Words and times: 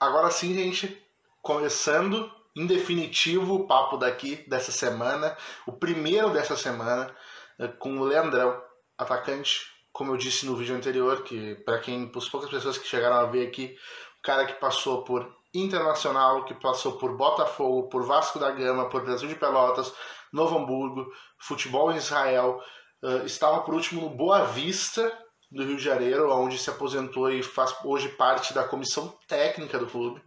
agora 0.00 0.30
sim, 0.30 0.54
gente, 0.54 1.00
começando 1.42 2.32
em 2.56 2.66
definitivo 2.66 3.54
o 3.54 3.66
papo 3.66 3.96
daqui 3.96 4.36
dessa 4.48 4.72
semana, 4.72 5.36
o 5.66 5.72
primeiro 5.72 6.30
dessa 6.30 6.56
semana, 6.56 7.14
é, 7.58 7.68
com 7.68 7.98
o 7.98 8.04
Leandrão, 8.04 8.60
atacante, 8.98 9.70
como 9.92 10.12
eu 10.12 10.16
disse 10.16 10.46
no 10.46 10.56
vídeo 10.56 10.74
anterior, 10.74 11.22
que 11.22 11.54
para 11.56 11.78
quem, 11.78 12.08
para 12.08 12.20
as 12.20 12.28
poucas 12.28 12.50
pessoas 12.50 12.78
que 12.78 12.88
chegaram 12.88 13.16
a 13.16 13.26
ver 13.26 13.46
aqui, 13.46 13.76
o 14.18 14.22
cara 14.22 14.46
que 14.46 14.54
passou 14.54 15.04
por 15.04 15.38
Internacional, 15.52 16.44
que 16.44 16.54
passou 16.54 16.92
por 16.92 17.16
Botafogo, 17.16 17.88
por 17.88 18.04
Vasco 18.04 18.38
da 18.38 18.52
Gama, 18.52 18.88
por 18.88 19.02
Brasil 19.02 19.28
de 19.28 19.34
Pelotas, 19.34 19.92
Novo 20.32 20.56
Hamburgo, 20.56 21.12
futebol 21.38 21.90
em 21.90 21.96
Israel, 21.96 22.62
uh, 23.02 23.26
estava 23.26 23.60
por 23.62 23.74
último 23.74 24.02
no 24.02 24.10
Boa 24.10 24.44
Vista 24.44 25.12
do 25.50 25.64
Rio 25.64 25.76
de 25.76 25.82
Janeiro, 25.82 26.32
onde 26.32 26.58
se 26.58 26.70
aposentou 26.70 27.30
e 27.30 27.42
faz 27.42 27.74
hoje 27.84 28.08
parte 28.10 28.54
da 28.54 28.64
comissão 28.64 29.16
técnica 29.26 29.78
do 29.78 29.86
clube 29.86 30.22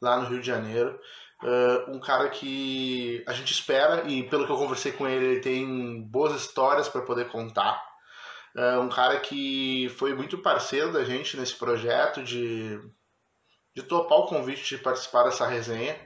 lá 0.00 0.18
no 0.18 0.28
Rio 0.28 0.40
de 0.40 0.46
Janeiro. 0.46 0.98
Uh, 1.42 1.90
um 1.90 1.98
cara 1.98 2.28
que 2.28 3.24
a 3.26 3.32
gente 3.32 3.52
espera, 3.52 4.08
e 4.08 4.22
pelo 4.22 4.46
que 4.46 4.52
eu 4.52 4.56
conversei 4.56 4.92
com 4.92 5.08
ele, 5.08 5.24
ele 5.24 5.40
tem 5.40 6.00
boas 6.02 6.40
histórias 6.40 6.88
para 6.88 7.02
poder 7.02 7.28
contar. 7.30 7.82
Uh, 8.54 8.80
um 8.80 8.88
cara 8.88 9.18
que 9.18 9.88
foi 9.98 10.14
muito 10.14 10.38
parceiro 10.38 10.92
da 10.92 11.02
gente 11.02 11.36
nesse 11.36 11.56
projeto 11.56 12.22
de, 12.22 12.78
de 13.74 13.82
topar 13.82 14.18
o 14.18 14.26
convite 14.26 14.76
de 14.76 14.82
participar 14.82 15.24
dessa 15.24 15.46
resenha, 15.46 15.98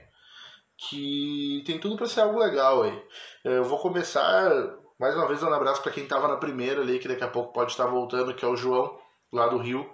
que 0.89 1.61
tem 1.67 1.79
tudo 1.79 1.95
para 1.95 2.07
ser 2.07 2.21
algo 2.21 2.39
legal 2.39 2.81
aí. 2.81 3.03
Eu 3.43 3.63
vou 3.63 3.77
começar 3.77 4.49
mais 4.99 5.15
uma 5.15 5.27
vez 5.27 5.41
um 5.43 5.53
abraço 5.53 5.81
para 5.81 5.91
quem 5.91 6.03
estava 6.03 6.27
na 6.27 6.37
primeira 6.37 6.81
ali, 6.81 6.99
que 6.99 7.07
daqui 7.07 7.23
a 7.23 7.27
pouco 7.27 7.53
pode 7.53 7.71
estar 7.71 7.85
voltando, 7.85 8.33
que 8.33 8.43
é 8.43 8.47
o 8.47 8.55
João, 8.55 8.99
lá 9.31 9.47
do 9.47 9.57
Rio, 9.57 9.89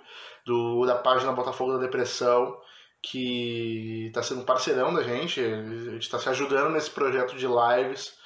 do, 0.45 0.85
da 0.85 0.95
página 0.95 1.31
Botafogo 1.31 1.73
da 1.73 1.79
Depressão 1.79 2.57
que 3.03 4.07
está 4.07 4.23
sendo 4.23 4.45
parceirão 4.45 4.93
da 4.93 5.03
gente, 5.03 5.41
a 5.41 5.91
gente 5.91 6.03
está 6.03 6.17
se 6.17 6.29
ajudando 6.29 6.71
nesse 6.71 6.89
projeto 6.89 7.35
de 7.35 7.45
lives 7.45 8.17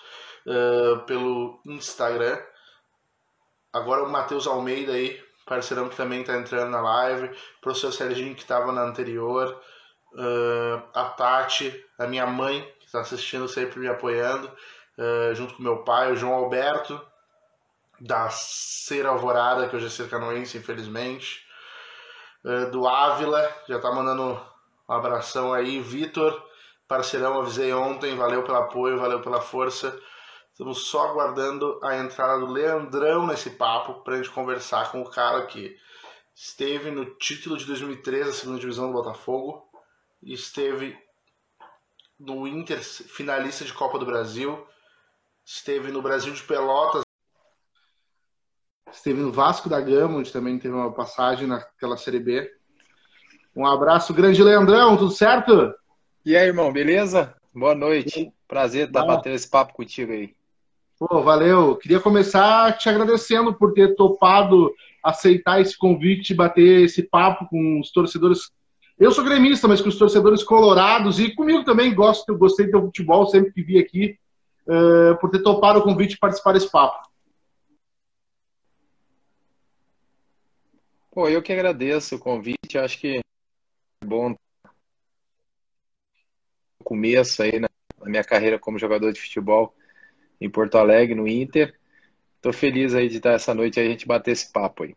uh, 0.46 1.00
pelo 1.06 1.60
Instagram. 1.66 2.40
Agora 3.74 4.04
o 4.04 4.10
Matheus 4.10 4.46
Almeida 4.46 4.94
aí, 4.94 5.20
parceirão 5.48 5.90
que 5.90 5.98
também 5.98 6.22
está 6.22 6.38
entrando 6.38 6.70
na 6.70 6.80
live, 6.80 7.26
o 7.26 7.62
professor 7.62 7.92
Serginho 7.92 8.36
que 8.36 8.44
estava 8.44 8.72
na 8.72 8.84
anterior, 8.84 9.60
uh, 10.14 10.84
a 10.94 11.06
Tati, 11.06 11.74
a 11.98 12.06
minha 12.06 12.28
mãe 12.28 12.62
que 12.80 12.86
está 12.86 13.02
assistindo 13.02 13.48
sempre 13.48 13.80
me 13.80 13.88
apoiando, 13.88 14.52
uh, 14.98 15.36
junto 15.36 15.56
com 15.56 15.64
meu 15.64 15.84
pai, 15.84 16.12
o 16.12 16.16
João 16.16 16.34
Alberto, 16.34 17.00
da 18.00 18.30
Ser 18.30 19.06
Alvorada, 19.06 19.68
que 19.68 19.76
hoje 19.76 19.88
é 19.88 19.90
Ser 19.90 20.10
Canoense, 20.10 20.58
infelizmente, 20.58 21.46
do 22.72 22.88
Ávila, 22.88 23.44
já 23.68 23.78
está 23.78 23.92
mandando 23.92 24.40
um 24.88 24.94
abração 24.94 25.54
aí, 25.54 25.82
Vitor, 25.82 26.42
parceirão, 26.88 27.42
avisei 27.42 27.74
ontem, 27.74 28.16
valeu 28.16 28.44
pelo 28.44 28.58
apoio, 28.58 29.00
valeu 29.00 29.22
pela 29.22 29.42
força. 29.42 30.00
Estamos 30.52 30.88
só 30.88 31.10
aguardando 31.10 31.80
a 31.84 31.98
entrada 31.98 32.40
do 32.40 32.52
Leandrão 32.52 33.28
nesse 33.28 33.52
papo 33.52 34.02
para 34.02 34.16
a 34.16 34.18
gente 34.18 34.32
conversar 34.32 34.92
com 34.92 35.02
o 35.02 35.10
cara 35.10 35.46
que 35.46 35.78
esteve 36.34 36.90
no 36.90 37.06
título 37.06 37.58
de 37.58 37.66
2013 37.66 38.26
da 38.26 38.34
segunda 38.34 38.60
divisão 38.60 38.88
do 38.88 38.94
Botafogo, 38.94 39.70
esteve 40.24 40.98
no 42.20 42.48
Inter 42.48 42.82
finalista 42.82 43.66
de 43.66 43.74
Copa 43.74 44.00
do 44.00 44.06
Brasil, 44.06 44.68
esteve 45.48 45.92
no 45.92 46.02
Brasil 46.02 46.34
de 46.34 46.44
Pelotas, 46.44 47.04
esteve 48.92 49.22
no 49.22 49.32
Vasco 49.32 49.70
da 49.70 49.80
Gama, 49.80 50.18
onde 50.18 50.32
também 50.32 50.60
teve 50.60 50.76
uma 50.76 50.92
passagem 50.92 51.48
naquela 51.48 51.96
Série 51.96 52.20
B 52.20 52.58
um 53.58 53.66
abraço 53.66 54.14
grande, 54.14 54.44
Leandrão, 54.44 54.96
tudo 54.96 55.10
certo? 55.10 55.74
E 56.24 56.38
aí, 56.38 56.46
irmão, 56.46 56.72
beleza? 56.72 57.34
Boa 57.52 57.74
noite. 57.74 58.32
Prazer 58.48 58.86
estar 58.86 59.04
batendo 59.04 59.34
esse 59.34 59.50
papo 59.50 59.74
contigo 59.74 60.12
aí. 60.12 60.36
Pô, 61.00 61.24
valeu. 61.24 61.76
Queria 61.76 62.00
começar 62.00 62.78
te 62.78 62.88
agradecendo 62.88 63.52
por 63.52 63.74
ter 63.74 63.96
topado 63.96 64.72
aceitar 65.04 65.60
esse 65.60 65.76
convite, 65.76 66.36
bater 66.36 66.84
esse 66.84 67.02
papo 67.02 67.48
com 67.50 67.80
os 67.80 67.92
torcedores. 67.92 68.52
Eu 69.00 69.10
sou 69.10 69.24
gremista, 69.24 69.68
mas 69.68 69.82
com 69.82 69.90
os 69.90 69.98
torcedores 69.98 70.44
colorados 70.44 71.20
e 71.20 71.34
comigo 71.34 71.64
também 71.64 71.96
gosto, 71.96 72.30
eu 72.30 72.38
gostei 72.38 72.70
do 72.70 72.82
futebol 72.82 73.26
sempre 73.26 73.52
que 73.52 73.64
vi 73.64 73.80
aqui, 73.80 74.20
uh, 74.68 75.18
por 75.20 75.30
ter 75.30 75.42
topado 75.42 75.80
o 75.80 75.84
convite 75.84 76.14
e 76.14 76.20
participar 76.20 76.54
desse 76.54 76.72
papo. 76.72 77.08
Pô, 81.12 81.28
eu 81.28 81.42
que 81.42 81.52
agradeço 81.52 82.16
o 82.16 82.20
convite. 82.20 82.78
Acho 82.78 83.00
que 83.00 83.20
bom 84.06 84.36
começo 86.84 87.44
aí 87.44 87.60
na, 87.60 87.68
minha 88.06 88.24
carreira 88.24 88.58
como 88.58 88.80
jogador 88.80 89.12
de 89.12 89.20
futebol 89.20 89.76
em 90.40 90.50
Porto 90.50 90.78
Alegre, 90.78 91.16
no 91.16 91.28
Inter. 91.28 91.76
Tô 92.42 92.54
feliz 92.54 92.94
aí 92.94 93.10
de 93.10 93.18
estar 93.18 93.32
essa 93.32 93.54
noite 93.54 93.80
aí, 93.80 93.88
a 93.88 93.90
gente 93.90 94.08
bater 94.08 94.32
esse 94.32 94.52
papo 94.52 94.84
aí. 94.84 94.96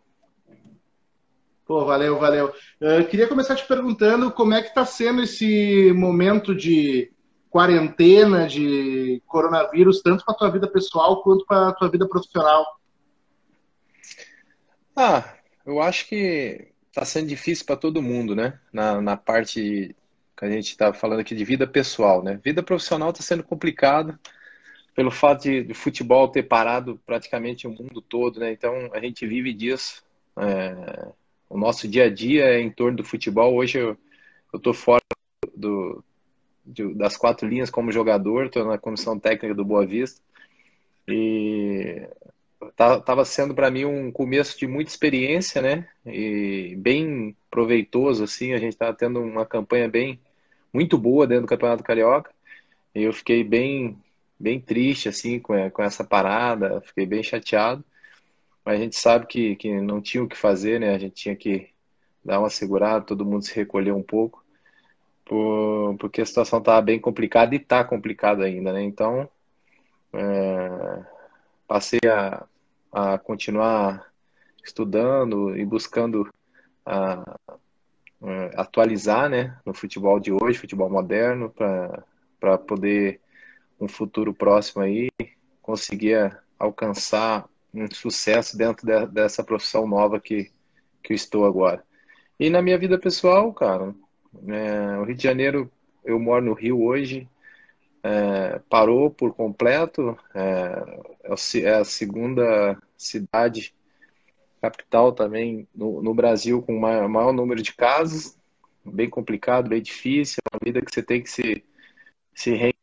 Pô, 1.67 1.85
valeu, 1.85 2.19
valeu. 2.19 2.53
Eu 2.81 3.07
queria 3.07 3.27
começar 3.27 3.57
te 3.57 3.67
perguntando 3.67 4.31
como 4.31 4.55
é 4.55 4.61
que 4.61 4.69
está 4.69 4.85
sendo 4.85 5.23
esse 5.23 5.93
momento 5.93 6.55
de 6.55 7.11
quarentena, 7.51 8.47
de 8.47 9.21
coronavírus, 9.27 10.01
tanto 10.01 10.25
para 10.25 10.35
a 10.35 10.39
tua 10.39 10.51
vida 10.51 10.69
pessoal 10.69 11.23
quanto 11.23 11.45
para 11.45 11.69
a 11.69 11.73
tua 11.73 11.91
vida 11.91 12.09
profissional. 12.09 12.65
Ah, 14.97 15.35
eu 15.67 15.83
acho 15.83 16.07
que 16.07 16.69
está 16.89 17.05
sendo 17.05 17.29
difícil 17.29 17.67
para 17.67 17.77
todo 17.77 18.03
mundo, 18.03 18.35
né? 18.35 18.59
Na, 18.73 19.01
na 19.01 19.17
parte 19.17 19.95
que 20.37 20.45
a 20.45 20.51
gente 20.51 20.71
está 20.71 20.93
falando 20.93 21.21
aqui 21.21 21.35
de 21.35 21.45
vida 21.45 21.67
pessoal, 21.67 22.23
né? 22.23 22.41
Vida 22.43 22.63
profissional 22.63 23.11
está 23.11 23.23
sendo 23.23 23.43
complicado 23.43 24.19
pelo 24.95 25.11
fato 25.11 25.43
de, 25.43 25.65
de, 25.65 25.75
futebol 25.75 26.29
ter 26.29 26.45
parado 26.45 27.01
praticamente 27.07 27.67
o 27.67 27.71
mundo 27.71 28.01
todo, 28.01 28.41
né? 28.41 28.53
Então 28.53 28.91
a 28.93 29.01
gente 29.01 29.27
vive 29.27 29.53
disso. 29.53 30.03
É, 30.39 31.09
o 31.49 31.59
nosso 31.59 31.89
dia 31.89 32.05
a 32.05 32.11
dia 32.11 32.45
é 32.45 32.61
em 32.61 32.71
torno 32.71 32.99
do 32.99 33.05
futebol. 33.05 33.55
Hoje 33.55 33.79
eu 33.79 33.97
estou 34.55 34.75
fora 34.75 35.03
do, 35.55 36.03
de, 36.71 36.95
das 36.95 37.17
quatro 37.17 37.49
linhas 37.49 37.71
como 37.71 37.93
jogador, 37.93 38.47
estou 38.47 38.65
na 38.65 38.79
comissão 38.79 39.19
técnica 39.19 39.55
do 39.55 39.65
Boa 39.65 39.87
Vista 39.87 40.21
e 41.09 42.07
estava 42.69 43.01
tá, 43.01 43.25
sendo 43.25 43.55
para 43.55 43.71
mim 43.71 43.85
um 43.85 44.13
começo 44.13 44.59
de 44.59 44.67
muita 44.67 44.91
experiência, 44.91 45.63
né? 45.63 45.89
E 46.07 46.75
bem 46.79 47.37
proveitoso, 47.51 48.25
assim. 48.25 48.53
A 48.53 48.59
gente 48.59 48.73
estava 48.73 48.95
tendo 48.97 49.21
uma 49.21 49.47
campanha 49.47 49.89
bem 49.89 50.21
muito 50.73 50.99
boa 50.99 51.27
dentro 51.27 51.43
do 51.43 51.49
Campeonato 51.49 51.83
Carioca. 51.83 52.31
E 52.95 53.03
eu 53.03 53.13
fiquei 53.13 53.43
bem, 53.43 53.97
bem 54.39 54.61
triste, 54.61 55.09
assim, 55.09 55.39
com, 55.39 55.71
com 55.71 55.83
essa 55.83 56.05
parada. 56.05 56.81
Fiquei 56.83 57.07
bem 57.07 57.23
chateado. 57.23 57.85
Mas 58.65 58.79
a 58.79 58.83
gente 58.83 58.97
sabe 58.97 59.27
que, 59.27 59.57
que 59.57 59.81
não 59.81 60.01
tinha 60.01 60.23
o 60.23 60.29
que 60.29 60.37
fazer, 60.37 60.79
né? 60.81 60.95
A 60.95 60.99
gente 60.99 61.15
tinha 61.15 61.37
que 61.37 61.69
dar 62.25 62.39
uma 62.39 62.51
segurada, 62.51 63.05
todo 63.05 63.25
mundo 63.25 63.45
se 63.45 63.55
recolher 63.55 63.93
um 63.93 64.03
pouco. 64.03 64.40
Por, 65.31 65.97
porque 66.01 66.23
a 66.23 66.27
situação 66.27 66.59
estava 66.59 66.83
bem 66.83 66.99
complicada 66.99 67.55
e 67.55 67.59
está 67.59 67.85
complicada 67.85 68.43
ainda, 68.43 68.73
né? 68.73 68.83
Então, 68.83 69.31
é, 70.13 71.05
passei 71.69 72.01
a, 72.05 72.45
a 72.91 73.17
continuar 73.17 74.11
estudando 74.65 75.57
e 75.57 75.65
buscando 75.65 76.29
a, 76.85 77.23
a 78.57 78.63
atualizar 78.63 79.31
né, 79.31 79.57
no 79.65 79.73
futebol 79.73 80.19
de 80.19 80.33
hoje, 80.33 80.59
futebol 80.59 80.91
moderno, 80.91 81.49
para 82.41 82.59
poder, 82.59 83.21
um 83.81 83.87
futuro 83.87 84.35
próximo 84.35 84.83
aí, 84.83 85.11
conseguir 85.63 86.37
alcançar 86.59 87.49
um 87.73 87.89
sucesso 87.89 88.59
dentro 88.59 88.85
de, 88.85 89.07
dessa 89.07 89.45
profissão 89.45 89.87
nova 89.87 90.19
que, 90.19 90.51
que 91.05 91.13
eu 91.13 91.15
estou 91.15 91.47
agora. 91.47 91.85
E 92.37 92.51
na 92.51 92.61
minha 92.61 92.77
vida 92.77 92.99
pessoal, 92.99 93.55
cara, 93.55 93.95
é, 94.49 94.99
o 94.99 95.05
Rio 95.05 95.15
de 95.15 95.23
Janeiro, 95.23 95.71
eu 96.05 96.19
moro 96.19 96.45
no 96.45 96.53
Rio 96.55 96.83
hoje, 96.83 97.29
é, 98.03 98.59
parou 98.69 99.11
por 99.11 99.35
completo. 99.35 100.17
É, 100.35 101.31
é, 101.33 101.61
é 101.63 101.75
a 101.77 101.85
segunda 101.85 102.81
cidade 102.97 103.75
capital 104.61 105.13
também 105.13 105.67
no, 105.75 106.03
no 106.03 106.15
Brasil 106.15 106.63
com 106.63 106.77
o 106.77 106.81
maior, 106.81 107.09
maior, 107.09 107.33
número 107.33 107.63
de 107.63 107.75
casos. 107.75 108.39
Bem 108.85 109.09
complicado, 109.09 109.69
bem 109.69 109.83
difícil. 109.83 110.39
É 110.45 110.57
uma 110.57 110.61
vida 110.63 110.85
que 110.85 110.93
você 110.93 111.03
tem 111.03 111.23
que 111.23 111.31
se, 111.31 111.65
se 112.35 112.55
re... 112.55 112.75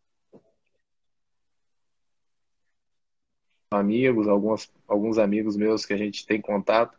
amigos, 3.71 4.27
alguns, 4.27 4.71
alguns 4.87 5.17
amigos 5.17 5.57
meus 5.57 5.85
que 5.85 5.93
a 5.93 5.97
gente 5.97 6.25
tem 6.25 6.41
contato, 6.41 6.97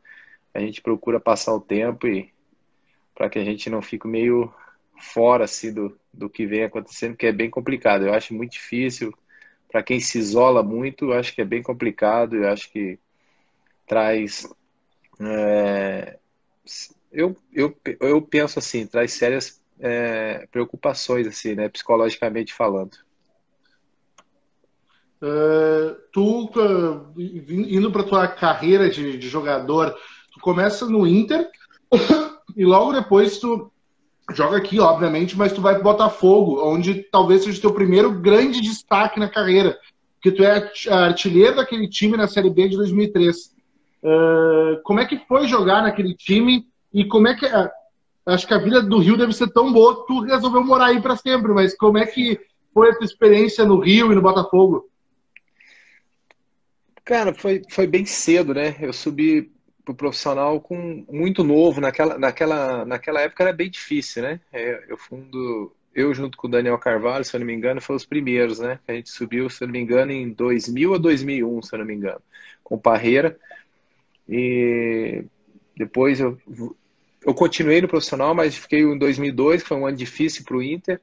a 0.52 0.60
gente 0.60 0.82
procura 0.82 1.18
passar 1.18 1.54
o 1.54 1.60
tempo 1.60 2.06
e 2.06 2.32
para 3.18 3.28
que 3.28 3.36
a 3.40 3.44
gente 3.44 3.68
não 3.68 3.82
fique 3.82 4.06
meio 4.06 4.54
fora 4.96 5.42
assim, 5.42 5.74
do, 5.74 5.98
do 6.14 6.30
que 6.30 6.46
vem 6.46 6.62
acontecendo, 6.62 7.16
que 7.16 7.26
é 7.26 7.32
bem 7.32 7.50
complicado. 7.50 8.06
Eu 8.06 8.14
acho 8.14 8.32
muito 8.32 8.52
difícil. 8.52 9.12
Para 9.68 9.82
quem 9.82 9.98
se 9.98 10.20
isola 10.20 10.62
muito, 10.62 11.06
eu 11.06 11.14
acho 11.14 11.34
que 11.34 11.42
é 11.42 11.44
bem 11.44 11.60
complicado. 11.60 12.36
Eu 12.36 12.48
acho 12.48 12.70
que 12.70 12.96
traz. 13.88 14.48
É, 15.20 16.16
eu, 17.10 17.36
eu, 17.52 17.76
eu 18.00 18.22
penso 18.22 18.60
assim, 18.60 18.86
traz 18.86 19.14
sérias 19.14 19.60
é, 19.80 20.46
preocupações, 20.52 21.26
assim, 21.26 21.56
né, 21.56 21.68
psicologicamente 21.68 22.54
falando. 22.54 22.98
Uh, 25.20 25.96
tu, 26.12 26.44
uh, 26.44 27.20
indo 27.20 27.90
para 27.90 28.04
tua 28.04 28.28
carreira 28.28 28.88
de, 28.88 29.18
de, 29.18 29.28
jogador, 29.28 29.92
tu 30.32 30.38
começa 30.38 30.86
no 30.86 31.04
Inter 31.04 31.50
e 32.58 32.64
logo 32.64 32.92
depois 32.92 33.38
tu 33.38 33.70
joga 34.32 34.56
aqui, 34.56 34.80
obviamente, 34.80 35.38
mas 35.38 35.52
tu 35.52 35.60
vai 35.60 35.74
para 35.74 35.84
Botafogo, 35.84 36.60
onde 36.60 37.04
talvez 37.04 37.44
seja 37.44 37.56
o 37.56 37.60
teu 37.60 37.72
primeiro 37.72 38.10
grande 38.10 38.60
destaque 38.60 39.20
na 39.20 39.28
carreira, 39.28 39.78
porque 40.14 40.32
tu 40.32 40.42
é 40.42 40.68
artilheiro 40.90 41.54
daquele 41.54 41.88
time 41.88 42.16
na 42.16 42.26
Série 42.26 42.50
B 42.50 42.68
de 42.68 42.76
2003. 42.76 43.56
Uh, 44.02 44.82
como 44.82 44.98
é 44.98 45.06
que 45.06 45.24
foi 45.28 45.46
jogar 45.46 45.82
naquele 45.82 46.14
time 46.14 46.66
e 46.92 47.04
como 47.04 47.28
é 47.28 47.34
que 47.36 47.46
é? 47.46 47.70
acho 48.26 48.46
que 48.46 48.54
a 48.54 48.58
vida 48.58 48.82
do 48.82 48.98
Rio 48.98 49.16
deve 49.16 49.32
ser 49.32 49.48
tão 49.52 49.72
boa 49.72 50.00
que 50.00 50.08
tu 50.08 50.20
resolveu 50.22 50.64
morar 50.64 50.86
aí 50.86 51.00
para 51.00 51.16
sempre, 51.16 51.52
mas 51.52 51.76
como 51.76 51.96
é 51.96 52.06
que 52.06 52.40
foi 52.74 52.90
a 52.90 52.94
tua 52.96 53.04
experiência 53.04 53.64
no 53.64 53.78
Rio 53.78 54.10
e 54.10 54.16
no 54.16 54.20
Botafogo? 54.20 54.90
Cara, 57.04 57.32
foi, 57.32 57.62
foi 57.70 57.86
bem 57.86 58.04
cedo, 58.04 58.52
né? 58.52 58.76
Eu 58.80 58.92
subi 58.92 59.52
pro 59.88 59.94
profissional 59.94 60.60
com 60.60 61.04
muito 61.10 61.42
novo. 61.42 61.80
Naquela, 61.80 62.18
naquela, 62.18 62.84
naquela 62.84 63.20
época 63.20 63.44
era 63.44 63.52
bem 63.52 63.70
difícil, 63.70 64.22
né? 64.22 64.40
É, 64.52 64.84
eu 64.88 64.96
fundo, 64.96 65.74
eu 65.94 66.12
junto 66.12 66.36
com 66.36 66.46
o 66.46 66.50
Daniel 66.50 66.78
Carvalho, 66.78 67.24
se 67.24 67.34
eu 67.34 67.40
não 67.40 67.46
me 67.46 67.54
engano, 67.54 67.80
foi 67.80 67.96
os 67.96 68.04
primeiros, 68.04 68.58
né? 68.58 68.78
A 68.86 68.92
gente 68.92 69.10
subiu, 69.10 69.48
se 69.48 69.62
eu 69.62 69.68
não 69.68 69.72
me 69.72 69.80
engano, 69.80 70.12
em 70.12 70.30
2000 70.30 70.94
a 70.94 70.98
2001, 70.98 71.62
se 71.62 71.74
eu 71.74 71.78
não 71.78 71.86
me 71.86 71.94
engano, 71.94 72.20
com 72.62 72.78
Parreira. 72.78 73.38
E 74.28 75.24
depois 75.76 76.20
eu, 76.20 76.38
eu 77.24 77.34
continuei 77.34 77.80
no 77.80 77.88
profissional, 77.88 78.34
mas 78.34 78.56
fiquei 78.56 78.82
em 78.82 78.98
2002, 78.98 79.62
que 79.62 79.68
foi 79.68 79.76
um 79.76 79.86
ano 79.86 79.96
difícil 79.96 80.44
para 80.44 80.56
o 80.56 80.62
Inter. 80.62 81.00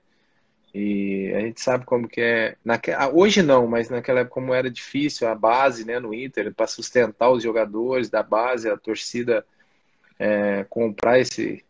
E 0.77 1.33
a 1.33 1.39
gente 1.39 1.61
sabe 1.61 1.85
como 1.85 2.05
que 2.05 2.19
é. 2.19 2.57
Naque... 2.63 2.91
Ah, 2.91 3.07
hoje 3.07 3.41
não, 3.41 3.65
mas 3.65 3.89
naquela 3.89 4.19
época 4.19 4.33
como 4.33 4.53
era 4.53 4.69
difícil 4.69 5.25
a 5.25 5.33
base 5.33 5.85
né, 5.85 6.01
no 6.01 6.13
Inter, 6.13 6.53
para 6.53 6.67
sustentar 6.67 7.31
os 7.31 7.41
jogadores 7.41 8.09
da 8.09 8.21
base, 8.21 8.69
a 8.69 8.75
torcida 8.75 9.45
é, 10.19 10.65
comprar 10.69 11.17
esse, 11.17 11.63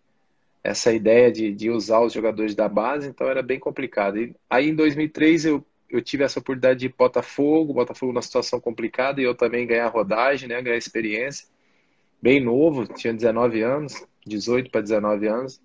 essa 0.63 0.91
ideia 0.91 1.31
de, 1.31 1.53
de 1.53 1.69
usar 1.69 1.99
os 1.99 2.13
jogadores 2.13 2.55
da 2.55 2.67
base, 2.67 3.07
então 3.07 3.27
era 3.27 3.43
bem 3.43 3.59
complicado. 3.59 4.17
E 4.17 4.35
aí 4.49 4.69
em 4.69 4.75
2003 4.75 5.45
eu, 5.45 5.63
eu 5.87 6.01
tive 6.01 6.23
essa 6.23 6.39
oportunidade 6.39 6.79
de 6.79 6.87
ir 6.87 6.95
Botafogo, 6.97 7.75
Botafogo 7.75 8.11
numa 8.11 8.23
situação 8.23 8.59
complicada, 8.59 9.21
e 9.21 9.23
eu 9.23 9.35
também 9.35 9.67
ganhar 9.67 9.87
rodagem, 9.89 10.49
né, 10.49 10.59
ganhar 10.63 10.77
experiência. 10.77 11.45
Bem 12.19 12.43
novo, 12.43 12.87
tinha 12.87 13.13
19 13.13 13.61
anos, 13.61 14.03
18 14.25 14.71
para 14.71 14.81
19 14.81 15.27
anos. 15.27 15.61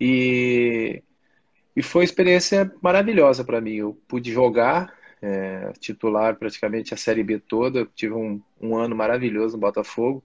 E 0.00 1.02
e 1.78 1.82
foi 1.82 2.00
uma 2.00 2.06
experiência 2.06 2.72
maravilhosa 2.82 3.44
para 3.44 3.60
mim. 3.60 3.76
Eu 3.76 3.96
pude 4.08 4.32
jogar, 4.32 4.92
é, 5.22 5.72
titular 5.78 6.34
praticamente 6.34 6.92
a 6.92 6.96
Série 6.96 7.22
B 7.22 7.38
toda. 7.38 7.86
tive 7.94 8.14
um, 8.14 8.42
um, 8.60 8.76
ano 8.76 8.96
maravilhoso 8.96 9.54
no 9.54 9.60
Botafogo. 9.60 10.20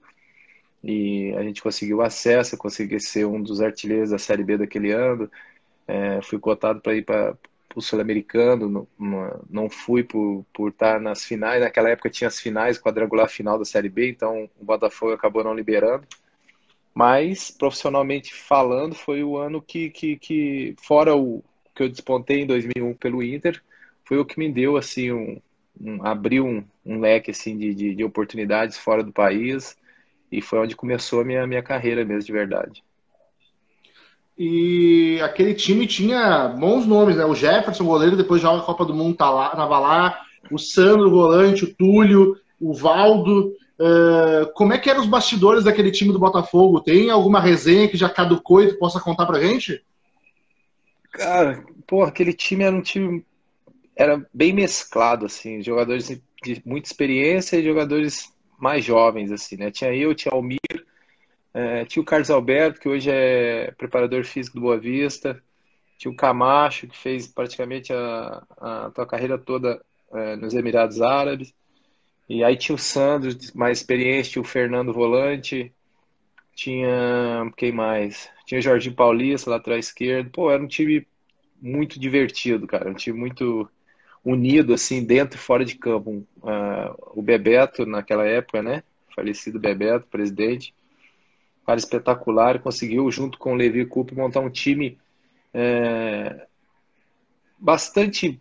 E 0.84 1.32
a 1.38 1.44
gente 1.44 1.62
conseguiu 1.62 2.02
acesso, 2.02 2.58
consegui 2.58 3.00
ser 3.00 3.26
um 3.28 3.40
dos 3.40 3.62
artilheiros 3.62 4.10
da 4.10 4.18
Série 4.18 4.44
B 4.44 4.58
daquele 4.58 4.92
ano. 4.92 5.30
É, 5.88 6.20
fui 6.24 6.40
cotado 6.40 6.82
para 6.82 6.96
ir 6.96 7.06
para 7.06 7.38
o 7.76 7.82
Sul-Americano, 7.82 8.88
não, 8.98 9.44
não 9.48 9.70
fui 9.70 10.04
por, 10.04 10.44
por 10.52 10.70
estar 10.70 11.00
nas 11.00 11.24
finais. 11.24 11.62
Naquela 11.62 11.92
época 11.92 12.10
tinha 12.10 12.30
as 12.30 12.40
finais, 12.40 12.80
quadrangular 12.80 13.30
final 13.30 13.60
da 13.60 13.66
Série 13.66 13.90
B, 13.90 14.10
então 14.10 14.50
o 14.60 14.66
Botafogo 14.66 15.14
acabou 15.14 15.44
não 15.44 15.54
liberando. 15.54 16.08
Mas, 16.94 17.50
profissionalmente 17.50 18.34
falando, 18.34 18.94
foi 18.94 19.24
o 19.24 19.38
ano 19.38 19.62
que, 19.62 19.90
que, 19.90 20.18
que 20.18 20.76
fora 20.78 21.16
o 21.16 21.44
que 21.74 21.84
eu 21.84 21.90
despontei 21.90 22.42
em 22.42 22.46
2001 22.46 22.94
pelo 22.94 23.24
Inter, 23.24 23.62
foi 24.06 24.18
o 24.20 24.26
que 24.26 24.38
me 24.38 24.52
deu, 24.52 24.78
assim, 24.78 25.12
um, 25.12 25.42
um 25.82 26.06
abriu 26.06 26.46
um, 26.46 26.64
um, 26.86 27.00
leque, 27.00 27.32
assim, 27.32 27.58
de, 27.58 27.74
de, 27.74 27.96
de, 27.96 28.04
oportunidades 28.04 28.78
fora 28.78 29.04
do 29.04 29.12
país, 29.12 29.76
e 30.32 30.42
foi 30.42 30.60
onde 30.60 30.76
começou 30.76 31.22
a 31.22 31.26
minha, 31.26 31.48
minha 31.48 31.64
carreira 31.64 32.06
mesmo, 32.06 32.26
de 32.26 32.32
verdade. 32.32 32.84
E 34.38 35.20
aquele 35.22 35.54
time 35.54 35.88
tinha 35.88 36.48
bons 36.48 36.86
nomes, 36.86 37.16
né? 37.16 37.26
O 37.26 37.36
Jefferson, 37.36 37.86
goleiro, 37.86 38.18
depois 38.18 38.42
joga 38.42 38.62
a 38.62 38.66
Copa 38.66 38.86
do 38.86 38.94
Mundo, 38.94 39.16
tá 39.16 39.30
lá, 39.30 39.50
tava 39.50 39.80
lá, 39.80 40.22
o 40.52 40.58
Sandro, 40.58 41.10
volante, 41.10 41.64
o 41.64 41.74
Túlio, 41.74 42.38
o 42.60 42.74
Valdo, 42.74 43.54
Uh, 43.80 44.52
como 44.54 44.74
é 44.74 44.78
que 44.78 44.90
eram 44.90 45.02
os 45.02 45.08
bastidores 45.08 45.64
daquele 45.64 45.92
time 45.92 46.14
do 46.14 46.20
Botafogo? 46.20 46.82
Tem 46.82 47.10
alguma 47.10 47.40
resenha 47.40 47.88
que 47.88 47.98
já 47.98 48.10
caducou 48.10 48.62
e 48.62 48.70
tu 48.70 48.78
possa 48.78 49.00
contar 49.00 49.26
pra 49.26 49.42
gente? 49.42 49.84
Cara, 51.12 51.64
pô, 51.88 52.04
aquele 52.04 52.34
time 52.34 52.64
era 52.64 52.76
um 52.76 52.82
time 52.82 53.26
era 53.96 54.26
bem 54.34 54.54
mesclado 54.54 55.26
assim, 55.26 55.62
jogadores 55.62 56.08
de 56.08 56.62
muita 56.66 56.88
experiência 56.88 57.58
e 57.58 57.64
jogadores 57.64 58.34
mais 58.60 58.84
jovens 58.84 59.32
assim, 59.32 59.58
né? 59.58 59.72
Tinha 59.72 59.94
eu, 59.94 60.16
tinha 60.16 60.34
Almir, 60.34 60.60
é, 61.54 61.86
tinha 61.86 62.02
o 62.02 62.06
Carlos 62.06 62.30
Alberto, 62.30 62.80
que 62.80 62.90
hoje 62.90 63.10
é 63.12 63.72
preparador 63.78 64.24
físico 64.26 64.56
do 64.56 64.62
Boa 64.62 64.80
Vista, 64.80 65.42
tinha 65.98 66.12
o 66.12 66.16
Camacho, 66.16 66.88
que 66.88 66.98
fez 66.98 67.28
praticamente 67.28 67.94
a, 67.94 68.44
a 68.60 68.92
tua 68.92 69.06
carreira 69.06 69.38
toda 69.38 69.82
é, 70.12 70.36
nos 70.36 70.54
Emirados 70.54 71.02
Árabes. 71.02 71.54
E 72.28 72.44
aí 72.44 72.56
tinha 72.56 72.76
o 72.76 72.80
Sandro, 72.80 73.30
mais 73.54 73.80
experiente, 73.80 74.32
tinha 74.32 74.42
o 74.42 74.46
Fernando 74.46 74.94
Volante, 74.94 75.74
tinha. 76.56 77.52
Quem 77.58 77.72
mais? 77.72 78.30
Tinha 78.46 78.60
o 78.60 78.62
Jorginho 78.62 78.96
Paulista, 78.96 79.50
lá 79.50 79.58
atrás 79.58 79.88
esquerdo. 79.88 80.30
Pô, 80.32 80.52
era 80.52 80.62
um 80.62 80.68
time 80.68 81.06
muito 81.62 82.00
divertido, 82.00 82.68
cara. 82.68 82.90
Um 82.90 82.94
time 82.94 83.18
muito 83.18 83.70
unido, 84.24 84.74
assim, 84.74 85.04
dentro 85.04 85.38
e 85.38 85.42
fora 85.42 85.66
de 85.66 85.76
campo. 85.76 86.26
Uh, 86.38 87.20
o 87.20 87.22
Bebeto, 87.22 87.86
naquela 87.86 88.26
época, 88.26 88.62
né? 88.62 88.84
Falecido 89.16 89.60
Bebeto, 89.60 90.08
presidente. 90.08 90.74
Cara 91.66 91.80
espetacular, 91.80 92.60
conseguiu, 92.60 93.10
junto 93.12 93.38
com 93.38 93.54
o 93.54 93.56
Levi 93.56 93.86
Coupe, 93.86 94.16
montar 94.16 94.42
um 94.42 94.50
time 94.50 94.98
é, 95.54 96.46
bastante 97.58 98.38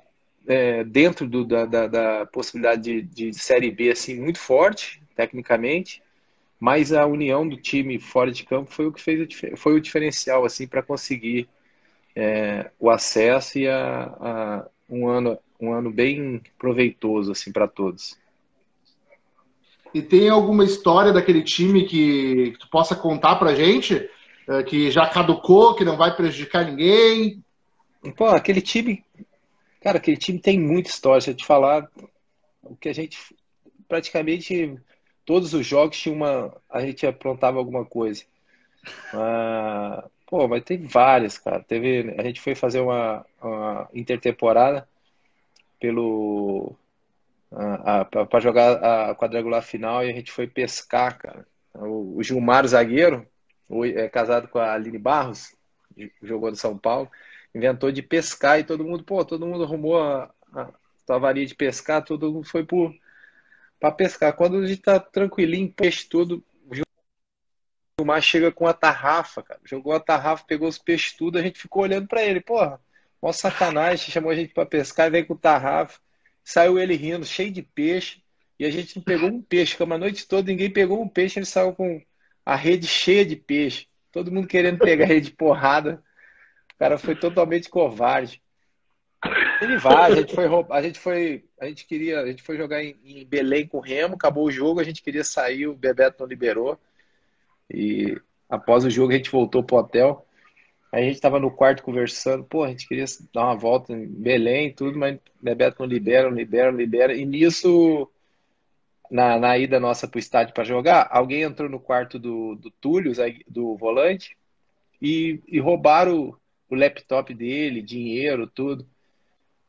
é, 0.46 0.84
dentro 0.84 1.26
do, 1.28 1.44
da, 1.44 1.64
da, 1.64 1.86
da, 1.86 2.26
possibilidade 2.26 3.02
de, 3.02 3.30
de 3.30 3.34
Série 3.34 3.70
B 3.70 3.90
assim, 3.90 4.20
muito 4.20 4.38
forte, 4.38 5.02
tecnicamente, 5.14 6.02
mas 6.58 6.92
a 6.92 7.06
união 7.06 7.46
do 7.48 7.56
time 7.56 7.98
fora 7.98 8.30
de 8.30 8.44
campo 8.44 8.70
foi 8.70 8.86
o 8.86 8.92
que 8.92 9.00
fez 9.00 9.28
foi 9.56 9.74
o 9.74 9.80
diferencial 9.80 10.44
assim 10.44 10.66
para 10.66 10.82
conseguir 10.82 11.48
é, 12.14 12.70
o 12.78 12.90
acesso 12.90 13.58
e 13.58 13.68
a, 13.68 14.04
a, 14.20 14.66
um 14.88 15.08
ano 15.08 15.38
um 15.60 15.72
ano 15.72 15.92
bem 15.92 16.42
proveitoso 16.58 17.32
assim 17.32 17.52
para 17.52 17.68
todos. 17.68 18.18
E 19.94 20.00
tem 20.00 20.28
alguma 20.28 20.64
história 20.64 21.12
daquele 21.12 21.42
time 21.42 21.84
que, 21.84 22.52
que 22.52 22.58
tu 22.58 22.68
possa 22.68 22.96
contar 22.96 23.36
para 23.36 23.54
gente 23.54 24.08
é, 24.48 24.62
que 24.62 24.90
já 24.90 25.06
caducou, 25.08 25.74
que 25.74 25.84
não 25.84 25.96
vai 25.96 26.14
prejudicar 26.16 26.64
ninguém? 26.64 27.42
Pô, 28.16 28.26
aquele 28.26 28.60
time 28.60 29.04
Cara, 29.82 29.98
aquele 29.98 30.16
time 30.16 30.38
tem 30.38 30.58
muita 30.60 30.90
história. 30.90 31.20
Se 31.20 31.30
eu 31.30 31.34
te 31.34 31.44
falar, 31.44 31.90
o 32.62 32.76
que 32.76 32.88
a 32.88 32.92
gente 32.92 33.18
praticamente 33.88 34.78
todos 35.24 35.52
os 35.54 35.66
jogos 35.66 35.98
tinha 35.98 36.14
uma, 36.14 36.56
a 36.70 36.80
gente 36.80 37.06
aprontava 37.06 37.58
alguma 37.58 37.84
coisa. 37.84 38.24
Ah, 39.12 40.08
pô, 40.26 40.48
mas 40.48 40.64
tem 40.64 40.86
várias, 40.86 41.38
cara. 41.38 41.62
Teve, 41.62 42.14
a 42.18 42.22
gente 42.22 42.40
foi 42.40 42.54
fazer 42.54 42.80
uma, 42.80 43.26
uma 43.40 43.88
intertemporada 43.92 44.88
pelo 45.80 46.76
para 48.30 48.40
jogar 48.40 49.10
a 49.10 49.14
quadrangular 49.14 49.62
final 49.62 50.02
e 50.02 50.10
a 50.10 50.14
gente 50.14 50.32
foi 50.32 50.46
pescar, 50.46 51.18
cara. 51.18 51.46
O, 51.74 52.22
Gilmar 52.22 52.66
Zagueiro, 52.66 53.26
é 53.94 54.08
casado 54.08 54.48
com 54.48 54.58
a 54.58 54.72
Aline 54.72 54.98
Barros, 54.98 55.54
jogou 56.22 56.50
no 56.50 56.56
São 56.56 56.78
Paulo 56.78 57.10
inventou 57.54 57.92
de 57.92 58.02
pescar 58.02 58.58
e 58.58 58.64
todo 58.64 58.84
mundo, 58.84 59.04
pô, 59.04 59.24
todo 59.24 59.46
mundo 59.46 59.64
arrumou 59.64 60.00
a, 60.00 60.32
a 60.52 60.72
sua 61.06 61.18
varinha 61.18 61.46
de 61.46 61.54
pescar, 61.54 62.04
todo 62.04 62.32
mundo 62.32 62.46
foi 62.46 62.66
para 63.78 63.92
pescar. 63.92 64.32
Quando 64.34 64.58
a 64.58 64.66
gente 64.66 64.82
tá 64.82 64.98
tranquilinho, 64.98 65.72
peixe 65.72 66.08
tudo, 66.08 66.44
o 68.00 68.04
mar 68.04 68.22
chega 68.22 68.50
com 68.50 68.66
a 68.66 68.72
tarrafa, 68.72 69.42
cara. 69.42 69.60
Jogou 69.64 69.92
a 69.92 70.00
tarrafa, 70.00 70.44
pegou 70.46 70.68
os 70.68 70.78
peixes 70.78 71.14
tudo, 71.16 71.38
a 71.38 71.42
gente 71.42 71.58
ficou 71.58 71.82
olhando 71.82 72.06
para 72.08 72.22
ele, 72.22 72.40
porra, 72.40 72.80
mó 73.20 73.32
sacanagem, 73.32 74.10
chamou 74.10 74.30
a 74.30 74.34
gente 74.34 74.52
para 74.52 74.66
pescar, 74.66 75.10
veio 75.10 75.26
com 75.26 75.36
tarrafa, 75.36 76.00
saiu 76.44 76.78
ele 76.78 76.94
rindo, 76.96 77.24
cheio 77.24 77.52
de 77.52 77.62
peixe, 77.62 78.22
e 78.58 78.64
a 78.64 78.70
gente 78.70 78.96
não 78.96 79.02
pegou 79.02 79.28
um 79.28 79.40
peixe, 79.40 79.72
ficamos 79.72 79.94
a 79.94 79.98
noite 79.98 80.26
toda, 80.26 80.50
ninguém 80.50 80.70
pegou 80.70 81.00
um 81.00 81.08
peixe, 81.08 81.38
ele 81.38 81.46
saiu 81.46 81.72
com 81.72 82.02
a 82.44 82.56
rede 82.56 82.86
cheia 82.86 83.24
de 83.24 83.36
peixe, 83.36 83.86
todo 84.10 84.32
mundo 84.32 84.48
querendo 84.48 84.78
pegar 84.78 85.04
a 85.04 85.08
rede 85.08 85.30
de 85.30 85.36
porrada 86.72 86.78
cara 86.78 86.98
foi 86.98 87.14
totalmente 87.14 87.68
covarde. 87.68 88.42
Ele 89.60 89.78
vai, 89.78 90.12
a 90.12 90.16
gente 90.16 90.34
foi 90.34 90.46
a 90.70 90.82
gente 90.82 90.98
foi, 90.98 91.44
a 91.60 91.66
gente 91.66 91.86
queria, 91.86 92.20
a 92.20 92.26
gente 92.26 92.42
foi 92.42 92.56
jogar 92.56 92.82
em, 92.82 92.96
em, 93.04 93.24
Belém 93.24 93.66
com 93.66 93.78
o 93.78 93.80
Remo, 93.80 94.14
acabou 94.14 94.46
o 94.46 94.50
jogo, 94.50 94.80
a 94.80 94.84
gente 94.84 95.00
queria 95.00 95.22
sair, 95.22 95.68
o 95.68 95.76
Bebeto 95.76 96.16
não 96.20 96.26
liberou. 96.26 96.76
E 97.70 98.20
após 98.50 98.84
o 98.84 98.90
jogo 98.90 99.12
a 99.12 99.16
gente 99.16 99.30
voltou 99.30 99.62
pro 99.62 99.76
hotel. 99.76 100.26
Aí 100.90 101.04
a 101.04 101.06
gente 101.06 101.20
tava 101.20 101.38
no 101.38 101.50
quarto 101.50 101.82
conversando, 101.82 102.44
pô, 102.44 102.64
a 102.64 102.68
gente 102.68 102.86
queria 102.86 103.04
dar 103.32 103.44
uma 103.44 103.56
volta 103.56 103.92
em 103.92 104.06
Belém 104.06 104.68
e 104.68 104.72
tudo, 104.72 104.98
mas 104.98 105.18
Bebeto 105.40 105.76
não 105.80 105.86
libera, 105.86 106.28
não 106.28 106.36
libera, 106.36 106.70
não 106.70 106.78
libera. 106.78 107.14
E 107.14 107.24
nisso, 107.24 108.10
na, 109.10 109.38
na 109.38 109.56
ida 109.56 109.78
nossa 109.78 110.08
pro 110.08 110.18
estádio 110.18 110.52
para 110.52 110.64
jogar, 110.64 111.08
alguém 111.10 111.42
entrou 111.42 111.70
no 111.70 111.80
quarto 111.80 112.18
do, 112.18 112.56
do 112.56 112.70
Túlio, 112.70 113.12
do 113.48 113.76
volante, 113.76 114.36
e, 115.00 115.40
e 115.48 115.58
roubaram 115.58 116.36
o, 116.74 116.78
laptop 116.78 117.34
dele, 117.34 117.82
dinheiro, 117.82 118.46
tudo. 118.46 118.86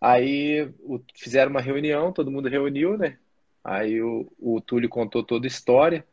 Aí 0.01 0.63
o, 0.81 1.01
fizeram 1.15 1.51
uma 1.51 1.61
reunião, 1.61 2.11
todo 2.11 2.31
mundo 2.31 2.49
reuniu, 2.49 2.97
né? 2.97 3.17
Aí 3.63 4.01
o, 4.01 4.31
o 4.39 4.61
Túlio 4.61 4.89
contou 4.89 5.23
toda 5.23 5.45
a 5.45 5.47
história. 5.47 6.05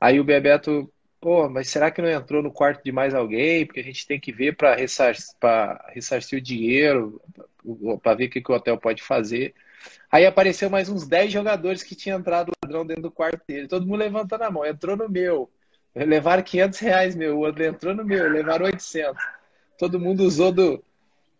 Aí 0.00 0.20
o 0.20 0.24
Bebeto 0.24 0.92
pô, 1.24 1.48
mas 1.48 1.70
será 1.70 1.90
que 1.90 2.02
não 2.02 2.10
entrou 2.10 2.42
no 2.42 2.52
quarto 2.52 2.84
de 2.84 2.92
mais 2.92 3.14
alguém? 3.14 3.64
Porque 3.64 3.80
a 3.80 3.82
gente 3.82 4.06
tem 4.06 4.20
que 4.20 4.30
ver 4.30 4.54
para 4.56 4.74
ressarcir, 4.74 5.34
ressarcir 5.94 6.38
o 6.38 6.42
dinheiro, 6.42 7.18
para 8.02 8.14
ver 8.14 8.26
o 8.26 8.30
que, 8.30 8.42
que 8.42 8.52
o 8.52 8.54
hotel 8.54 8.76
pode 8.76 9.02
fazer. 9.02 9.54
Aí 10.12 10.26
apareceu 10.26 10.68
mais 10.68 10.90
uns 10.90 11.06
10 11.08 11.32
jogadores 11.32 11.82
que 11.82 11.94
tinham 11.94 12.18
entrado 12.18 12.52
ladrão 12.62 12.84
dentro 12.86 13.04
do 13.04 13.10
quarto 13.10 13.40
dele. 13.48 13.66
Todo 13.66 13.86
mundo 13.86 14.00
levantando 14.00 14.42
a 14.44 14.50
mão. 14.50 14.66
Entrou 14.66 14.98
no 14.98 15.08
meu. 15.08 15.50
Levaram 15.94 16.42
500 16.42 16.78
reais, 16.80 17.16
meu. 17.16 17.38
O 17.38 17.40
outro 17.40 17.64
entrou 17.64 17.94
no 17.94 18.04
meu. 18.04 18.30
Levaram 18.30 18.66
800. 18.66 19.16
Todo 19.78 20.00
mundo 20.00 20.24
usou 20.24 20.52
do, 20.52 20.82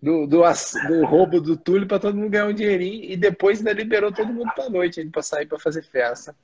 do, 0.03 0.27
do, 0.27 0.43
do 0.89 1.07
roubo 1.07 1.41
do 1.41 1.57
Túlio 1.57 1.87
para 1.87 1.99
todo 1.99 2.17
mundo 2.17 2.31
ganhar 2.31 2.47
um 2.47 2.53
dinheirinho. 2.53 3.05
E 3.05 3.17
depois 3.17 3.59
ainda 3.59 3.73
liberou 3.73 4.13
todo 4.13 4.33
mundo 4.33 4.53
para 4.55 4.69
noite 4.69 5.05
para 5.07 5.23
sair 5.23 5.47
para 5.47 5.59
fazer 5.59 5.83
festa. 5.83 6.35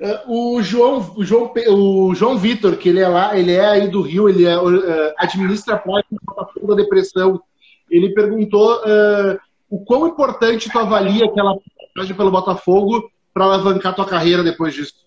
Uh, 0.00 0.30
o 0.56 0.62
João, 0.62 1.14
o 1.16 1.24
João, 1.24 1.52
o 1.68 2.14
João 2.14 2.38
Vitor, 2.38 2.76
que 2.76 2.88
ele 2.88 3.00
é 3.00 3.08
lá, 3.08 3.36
ele 3.38 3.52
é 3.52 3.66
aí 3.66 3.88
do 3.88 4.00
Rio, 4.00 4.28
ele 4.28 4.46
é, 4.46 4.58
uh, 4.58 5.14
administra 5.18 5.74
a 5.76 6.66
da 6.66 6.74
depressão. 6.74 7.42
Ele 7.90 8.14
perguntou 8.14 8.76
uh, 8.76 9.38
o 9.68 9.84
quão 9.84 10.06
importante 10.06 10.70
tu 10.70 10.78
avalia 10.78 11.26
aquela 11.26 11.56
passagem 11.94 12.16
pelo 12.16 12.30
Botafogo 12.30 13.10
para 13.34 13.44
alavancar 13.44 13.94
tua 13.94 14.06
carreira 14.06 14.42
depois 14.42 14.72
disso. 14.72 15.03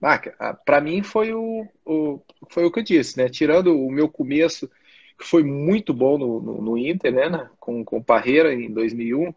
Ah, 0.00 0.54
para 0.54 0.80
mim 0.80 1.02
foi 1.02 1.32
o, 1.32 1.66
o, 1.84 2.20
foi 2.50 2.64
o 2.64 2.70
que 2.70 2.78
eu 2.78 2.84
disse, 2.84 3.18
né? 3.18 3.28
Tirando 3.28 3.76
o 3.76 3.90
meu 3.90 4.08
começo, 4.08 4.70
que 5.18 5.24
foi 5.24 5.42
muito 5.42 5.92
bom 5.92 6.16
no, 6.16 6.40
no, 6.40 6.62
no 6.62 6.78
Inter, 6.78 7.12
né? 7.12 7.50
Com, 7.58 7.84
com 7.84 8.02
Parreira 8.02 8.54
em 8.54 8.72
2001, 8.72 9.34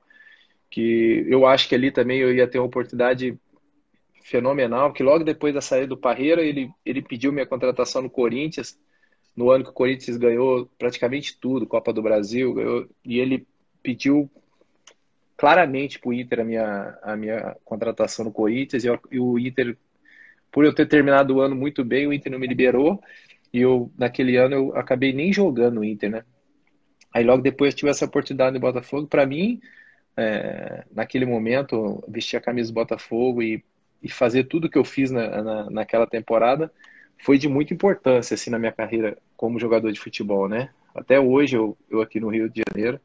que 0.70 1.26
eu 1.28 1.46
acho 1.46 1.68
que 1.68 1.76
ali 1.76 1.92
também 1.92 2.20
eu 2.20 2.34
ia 2.34 2.48
ter 2.48 2.60
uma 2.60 2.68
oportunidade 2.68 3.38
fenomenal, 4.24 4.94
que 4.94 5.04
logo 5.04 5.24
depois 5.24 5.54
da 5.54 5.62
saída 5.62 5.88
do 5.88 5.98
Parreira, 5.98 6.42
ele, 6.42 6.72
ele 6.86 7.02
pediu 7.02 7.32
minha 7.34 7.46
contratação 7.46 8.02
no 8.02 8.10
Corinthians, 8.10 8.80
no 9.36 9.50
ano 9.50 9.64
que 9.64 9.70
o 9.70 9.74
Corinthians 9.74 10.18
ganhou 10.18 10.70
praticamente 10.78 11.38
tudo, 11.38 11.68
Copa 11.68 11.92
do 11.92 12.02
Brasil, 12.02 12.54
ganhou, 12.54 12.88
e 13.04 13.20
ele 13.20 13.46
pediu 13.82 14.30
claramente 15.36 16.00
para 16.00 16.10
o 16.10 16.14
Inter 16.14 16.40
a 16.42 16.44
minha, 16.44 17.00
a 17.02 17.18
minha 17.18 17.58
contratação 17.66 18.24
no 18.24 18.32
Corinthians, 18.32 18.84
e, 18.86 19.20
o 19.20 19.40
Inter, 19.40 19.78
por 20.52 20.66
eu 20.66 20.74
ter 20.74 20.88
terminado 20.88 21.36
o 21.36 21.42
ano 21.42 21.56
muito 21.56 21.84
bem, 21.84 22.08
o 22.08 22.14
Inter 22.14 22.32
não 22.32 22.40
me 22.40 22.48
liberou, 22.48 23.02
e 23.54 23.60
eu, 23.62 23.92
naquele 23.98 24.38
ano, 24.38 24.56
eu 24.56 24.78
acabei 24.78 25.14
nem 25.14 25.32
jogando 25.32 25.76
no 25.76 25.84
Inter, 25.84 26.10
né? 26.12 26.24
Aí 27.14 27.24
logo 27.24 27.42
depois 27.42 27.76
tive 27.76 27.92
essa 27.92 28.06
oportunidade 28.06 28.54
no 28.54 28.60
Botafogo, 28.60 29.08
para 29.08 29.26
mim, 29.26 29.62
é, 30.18 30.86
naquele 30.94 31.26
momento, 31.26 32.04
vestir 32.08 32.38
a 32.38 32.42
camisa 32.42 32.72
do 32.72 32.76
Botafogo 32.76 33.42
e 33.42 33.64
e 34.02 34.10
fazer 34.10 34.46
tudo 34.46 34.70
que 34.70 34.78
eu 34.78 34.84
fiz 34.84 35.12
na, 35.12 35.42
na, 35.42 35.70
naquela 35.70 36.08
temporada 36.08 36.72
foi 37.24 37.38
de 37.38 37.48
muita 37.48 37.74
importância 37.74 38.34
assim 38.34 38.50
na 38.50 38.58
minha 38.58 38.72
carreira 38.72 39.18
como 39.38 39.60
jogador 39.60 39.92
de 39.92 40.00
futebol, 40.00 40.50
né? 40.50 40.70
Até 40.94 41.20
hoje 41.20 41.56
eu, 41.56 41.78
eu 41.90 42.02
aqui 42.02 42.20
no 42.20 42.30
Rio 42.30 42.50
de 42.50 42.64
Janeiro, 42.68 43.00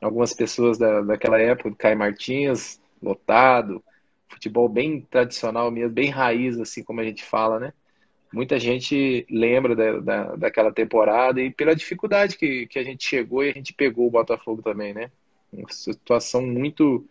algumas 0.00 0.32
pessoas 0.32 0.78
da, 0.78 1.00
daquela 1.00 1.40
época, 1.40 1.74
Caio 1.76 1.98
Martins, 1.98 2.80
lotado, 3.02 3.82
futebol 4.30 4.68
bem 4.68 5.00
tradicional 5.02 5.70
mesmo, 5.70 5.90
bem 5.90 6.08
raiz 6.08 6.58
assim 6.58 6.82
como 6.82 7.00
a 7.00 7.04
gente 7.04 7.24
fala, 7.24 7.58
né? 7.58 7.72
Muita 8.32 8.58
gente 8.60 9.26
lembra 9.28 9.74
da, 9.74 9.98
da, 9.98 10.36
daquela 10.36 10.72
temporada 10.72 11.40
e 11.40 11.50
pela 11.50 11.74
dificuldade 11.74 12.38
que, 12.38 12.66
que 12.66 12.78
a 12.78 12.84
gente 12.84 13.06
chegou 13.06 13.44
e 13.44 13.50
a 13.50 13.52
gente 13.52 13.74
pegou 13.74 14.06
o 14.06 14.10
Botafogo 14.10 14.62
também, 14.62 14.94
né? 14.94 15.10
Uma 15.52 15.68
situação 15.70 16.46
muito 16.46 17.06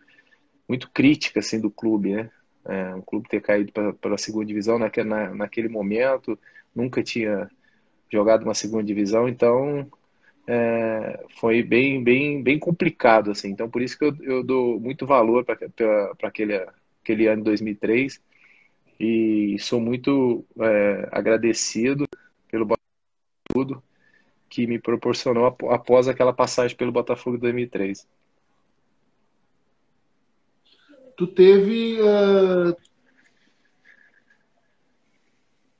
muito 0.68 0.90
crítica 0.90 1.40
assim 1.40 1.60
do 1.60 1.70
clube, 1.70 2.14
né? 2.14 2.30
É, 2.64 2.94
um 2.94 3.02
clube 3.02 3.28
ter 3.28 3.40
caído 3.40 3.72
para 3.72 4.14
a 4.14 4.18
segunda 4.18 4.46
divisão 4.46 4.78
naquele, 4.78 5.08
na, 5.08 5.34
naquele 5.34 5.68
momento, 5.68 6.38
nunca 6.74 7.02
tinha 7.02 7.50
jogado 8.10 8.44
uma 8.44 8.54
segunda 8.54 8.84
divisão, 8.84 9.28
então 9.28 9.90
é, 10.46 11.24
foi 11.38 11.62
bem, 11.62 12.02
bem, 12.02 12.42
bem 12.42 12.58
complicado. 12.58 13.30
Assim. 13.30 13.50
Então, 13.50 13.70
por 13.70 13.82
isso 13.82 13.98
que 13.98 14.04
eu, 14.04 14.16
eu 14.22 14.44
dou 14.44 14.80
muito 14.80 15.06
valor 15.06 15.44
para 15.44 15.58
aquele, 16.22 16.56
aquele 17.02 17.26
ano 17.26 17.38
de 17.38 17.44
2003 17.44 18.20
e 18.98 19.56
sou 19.58 19.80
muito 19.80 20.44
é, 20.60 21.08
agradecido 21.10 22.06
pelo 22.50 22.68
tudo 23.52 23.82
que 24.48 24.66
me 24.66 24.78
proporcionou 24.78 25.46
após 25.46 26.08
aquela 26.08 26.32
passagem 26.32 26.76
pelo 26.76 26.92
Botafogo 26.92 27.36
de 27.36 27.42
2003 27.42 28.06
tu 31.20 31.26
teve. 31.26 32.00
Uh... 32.00 32.74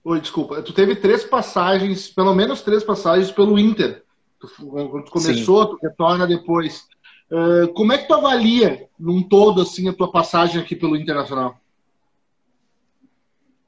Oi, 0.05 0.21
desculpa. 0.21 0.62
Tu 0.62 0.75
teve 0.75 0.97
três 0.97 1.25
passagens, 1.25 2.11
pelo 2.11 2.35
menos 2.35 2.61
três 2.61 2.85
passagens 2.85 3.31
pelo 3.31 3.59
Inter. 3.59 4.05
Tu, 4.39 4.49
quando 4.67 5.05
tu 5.05 5.11
começou, 5.11 5.62
Sim. 5.62 5.71
tu 5.71 5.79
retorna 5.83 6.27
depois. 6.27 6.87
Uh, 7.31 7.69
como 7.75 7.93
é 7.93 7.99
que 7.99 8.09
tu 8.09 8.15
avalia, 8.15 8.89
num 8.99 9.23
todo, 9.23 9.63
assim, 9.63 9.89
a 9.89 9.93
tua 9.93 10.11
passagem 10.11 10.61
aqui 10.61 10.75
pelo 10.75 10.97
Internacional? 10.97 11.61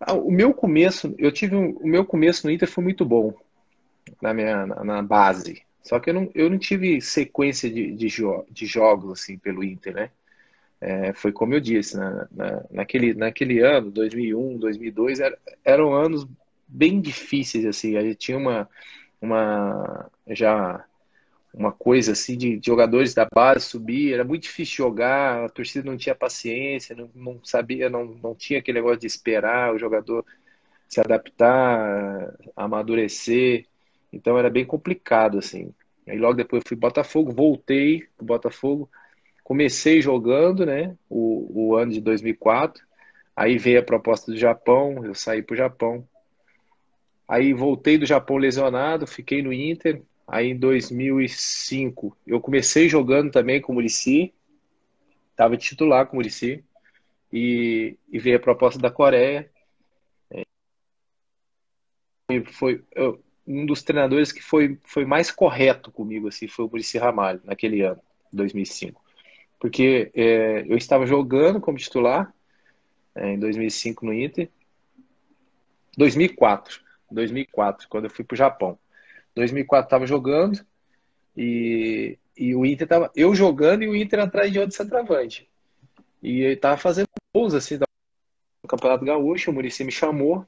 Ah, 0.01 0.15
o 0.15 0.33
meu 0.33 0.53
começo, 0.53 1.15
eu 1.17 1.31
tive 1.31 1.55
um, 1.55 1.77
o 1.77 1.87
meu 1.87 2.05
começo 2.05 2.47
no 2.47 2.53
Inter 2.53 2.69
foi 2.69 2.83
muito 2.83 3.05
bom 3.05 3.33
na 4.21 4.35
minha 4.35 4.67
na, 4.67 4.85
na 4.85 5.03
base. 5.03 5.63
Só 5.83 6.01
que 6.01 6.11
eu 6.11 6.15
não, 6.15 6.31
eu 6.35 6.51
não 6.51 6.59
tive 6.59 7.01
sequência 7.01 7.71
de, 7.71 7.93
de, 7.93 8.09
jo 8.09 8.45
de 8.51 8.67
jogos 8.67 9.21
assim 9.21 9.39
pelo 9.39 9.63
Inter, 9.63 9.95
né? 9.95 10.11
É, 10.81 11.13
foi 11.13 11.31
como 11.31 11.55
eu 11.55 11.61
disse, 11.61 11.97
na, 11.97 12.27
na, 12.33 12.65
naquele, 12.69 13.15
naquele 13.15 13.61
ano, 13.61 13.93
2001, 13.93 14.59
2002, 14.59 15.21
era, 15.21 15.39
eram 15.65 15.95
anos 15.95 16.27
bem 16.67 17.01
difíceis, 17.01 17.65
assim, 17.65 17.97
a 17.97 18.03
gente 18.03 18.17
tinha 18.17 18.37
uma, 18.37 18.69
uma 19.21 20.11
já 20.31 20.85
uma 21.53 21.71
coisa 21.71 22.13
assim 22.13 22.37
de, 22.37 22.61
jogadores 22.65 23.13
da 23.15 23.27
base 23.33 23.67
subir, 23.67 24.15
era 24.15 24.25
muito 24.25 24.45
difícil 24.45 24.77
jogar, 24.77 25.45
a 25.45 25.49
torcida 25.49 25.89
não 25.89 25.97
tinha 25.97 26.15
paciência, 26.15 26.97
não, 26.97 27.11
não 27.15 27.41
sabia, 27.45 27.91
não, 27.91 28.05
não 28.05 28.35
tinha 28.35 28.59
aquele 28.59 28.79
negócio 28.79 29.01
de 29.01 29.07
esperar 29.07 29.75
o 29.75 29.79
jogador 29.79 30.25
se 30.89 31.01
adaptar, 31.01 32.35
amadurecer, 32.57 33.67
então 34.13 34.39
era 34.39 34.51
bem 34.51 34.65
complicado, 34.65 35.39
assim. 35.39 35.73
Aí 36.07 36.19
logo 36.19 36.35
depois 36.35 36.63
eu 36.63 36.69
fui 36.69 36.77
Botafogo, 36.77 37.33
voltei 37.33 38.07
pro 38.17 38.27
Botafogo, 38.27 38.91
comecei 39.43 40.01
jogando, 40.03 40.67
né, 40.67 40.97
o, 41.09 41.71
o 41.71 41.77
ano 41.77 41.93
de 41.93 42.01
2004, 42.01 42.83
aí 43.37 43.59
veio 43.59 43.81
a 43.81 43.85
proposta 43.85 44.31
do 44.31 44.37
Japão, 44.39 45.05
eu 45.05 45.15
saí 45.15 45.43
para 45.43 45.55
o 45.55 45.57
Japão, 45.57 46.07
aí 47.29 47.53
voltei 47.53 47.97
do 47.99 48.07
Japão 48.07 48.37
lesionado, 48.37 49.07
fiquei 49.07 49.43
no 49.43 49.53
Inter, 49.53 50.03
aí 50.33 50.49
em 50.49 50.57
2005 50.59 52.17
eu 52.27 52.41
comecei 52.41 52.89
jogando 52.89 53.31
também 53.31 53.61
com 53.61 53.73
o 53.73 53.75
Murici, 53.77 54.35
estava 55.31 55.57
titular 55.57 56.07
com 56.07 56.15
o 56.15 56.17
Murici, 56.17 56.65
e, 57.33 57.97
e 58.11 58.19
veio 58.19 58.37
a 58.37 58.41
proposta 58.41 58.81
da 58.81 58.91
Coreia, 58.91 59.51
e 62.31 62.45
foi 62.45 62.83
eu, 62.93 63.23
um 63.47 63.67
dos 63.67 63.83
treinadores 63.83 64.33
que 64.33 64.43
foi, 64.43 64.79
foi 64.85 65.05
mais 65.05 65.31
correto 65.31 65.93
comigo, 65.93 66.29
assim, 66.29 66.49
foi 66.49 66.65
o 66.65 66.69
Murici 66.69 66.99
Ramalho, 66.99 67.41
naquele 67.45 67.83
ano, 67.83 68.01
2005 68.33 69.03
porque 69.63 70.11
é, 70.13 70.65
eu 70.67 70.77
estava 70.77 71.07
jogando 71.07 71.61
como 71.61 71.79
titular 71.79 72.35
é, 73.15 73.35
em 73.35 73.39
2005 73.39 74.05
no 74.05 74.13
Inter, 74.13 74.51
2004, 75.97 76.81
2004 77.09 77.89
quando 77.89 78.07
eu 78.07 78.11
fui 78.11 78.25
para 78.25 78.35
o 78.35 78.37
Japão, 78.37 78.77
2004 79.35 79.87
estava 79.87 80.07
jogando 80.07 80.65
e, 81.37 82.19
e 82.37 82.55
o 82.55 82.65
Inter 82.67 82.85
estava 82.85 83.11
eu 83.17 83.35
jogando 83.35 83.83
e 83.83 83.89
o 83.89 83.97
Inter 83.97 84.21
atrás 84.21 84.53
de 84.53 84.59
outro 84.59 84.77
centroavante 84.77 85.49
e 86.23 86.41
ele 86.43 86.55
estava 86.55 86.77
fazendo 86.77 87.09
gols 87.35 87.55
assim 87.55 87.79
no 87.79 88.69
Campeonato 88.69 89.05
Gaúcho, 89.05 89.51
o 89.51 89.55
Murici 89.55 89.85
me 89.85 89.91
chamou 89.91 90.47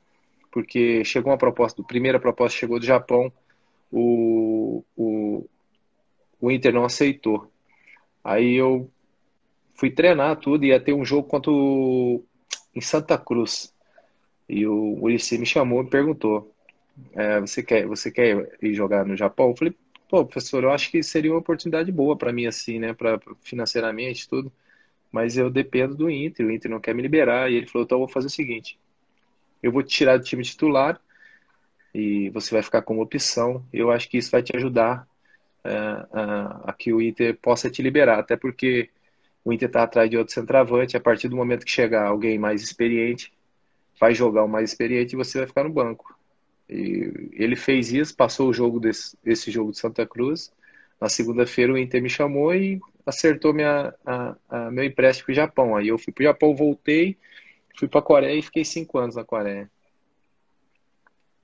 porque 0.54 1.04
chegou 1.04 1.32
uma 1.32 1.36
proposta, 1.36 1.82
a 1.82 1.84
primeira 1.84 2.20
proposta 2.20 2.56
chegou 2.56 2.78
do 2.78 2.86
Japão, 2.86 3.32
o, 3.90 4.84
o, 4.96 5.44
o 6.40 6.48
Inter 6.48 6.72
não 6.72 6.84
aceitou. 6.84 7.50
Aí 8.22 8.54
eu 8.54 8.88
fui 9.74 9.90
treinar 9.90 10.36
tudo, 10.36 10.64
ia 10.64 10.78
ter 10.78 10.92
um 10.92 11.04
jogo 11.04 11.26
contra 11.26 11.50
o... 11.50 12.24
em 12.72 12.80
Santa 12.80 13.18
Cruz. 13.18 13.74
E 14.48 14.64
o 14.64 14.94
Murici 14.96 15.36
me 15.38 15.44
chamou 15.44 15.82
e 15.82 15.90
perguntou: 15.90 16.53
é, 17.14 17.40
você, 17.40 17.62
quer, 17.62 17.86
você 17.86 18.10
quer 18.10 18.56
ir 18.62 18.74
jogar 18.74 19.04
no 19.04 19.16
Japão? 19.16 19.50
Eu 19.50 19.56
falei: 19.56 19.74
pô, 20.08 20.24
professor, 20.24 20.64
eu 20.64 20.70
acho 20.70 20.90
que 20.90 21.02
seria 21.02 21.32
uma 21.32 21.40
oportunidade 21.40 21.90
boa 21.90 22.16
para 22.16 22.32
mim, 22.32 22.46
assim, 22.46 22.78
né, 22.78 22.92
pra, 22.92 23.20
financeiramente 23.42 24.28
tudo. 24.28 24.52
Mas 25.10 25.36
eu 25.36 25.50
dependo 25.50 25.94
do 25.94 26.10
Inter, 26.10 26.46
o 26.46 26.50
Inter 26.50 26.70
não 26.70 26.80
quer 26.80 26.94
me 26.94 27.02
liberar. 27.02 27.50
E 27.50 27.56
ele 27.56 27.66
falou: 27.66 27.84
então 27.84 27.96
eu 27.96 28.06
vou 28.06 28.08
fazer 28.08 28.26
o 28.26 28.30
seguinte: 28.30 28.78
eu 29.62 29.72
vou 29.72 29.82
te 29.82 29.96
tirar 29.96 30.18
do 30.18 30.24
time 30.24 30.42
titular 30.42 31.00
e 31.94 32.30
você 32.30 32.52
vai 32.54 32.62
ficar 32.62 32.82
como 32.82 33.02
opção. 33.02 33.64
Eu 33.72 33.90
acho 33.90 34.08
que 34.08 34.18
isso 34.18 34.30
vai 34.30 34.42
te 34.42 34.56
ajudar 34.56 35.06
é, 35.64 35.76
a, 36.12 36.60
a, 36.66 36.72
que 36.72 36.92
o 36.92 37.00
Inter 37.00 37.36
possa 37.40 37.70
te 37.70 37.82
liberar, 37.82 38.18
até 38.18 38.36
porque 38.36 38.90
o 39.44 39.52
Inter 39.52 39.68
está 39.68 39.84
atrás 39.84 40.10
de 40.10 40.16
outro 40.16 40.34
centroavante. 40.34 40.96
A 40.96 41.00
partir 41.00 41.28
do 41.28 41.36
momento 41.36 41.64
que 41.64 41.70
chegar 41.70 42.06
alguém 42.06 42.38
mais 42.38 42.62
experiente, 42.62 43.32
vai 44.00 44.14
jogar 44.14 44.44
o 44.44 44.48
mais 44.48 44.70
experiente 44.70 45.14
e 45.14 45.16
você 45.16 45.38
vai 45.38 45.46
ficar 45.46 45.64
no 45.64 45.70
banco. 45.70 46.14
E 46.68 47.30
ele 47.32 47.56
fez 47.56 47.92
isso, 47.92 48.16
passou 48.16 48.48
o 48.48 48.52
jogo 48.52 48.80
desse, 48.80 49.16
esse 49.24 49.50
jogo 49.50 49.72
de 49.72 49.78
Santa 49.78 50.06
Cruz. 50.06 50.52
Na 51.00 51.08
segunda-feira 51.08 51.72
o 51.72 51.78
Inter 51.78 52.02
me 52.02 52.08
chamou 52.08 52.54
e 52.54 52.80
acertou 53.04 53.52
minha, 53.52 53.94
a, 54.04 54.36
a 54.48 54.70
meu 54.70 54.84
empréstimo 54.84 55.26
para 55.26 55.32
o 55.32 55.36
Japão. 55.36 55.76
Aí 55.76 55.88
eu 55.88 55.98
fui 55.98 56.12
para 56.12 56.22
o 56.22 56.24
Japão, 56.24 56.56
voltei, 56.56 57.18
fui 57.78 57.88
para 57.88 58.00
a 58.00 58.02
Coreia 58.02 58.38
e 58.38 58.42
fiquei 58.42 58.64
cinco 58.64 58.98
anos 58.98 59.16
na 59.16 59.24
Coreia. 59.24 59.70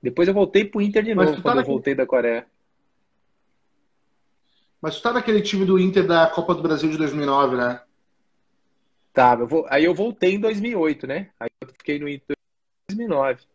Depois 0.01 0.27
eu 0.27 0.33
voltei 0.33 0.65
para 0.65 0.79
o 0.79 0.81
Inter 0.81 1.03
de 1.03 1.13
Mas 1.13 1.27
novo, 1.27 1.37
tá 1.37 1.43
quando 1.43 1.55
naquele... 1.57 1.71
eu 1.71 1.75
voltei 1.75 1.95
da 1.95 2.05
Coreia. 2.07 2.47
Mas 4.81 4.95
tu 4.95 5.03
tá 5.03 5.13
naquele 5.13 5.41
time 5.41 5.63
do 5.63 5.77
Inter 5.77 6.07
da 6.07 6.25
Copa 6.27 6.55
do 6.55 6.63
Brasil 6.63 6.89
de 6.89 6.97
2009, 6.97 7.55
né? 7.55 7.81
Tá, 9.13 9.37
eu 9.39 9.45
vou... 9.45 9.65
aí 9.69 9.85
eu 9.85 9.93
voltei 9.93 10.33
em 10.33 10.39
2008, 10.39 11.05
né? 11.05 11.29
Aí 11.39 11.49
eu 11.61 11.67
fiquei 11.67 11.99
no 11.99 12.09
Inter 12.09 12.35
2009. 12.89 13.50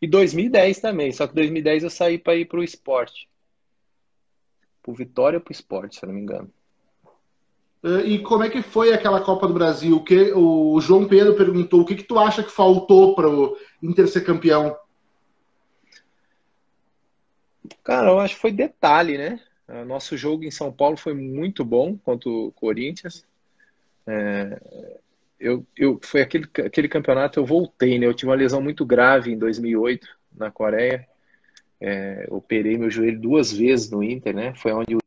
E 0.00 0.06
2010 0.06 0.80
também, 0.80 1.12
só 1.12 1.26
que 1.26 1.34
2010 1.34 1.84
eu 1.84 1.90
saí 1.90 2.18
para 2.18 2.36
ir 2.36 2.46
para 2.46 2.60
o 2.60 2.64
esporte. 2.64 3.28
Pro 4.82 4.94
Vitória 4.94 5.38
ou 5.38 5.42
pro 5.42 5.52
esporte, 5.52 5.96
se 5.96 6.04
eu 6.04 6.08
não 6.08 6.14
me 6.14 6.20
engano. 6.20 6.50
E 8.04 8.18
como 8.20 8.42
é 8.42 8.50
que 8.50 8.60
foi 8.60 8.92
aquela 8.92 9.20
Copa 9.20 9.46
do 9.46 9.54
Brasil? 9.54 9.96
O, 9.96 10.02
que, 10.02 10.32
o 10.32 10.80
João 10.80 11.06
Pedro 11.06 11.36
perguntou 11.36 11.80
o 11.80 11.84
que, 11.84 11.94
que 11.94 12.02
tu 12.02 12.18
acha 12.18 12.42
que 12.42 12.50
faltou 12.50 13.14
para 13.14 13.28
o 13.28 13.56
Inter 13.82 14.08
ser 14.08 14.22
campeão? 14.22 14.76
Cara, 17.84 18.10
eu 18.10 18.18
acho 18.18 18.34
que 18.34 18.40
foi 18.40 18.50
detalhe, 18.52 19.16
né? 19.16 19.40
Nosso 19.86 20.16
jogo 20.16 20.44
em 20.44 20.50
São 20.50 20.72
Paulo 20.72 20.96
foi 20.96 21.14
muito 21.14 21.64
bom 21.64 21.96
contra 21.96 22.28
o 22.28 22.50
Corinthians. 22.52 23.24
É, 24.06 24.98
eu, 25.38 25.66
eu 25.76 26.00
foi 26.02 26.20
aquele, 26.22 26.48
aquele 26.64 26.88
campeonato 26.88 27.38
eu 27.38 27.46
voltei, 27.46 27.98
né? 27.98 28.06
Eu 28.06 28.14
tive 28.14 28.30
uma 28.30 28.36
lesão 28.36 28.60
muito 28.60 28.84
grave 28.84 29.32
em 29.32 29.38
2008 29.38 30.08
na 30.36 30.50
Coreia. 30.50 31.06
É, 31.80 32.26
operei 32.30 32.76
meu 32.76 32.90
joelho 32.90 33.20
duas 33.20 33.52
vezes 33.52 33.90
no 33.90 34.02
Inter, 34.02 34.34
né? 34.34 34.54
Foi 34.54 34.72
onde 34.72 34.94
eu 34.94 34.98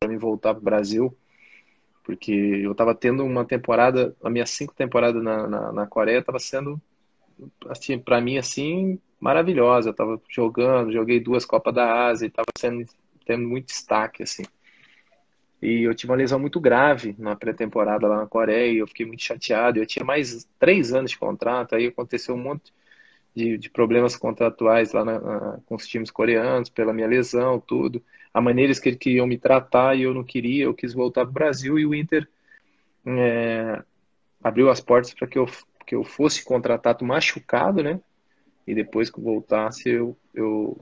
para 0.00 0.10
me 0.10 0.18
voltar 0.18 0.54
para 0.54 0.60
o 0.60 0.64
Brasil, 0.64 1.16
porque 2.04 2.32
eu 2.32 2.72
estava 2.72 2.94
tendo 2.94 3.24
uma 3.24 3.44
temporada, 3.44 4.16
a 4.22 4.28
minha 4.28 4.46
cinco 4.46 4.74
temporadas 4.74 5.22
na, 5.22 5.46
na, 5.46 5.72
na 5.72 5.86
Coreia 5.86 6.18
estava 6.18 6.38
sendo 6.38 6.80
assim 7.68 7.98
para 7.98 8.20
mim 8.20 8.38
assim 8.38 8.98
maravilhosa. 9.20 9.88
Eu 9.88 9.92
estava 9.92 10.20
jogando, 10.28 10.92
joguei 10.92 11.20
duas 11.20 11.44
Copas 11.44 11.74
da 11.74 12.06
Ásia, 12.08 12.26
estava 12.26 12.48
sendo 12.58 12.84
tendo 13.24 13.46
muito 13.46 13.66
destaque 13.66 14.22
assim. 14.22 14.42
E 15.62 15.84
eu 15.84 15.94
tive 15.94 16.10
uma 16.10 16.18
lesão 16.18 16.40
muito 16.40 16.60
grave 16.60 17.14
na 17.18 17.36
pré-temporada 17.36 18.08
lá 18.08 18.16
na 18.18 18.26
Coreia, 18.26 18.72
e 18.72 18.78
eu 18.78 18.86
fiquei 18.86 19.06
muito 19.06 19.22
chateado. 19.22 19.78
Eu 19.78 19.86
tinha 19.86 20.04
mais 20.04 20.48
três 20.58 20.92
anos 20.92 21.12
de 21.12 21.18
contrato, 21.18 21.76
aí 21.76 21.86
aconteceu 21.86 22.34
um 22.34 22.38
monte 22.38 22.72
de, 23.34 23.56
de 23.56 23.70
problemas 23.70 24.16
contratuais 24.16 24.92
lá 24.92 25.04
na, 25.04 25.20
na, 25.20 25.58
com 25.64 25.76
os 25.76 25.86
times 25.86 26.10
coreanos, 26.10 26.68
pela 26.68 26.92
minha 26.92 27.06
lesão, 27.06 27.60
tudo. 27.60 28.02
A 28.34 28.40
maneira 28.40 28.72
que 28.74 28.88
eles 28.88 28.98
queriam 28.98 29.26
me 29.26 29.38
tratar 29.38 29.96
e 29.96 30.02
eu 30.02 30.12
não 30.12 30.24
queria, 30.24 30.64
eu 30.64 30.74
quis 30.74 30.92
voltar 30.92 31.22
para 31.22 31.30
o 31.30 31.34
Brasil 31.34 31.78
e 31.78 31.86
o 31.86 31.94
Inter 31.94 32.28
é, 33.06 33.82
abriu 34.42 34.68
as 34.70 34.80
portas 34.80 35.14
para 35.14 35.28
que 35.28 35.38
eu, 35.38 35.46
que 35.86 35.94
eu 35.94 36.02
fosse 36.02 36.44
contratado 36.44 37.04
machucado, 37.04 37.82
né? 37.82 38.00
E 38.66 38.74
depois 38.74 39.10
que 39.10 39.18
eu 39.18 39.24
voltasse, 39.24 39.88
eu, 39.88 40.16
eu 40.34 40.78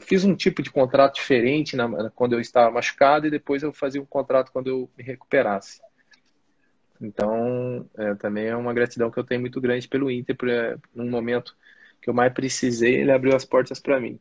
fiz 0.00 0.24
um 0.24 0.34
tipo 0.34 0.62
de 0.62 0.70
contrato 0.70 1.16
diferente 1.16 1.76
na, 1.76 2.10
quando 2.10 2.34
eu 2.34 2.40
estava 2.40 2.70
machucado 2.70 3.26
e 3.26 3.30
depois 3.30 3.62
eu 3.62 3.72
fazia 3.72 4.00
um 4.00 4.06
contrato 4.06 4.52
quando 4.52 4.68
eu 4.68 4.90
me 4.96 5.02
recuperasse. 5.02 5.80
Então, 7.00 7.88
é, 7.96 8.14
também 8.14 8.46
é 8.46 8.56
uma 8.56 8.72
gratidão 8.72 9.10
que 9.10 9.18
eu 9.18 9.24
tenho 9.24 9.40
muito 9.40 9.60
grande 9.60 9.88
pelo 9.88 10.10
Inter, 10.10 10.36
por, 10.36 10.48
é, 10.48 10.76
num 10.94 11.10
momento 11.10 11.56
que 12.00 12.08
eu 12.08 12.14
mais 12.14 12.32
precisei, 12.32 12.96
ele 12.96 13.10
abriu 13.10 13.34
as 13.34 13.44
portas 13.44 13.80
para 13.80 14.00
mim. 14.00 14.18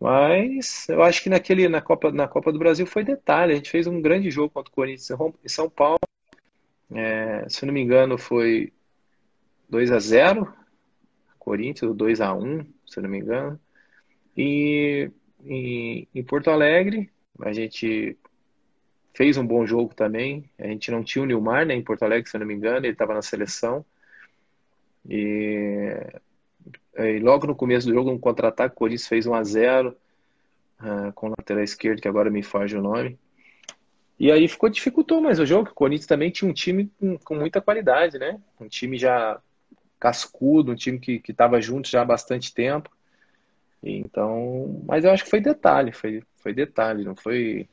Mas 0.00 0.88
eu 0.88 1.02
acho 1.02 1.22
que 1.22 1.28
naquele, 1.28 1.68
na, 1.68 1.82
Copa, 1.82 2.10
na 2.10 2.26
Copa 2.26 2.50
do 2.50 2.58
Brasil 2.58 2.86
foi 2.86 3.04
detalhe. 3.04 3.52
A 3.52 3.56
gente 3.56 3.70
fez 3.70 3.86
um 3.86 4.00
grande 4.00 4.30
jogo 4.30 4.48
contra 4.48 4.70
o 4.70 4.74
Corinthians 4.74 5.10
em 5.44 5.48
São 5.48 5.68
Paulo. 5.68 5.98
É, 6.90 7.46
se 7.48 7.66
não 7.66 7.72
me 7.72 7.82
engano, 7.82 8.16
foi 8.16 8.72
2 9.68 9.92
a 9.92 9.98
0 9.98 10.52
Corinthians, 11.38 11.94
2 11.94 12.20
a 12.20 12.34
1 12.34 12.64
se 12.86 13.00
não 13.00 13.10
me 13.10 13.18
engano. 13.18 13.60
E 14.36 15.10
em, 15.44 16.08
em 16.14 16.22
Porto 16.22 16.50
Alegre, 16.50 17.10
a 17.40 17.52
gente 17.52 18.16
fez 19.14 19.36
um 19.36 19.46
bom 19.46 19.66
jogo 19.66 19.94
também. 19.94 20.48
A 20.58 20.66
gente 20.66 20.90
não 20.90 21.02
tinha 21.02 21.22
o 21.22 21.26
Nilmar 21.26 21.66
né, 21.66 21.74
em 21.74 21.82
Porto 21.82 22.02
Alegre, 22.02 22.28
se 22.28 22.36
eu 22.36 22.40
não 22.40 22.46
me 22.46 22.54
engano, 22.54 22.86
ele 22.86 22.92
estava 22.92 23.14
na 23.14 23.22
seleção. 23.22 23.84
E, 25.08 25.96
e, 26.96 27.18
logo 27.18 27.46
no 27.46 27.54
começo 27.54 27.86
do 27.86 27.94
jogo, 27.94 28.10
um 28.10 28.18
contra-ataque, 28.18 28.74
o 28.74 28.78
Corinthians 28.78 29.08
fez 29.08 29.26
1 29.26 29.34
a 29.34 29.42
0 29.42 29.96
uh, 30.80 31.12
com 31.14 31.28
o 31.28 31.30
lateral 31.30 31.62
esquerdo, 31.62 32.00
que 32.00 32.08
agora 32.08 32.30
me 32.30 32.42
foge 32.42 32.76
o 32.76 32.82
nome. 32.82 33.18
E 34.18 34.30
aí 34.30 34.46
ficou 34.46 34.68
dificultou 34.68 35.20
mais 35.20 35.40
o 35.40 35.46
jogo. 35.46 35.70
O 35.70 35.74
Corinthians 35.74 36.06
também 36.06 36.30
tinha 36.30 36.50
um 36.50 36.52
time 36.52 36.90
com, 36.98 37.18
com 37.18 37.34
muita 37.34 37.60
qualidade, 37.60 38.18
né? 38.18 38.38
Um 38.60 38.68
time 38.68 38.98
já 38.98 39.40
cascudo, 39.98 40.72
um 40.72 40.74
time 40.74 40.98
que 40.98 41.22
estava 41.26 41.60
junto 41.60 41.88
já 41.88 42.02
há 42.02 42.04
bastante 42.04 42.52
tempo. 42.52 42.90
Então, 43.82 44.82
mas 44.86 45.04
eu 45.04 45.10
acho 45.10 45.24
que 45.24 45.30
foi 45.30 45.40
detalhe, 45.40 45.92
foi, 45.92 46.22
foi 46.36 46.52
detalhe, 46.52 47.04
não 47.04 47.16
foi. 47.16 47.68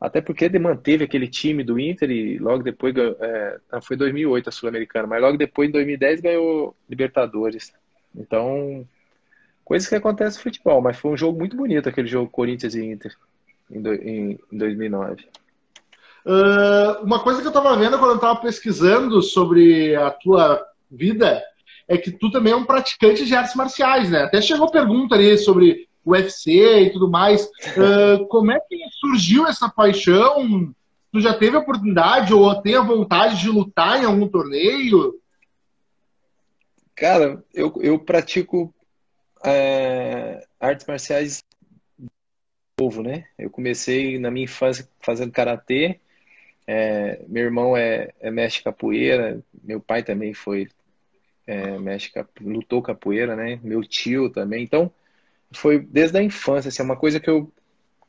Até 0.00 0.20
porque 0.20 0.46
ele 0.46 0.58
manteve 0.58 1.04
aquele 1.04 1.28
time 1.28 1.62
do 1.62 1.78
Inter 1.78 2.10
e 2.10 2.38
logo 2.38 2.62
depois, 2.62 2.94
é, 2.96 3.58
foi 3.82 3.96
2008 3.96 4.48
a 4.48 4.52
Sul-Americana, 4.52 5.06
mas 5.06 5.20
logo 5.20 5.36
depois, 5.36 5.68
em 5.68 5.72
2010, 5.72 6.20
ganhou 6.20 6.74
Libertadores. 6.88 7.72
Então, 8.14 8.86
coisas 9.64 9.88
que 9.88 9.94
acontecem 9.94 10.38
no 10.38 10.42
futebol, 10.42 10.80
mas 10.80 10.98
foi 10.98 11.12
um 11.12 11.16
jogo 11.16 11.38
muito 11.38 11.56
bonito 11.56 11.88
aquele 11.88 12.08
jogo 12.08 12.30
Corinthians 12.30 12.74
e 12.74 12.84
Inter 12.84 13.14
em, 13.70 13.78
em, 13.78 14.38
em 14.52 14.58
2009. 14.58 15.26
Uh, 16.24 17.02
uma 17.02 17.22
coisa 17.22 17.40
que 17.40 17.46
eu 17.46 17.50
estava 17.50 17.76
vendo 17.76 17.98
quando 17.98 18.10
eu 18.10 18.16
estava 18.16 18.40
pesquisando 18.40 19.22
sobre 19.22 19.94
a 19.96 20.10
tua 20.10 20.66
vida 20.90 21.42
é 21.90 21.98
que 21.98 22.12
tu 22.12 22.30
também 22.30 22.52
é 22.52 22.56
um 22.56 22.64
praticante 22.64 23.26
de 23.26 23.34
artes 23.34 23.56
marciais, 23.56 24.08
né? 24.08 24.22
Até 24.22 24.40
chegou 24.40 24.70
pergunta 24.70 25.16
ali 25.16 25.36
sobre 25.36 25.88
o 26.04 26.12
UFC 26.12 26.82
e 26.82 26.90
tudo 26.92 27.10
mais. 27.10 27.46
Uh, 27.46 28.24
como 28.30 28.52
é 28.52 28.60
que 28.60 28.78
surgiu 29.00 29.44
essa 29.48 29.68
paixão? 29.68 30.72
Tu 31.12 31.20
já 31.20 31.34
teve 31.34 31.56
a 31.56 31.58
oportunidade 31.58 32.32
ou 32.32 32.62
tem 32.62 32.76
a 32.76 32.80
vontade 32.80 33.40
de 33.40 33.48
lutar 33.48 34.00
em 34.00 34.04
algum 34.04 34.28
torneio? 34.28 35.20
Cara, 36.94 37.42
eu, 37.52 37.74
eu 37.80 37.98
pratico 37.98 38.72
é, 39.44 40.46
artes 40.60 40.86
marciais 40.86 41.42
novo, 42.80 43.02
né? 43.02 43.24
Eu 43.36 43.50
comecei 43.50 44.16
na 44.16 44.30
minha 44.30 44.44
infância 44.44 44.88
fazendo 45.00 45.32
karatê. 45.32 45.98
É, 46.68 47.20
meu 47.26 47.42
irmão 47.42 47.76
é, 47.76 48.12
é 48.20 48.30
mestre 48.30 48.62
capoeira, 48.62 49.42
meu 49.64 49.80
pai 49.80 50.04
também 50.04 50.32
foi 50.32 50.68
é, 51.50 51.76
mexe, 51.80 52.12
lutou 52.40 52.80
capoeira, 52.80 53.34
né? 53.34 53.58
Meu 53.60 53.82
tio 53.82 54.30
também. 54.30 54.62
Então, 54.62 54.88
foi 55.50 55.80
desde 55.80 56.16
a 56.16 56.22
infância, 56.22 56.68
assim, 56.68 56.80
é 56.80 56.84
uma 56.84 56.96
coisa 56.96 57.18
que 57.18 57.28
eu, 57.28 57.52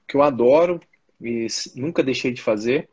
que 0.08 0.15
eu 0.15 0.21
adoro 0.21 0.80
e 1.19 1.47
nunca 1.75 2.04
deixei 2.04 2.32
de 2.32 2.39
fazer. 2.39 2.88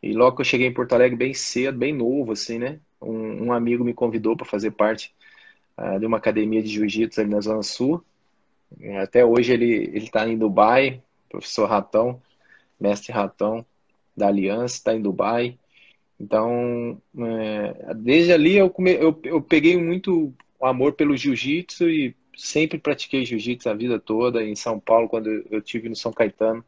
E 0.00 0.12
logo 0.12 0.36
que 0.36 0.42
eu 0.42 0.44
cheguei 0.44 0.68
em 0.68 0.72
Porto 0.72 0.92
Alegre 0.92 1.16
bem 1.16 1.34
cedo, 1.34 1.76
bem 1.76 1.92
novo, 1.92 2.32
assim, 2.32 2.56
né? 2.56 2.78
Um, 3.00 3.46
um 3.46 3.52
amigo 3.52 3.82
me 3.82 3.92
convidou 3.92 4.36
para 4.36 4.46
fazer 4.46 4.70
parte 4.70 5.12
uh, 5.76 5.98
de 5.98 6.06
uma 6.06 6.18
academia 6.18 6.62
de 6.62 6.68
jiu-jitsu 6.68 7.20
ali 7.20 7.30
na 7.30 7.40
Zona 7.40 7.62
Sul. 7.64 8.04
Até 9.02 9.24
hoje 9.24 9.52
ele 9.52 9.98
está 9.98 10.28
em 10.28 10.38
Dubai, 10.38 11.02
professor 11.28 11.68
Ratão, 11.68 12.22
mestre 12.78 13.12
Ratão 13.12 13.66
da 14.16 14.28
Aliança, 14.28 14.76
está 14.76 14.94
em 14.94 15.02
Dubai. 15.02 15.58
Então, 16.24 16.98
é, 17.18 17.94
desde 17.96 18.32
ali 18.32 18.56
eu, 18.56 18.70
come, 18.70 18.94
eu, 18.94 19.20
eu 19.24 19.42
peguei 19.42 19.76
muito 19.76 20.32
amor 20.58 20.94
pelo 20.94 21.14
jiu-jitsu 21.14 21.90
e 21.90 22.16
sempre 22.34 22.78
pratiquei 22.78 23.26
jiu-jitsu 23.26 23.68
a 23.68 23.74
vida 23.74 24.00
toda. 24.00 24.42
Em 24.42 24.56
São 24.56 24.80
Paulo, 24.80 25.06
quando 25.06 25.28
eu 25.50 25.60
tive 25.60 25.86
no 25.86 25.94
São 25.94 26.10
Caetano, 26.10 26.64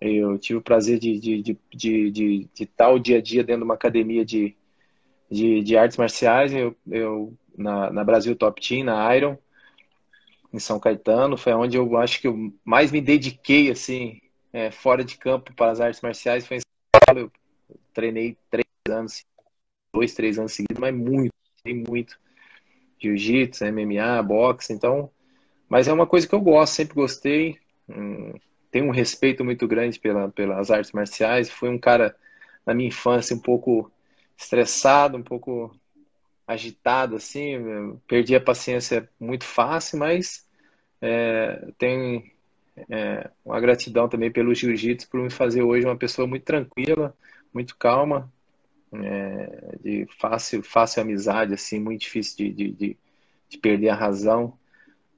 eu 0.00 0.38
tive 0.38 0.60
o 0.60 0.62
prazer 0.62 1.00
de, 1.00 1.18
de, 1.18 1.42
de, 1.42 1.58
de, 1.74 2.10
de, 2.12 2.48
de 2.54 2.62
estar 2.62 2.90
o 2.90 3.00
dia 3.00 3.18
a 3.18 3.20
dia 3.20 3.42
dentro 3.42 3.62
de 3.62 3.64
uma 3.64 3.74
academia 3.74 4.24
de, 4.24 4.54
de, 5.28 5.60
de 5.60 5.76
artes 5.76 5.96
marciais. 5.96 6.54
Eu, 6.54 6.76
eu 6.88 7.34
na, 7.56 7.90
na 7.90 8.04
Brasil 8.04 8.36
Top 8.36 8.60
Team, 8.60 8.84
na 8.84 9.16
Iron, 9.16 9.36
em 10.52 10.60
São 10.60 10.78
Caetano, 10.78 11.36
foi 11.36 11.52
onde 11.52 11.76
eu 11.76 11.96
acho 11.96 12.20
que 12.20 12.28
eu 12.28 12.52
mais 12.64 12.92
me 12.92 13.00
dediquei 13.00 13.72
assim, 13.72 14.20
é, 14.52 14.70
fora 14.70 15.02
de 15.02 15.18
campo 15.18 15.52
para 15.52 15.72
as 15.72 15.80
artes 15.80 16.00
marciais. 16.00 16.46
Foi 16.46 16.58
em 16.58 16.60
São 16.60 17.00
Paulo, 17.04 17.22
eu 17.22 17.32
treinei 17.98 18.36
três 18.48 18.64
anos, 18.88 19.26
dois, 19.92 20.14
três 20.14 20.38
anos 20.38 20.52
seguidos, 20.52 20.78
mas 20.78 20.94
muito, 20.94 21.34
muito. 21.88 22.16
Jiu-jitsu, 23.02 23.64
MMA, 23.64 24.22
boxe, 24.22 24.72
então. 24.72 25.10
Mas 25.68 25.88
é 25.88 25.92
uma 25.92 26.06
coisa 26.06 26.26
que 26.26 26.32
eu 26.32 26.40
gosto, 26.40 26.74
sempre 26.74 26.94
gostei. 26.94 27.58
Hum, 27.88 28.34
tenho 28.70 28.86
um 28.86 28.92
respeito 28.92 29.44
muito 29.44 29.66
grande 29.66 29.98
pela, 29.98 30.28
pelas 30.28 30.70
artes 30.70 30.92
marciais. 30.92 31.50
Fui 31.50 31.68
um 31.68 31.78
cara, 31.78 32.14
na 32.64 32.72
minha 32.72 32.88
infância, 32.88 33.34
um 33.34 33.40
pouco 33.40 33.90
estressado, 34.36 35.16
um 35.16 35.22
pouco 35.22 35.74
agitado, 36.46 37.16
assim. 37.16 37.98
Perdi 38.06 38.36
a 38.36 38.40
paciência 38.40 39.08
muito 39.18 39.44
fácil, 39.44 39.98
mas 39.98 40.46
é, 41.02 41.66
tenho 41.76 42.22
é, 42.88 43.28
uma 43.44 43.58
gratidão 43.58 44.08
também 44.08 44.30
pelo 44.30 44.54
jiu-jitsu 44.54 45.10
por 45.10 45.20
me 45.20 45.30
fazer 45.30 45.62
hoje 45.62 45.84
uma 45.84 45.96
pessoa 45.96 46.28
muito 46.28 46.44
tranquila, 46.44 47.12
muito 47.52 47.76
calma, 47.76 48.32
é, 48.92 49.76
de 49.82 50.06
fácil, 50.18 50.62
fácil 50.62 51.02
amizade, 51.02 51.54
assim, 51.54 51.78
muito 51.78 52.02
difícil 52.02 52.36
de, 52.36 52.52
de, 52.52 52.70
de, 52.72 52.96
de 53.48 53.58
perder 53.58 53.90
a 53.90 53.94
razão. 53.94 54.58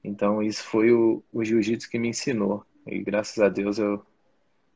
Então, 0.03 0.43
isso 0.43 0.65
foi 0.65 0.93
o, 0.93 1.23
o 1.33 1.45
jiu-jitsu 1.45 1.89
que 1.91 1.99
me 1.99 2.09
ensinou. 2.09 2.65
E 2.87 2.99
graças 3.01 3.39
a 3.43 3.49
Deus 3.49 3.79
eu 3.79 4.05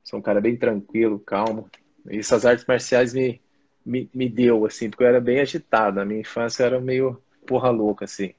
sou 0.03 0.19
um 0.19 0.23
cara 0.23 0.41
bem 0.41 0.57
tranquilo, 0.57 1.19
calmo. 1.19 1.71
E 2.11 2.19
essas 2.19 2.45
artes 2.45 2.67
marciais 2.67 3.15
me, 3.15 3.41
me, 3.85 4.09
me 4.15 4.29
deu, 4.29 4.67
assim, 4.67 4.91
porque 4.91 5.03
eu 5.03 5.09
era 5.09 5.21
bem 5.21 5.41
agitado. 5.41 5.97
Na 5.97 6.05
minha 6.05 6.21
infância 6.21 6.65
era 6.65 6.81
meio 6.81 7.21
porra 7.47 7.71
louca, 7.71 8.05
assim. 8.05 8.35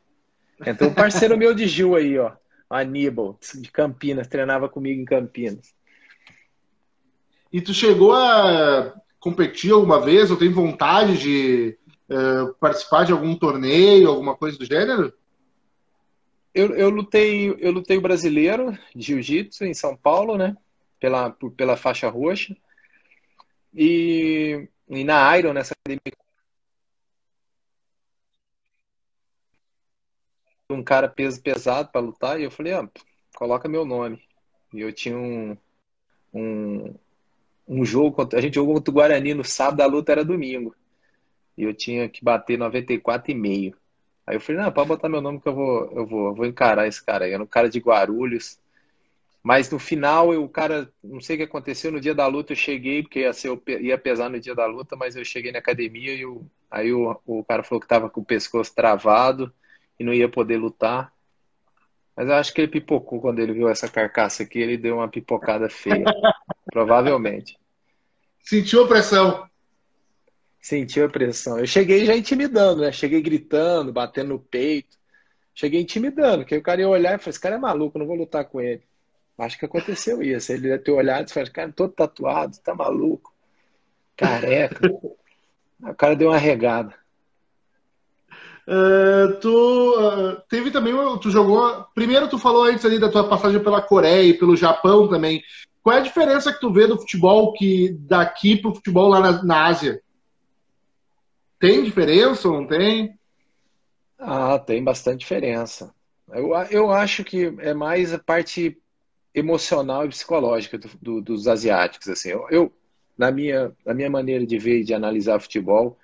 Então, 0.65 0.87
um 0.87 0.93
parceiro 0.93 1.37
meu 1.37 1.53
de 1.53 1.67
Gil 1.67 1.95
aí, 1.95 2.17
ó, 2.17 2.31
Aníbal, 2.69 3.37
de 3.55 3.69
Campinas, 3.71 4.27
treinava 4.27 4.69
comigo 4.69 5.01
em 5.01 5.05
Campinas. 5.05 5.73
E 7.51 7.61
tu 7.61 7.73
chegou 7.73 8.13
a 8.13 8.93
competir 9.25 9.71
alguma 9.71 9.99
vez 9.99 10.29
ou 10.29 10.37
tem 10.37 10.51
vontade 10.51 11.17
de 11.17 11.75
uh, 12.07 12.53
participar 12.59 13.05
de 13.05 13.11
algum 13.11 13.35
torneio, 13.35 14.07
alguma 14.07 14.35
coisa 14.35 14.55
do 14.55 14.65
gênero? 14.65 15.11
Eu, 16.53 16.75
eu 16.75 16.91
lutei, 16.91 17.49
eu 17.57 17.71
lutei 17.71 17.99
brasileiro 17.99 18.77
jiu-jitsu 18.95 19.65
em 19.65 19.73
São 19.73 19.97
Paulo, 19.97 20.37
né? 20.37 20.55
Pela, 20.99 21.31
pela 21.57 21.75
faixa 21.75 22.07
roxa. 22.07 22.55
E, 23.73 24.69
e 24.87 25.03
na 25.03 25.35
Iron, 25.39 25.53
nessa 25.53 25.73
academia. 25.73 26.15
Um 30.69 30.83
cara 30.83 31.09
peso 31.09 31.41
pesado 31.41 31.89
para 31.91 31.99
lutar, 31.99 32.39
e 32.39 32.43
eu 32.43 32.51
falei, 32.51 32.73
ah, 32.73 32.87
coloca 33.35 33.67
meu 33.67 33.85
nome. 33.85 34.21
E 34.71 34.81
eu 34.81 34.93
tinha 34.93 35.17
um, 35.17 35.57
um, 36.31 36.95
um 37.67 37.83
jogo, 37.83 38.27
a 38.33 38.41
gente 38.41 38.55
jogou 38.55 38.75
contra 38.75 38.91
o 38.91 38.93
Guarani 38.93 39.33
no 39.33 39.43
sábado, 39.43 39.81
a 39.81 39.85
luta 39.85 40.11
era 40.11 40.23
domingo. 40.23 40.75
E 41.57 41.63
eu 41.63 41.73
tinha 41.73 42.07
que 42.09 42.23
bater 42.23 42.57
94,5. 42.57 43.75
Aí 44.27 44.35
eu 44.35 44.41
falei, 44.41 44.61
não, 44.61 44.71
pode 44.71 44.87
botar 44.87 45.09
meu 45.09 45.21
nome 45.21 45.39
que 45.39 45.47
eu 45.47 45.53
vou, 45.53 45.91
eu 45.91 46.05
vou, 46.05 46.27
eu 46.27 46.35
vou 46.35 46.45
encarar 46.45 46.87
esse 46.87 47.03
cara 47.03 47.25
aí. 47.25 47.31
Era 47.31 47.43
um 47.43 47.47
cara 47.47 47.69
de 47.69 47.79
Guarulhos. 47.79 48.59
Mas 49.43 49.69
no 49.69 49.77
final, 49.77 50.33
eu, 50.33 50.43
o 50.43 50.49
cara, 50.49 50.91
não 51.03 51.21
sei 51.21 51.35
o 51.35 51.39
que 51.39 51.43
aconteceu, 51.43 51.91
no 51.91 52.01
dia 52.01 52.15
da 52.15 52.25
luta 52.25 52.53
eu 52.53 52.57
cheguei, 52.57 53.03
porque 53.03 53.19
ia, 53.19 53.31
ser, 53.31 53.61
ia 53.79 53.97
pesar 53.97 54.27
no 54.27 54.39
dia 54.39 54.55
da 54.55 54.65
luta, 54.65 54.95
mas 54.95 55.15
eu 55.15 55.23
cheguei 55.23 55.51
na 55.51 55.59
academia 55.59 56.15
e 56.15 56.21
eu, 56.21 56.43
aí 56.69 56.91
o, 56.91 57.15
o 57.27 57.43
cara 57.43 57.61
falou 57.61 57.79
que 57.79 57.87
tava 57.87 58.09
com 58.09 58.21
o 58.21 58.25
pescoço 58.25 58.73
travado 58.73 59.53
e 59.99 60.03
não 60.03 60.11
ia 60.11 60.27
poder 60.27 60.57
lutar. 60.57 61.13
Mas 62.15 62.27
eu 62.27 62.33
acho 62.33 62.53
que 62.53 62.61
ele 62.61 62.71
pipocou 62.71 63.21
quando 63.21 63.39
ele 63.39 63.53
viu 63.53 63.69
essa 63.69 63.87
carcaça 63.87 64.41
aqui, 64.41 64.57
ele 64.57 64.77
deu 64.77 64.95
uma 64.95 65.07
pipocada 65.07 65.69
feia. 65.69 66.05
provavelmente. 66.71 67.57
Sentiu 68.43 68.83
a 68.83 68.87
pressão. 68.87 69.49
Sentiu 70.61 71.05
a 71.05 71.09
pressão. 71.09 71.59
Eu 71.59 71.67
cheguei 71.67 72.05
já 72.05 72.15
intimidando, 72.15 72.81
né? 72.81 72.91
Cheguei 72.91 73.21
gritando, 73.21 73.93
batendo 73.93 74.29
no 74.29 74.39
peito. 74.39 74.97
Cheguei 75.53 75.81
intimidando, 75.81 76.39
porque 76.39 76.57
o 76.57 76.63
cara 76.63 76.81
ia 76.81 76.89
olhar 76.89 77.15
e 77.15 77.17
falou: 77.17 77.29
esse 77.29 77.39
cara 77.39 77.55
é 77.55 77.59
maluco, 77.59 77.97
não 77.97 78.05
vou 78.05 78.15
lutar 78.15 78.45
com 78.45 78.59
ele. 78.59 78.83
Acho 79.37 79.57
que 79.57 79.65
aconteceu 79.65 80.21
isso. 80.21 80.51
Ele 80.51 80.69
ia 80.69 80.79
ter 80.79 80.91
olhado 80.91 81.27
e 81.27 81.31
falou: 81.31 81.51
cara, 81.51 81.71
todo 81.71 81.93
tatuado, 81.93 82.57
tá 82.59 82.73
maluco. 82.75 83.33
Careca. 84.17 84.91
o 85.81 85.95
cara 85.95 86.15
deu 86.15 86.29
uma 86.29 86.37
regada. 86.37 86.93
Uh, 88.67 89.39
tu 89.39 89.99
uh, 89.99 90.41
teve 90.49 90.71
também, 90.71 90.93
tu 91.19 91.29
jogou. 91.29 91.85
Primeiro, 91.93 92.27
tu 92.27 92.39
falou 92.39 92.63
antes 92.63 92.83
ali 92.83 92.99
da 92.99 93.11
tua 93.11 93.27
passagem 93.27 93.63
pela 93.63 93.81
Coreia 93.81 94.23
e 94.23 94.33
pelo 94.33 94.57
Japão 94.57 95.07
também. 95.07 95.43
Qual 95.85 95.95
é 95.95 95.99
a 95.99 96.03
diferença 96.03 96.51
que 96.51 96.59
tu 96.59 96.73
vê 96.73 96.87
do 96.87 96.97
futebol 96.97 97.53
que 97.53 97.91
daqui 97.99 98.57
pro 98.57 98.73
futebol 98.73 99.07
lá 99.07 99.19
na, 99.19 99.43
na 99.43 99.65
Ásia? 99.67 100.01
Tem 101.59 101.83
diferença 101.83 102.49
ou 102.49 102.59
não 102.59 102.67
tem? 102.67 103.15
Ah, 104.17 104.57
tem 104.57 104.83
bastante 104.83 105.19
diferença. 105.19 105.93
Eu, 106.29 106.53
eu 106.71 106.91
acho 106.91 107.23
que 107.23 107.53
é 107.59 107.75
mais 107.75 108.15
a 108.15 108.17
parte 108.17 108.81
emocional 109.31 110.03
e 110.03 110.09
psicológica 110.09 110.79
do, 110.79 110.89
do, 110.99 111.21
dos 111.21 111.47
asiáticos. 111.47 112.07
Assim, 112.07 112.29
eu, 112.29 112.47
eu, 112.49 112.73
na 113.15 113.29
minha, 113.29 113.71
na 113.85 113.93
minha 113.93 114.09
maneira 114.09 114.43
de 114.43 114.57
ver 114.57 114.79
e 114.79 114.83
de 114.83 114.95
analisar 114.95 115.39
futebol, 115.39 115.99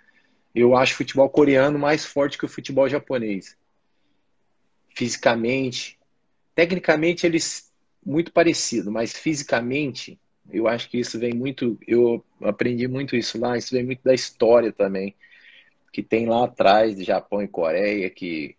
eu 0.53 0.75
acho 0.75 0.93
o 0.93 0.97
futebol 0.97 1.27
coreano 1.27 1.79
mais 1.79 2.05
forte 2.05 2.37
que 2.37 2.45
o 2.45 2.49
futebol 2.49 2.87
japonês. 2.87 3.57
Fisicamente, 4.95 5.97
tecnicamente 6.53 7.25
eles 7.25 7.70
muito 8.05 8.31
parecido, 8.31 8.91
mas 8.91 9.13
fisicamente 9.13 10.19
eu 10.49 10.67
acho 10.67 10.89
que 10.89 10.99
isso 10.99 11.19
vem 11.19 11.33
muito, 11.33 11.77
eu 11.87 12.23
aprendi 12.41 12.87
muito 12.87 13.15
isso 13.15 13.39
lá, 13.39 13.57
isso 13.57 13.73
vem 13.73 13.85
muito 13.85 14.01
da 14.03 14.13
história 14.13 14.71
também, 14.71 15.15
que 15.91 16.01
tem 16.01 16.25
lá 16.25 16.45
atrás 16.45 16.95
de 16.95 17.03
Japão 17.03 17.41
e 17.41 17.47
Coreia, 17.47 18.09
que 18.09 18.55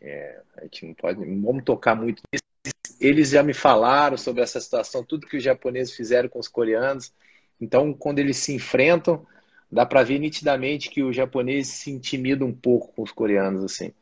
é, 0.00 0.40
a 0.56 0.62
gente 0.64 0.86
não 0.86 0.94
pode, 0.94 1.24
não 1.24 1.42
vamos 1.42 1.64
tocar 1.64 1.94
muito 1.94 2.22
nisso. 2.32 2.74
Eles 3.00 3.30
já 3.30 3.42
me 3.42 3.54
falaram 3.54 4.16
sobre 4.16 4.42
essa 4.42 4.60
situação, 4.60 5.04
tudo 5.04 5.26
que 5.26 5.36
os 5.36 5.42
japoneses 5.42 5.94
fizeram 5.94 6.28
com 6.28 6.38
os 6.38 6.48
coreanos. 6.48 7.12
Então, 7.60 7.92
quando 7.94 8.18
eles 8.18 8.36
se 8.38 8.52
enfrentam, 8.52 9.26
dá 9.70 9.86
para 9.86 10.02
ver 10.02 10.18
nitidamente 10.18 10.90
que 10.90 11.02
o 11.02 11.12
japonês 11.12 11.68
se 11.68 11.90
intimida 11.90 12.44
um 12.44 12.52
pouco 12.52 12.92
com 12.94 13.02
os 13.02 13.12
coreanos, 13.12 13.64
assim. 13.64 13.92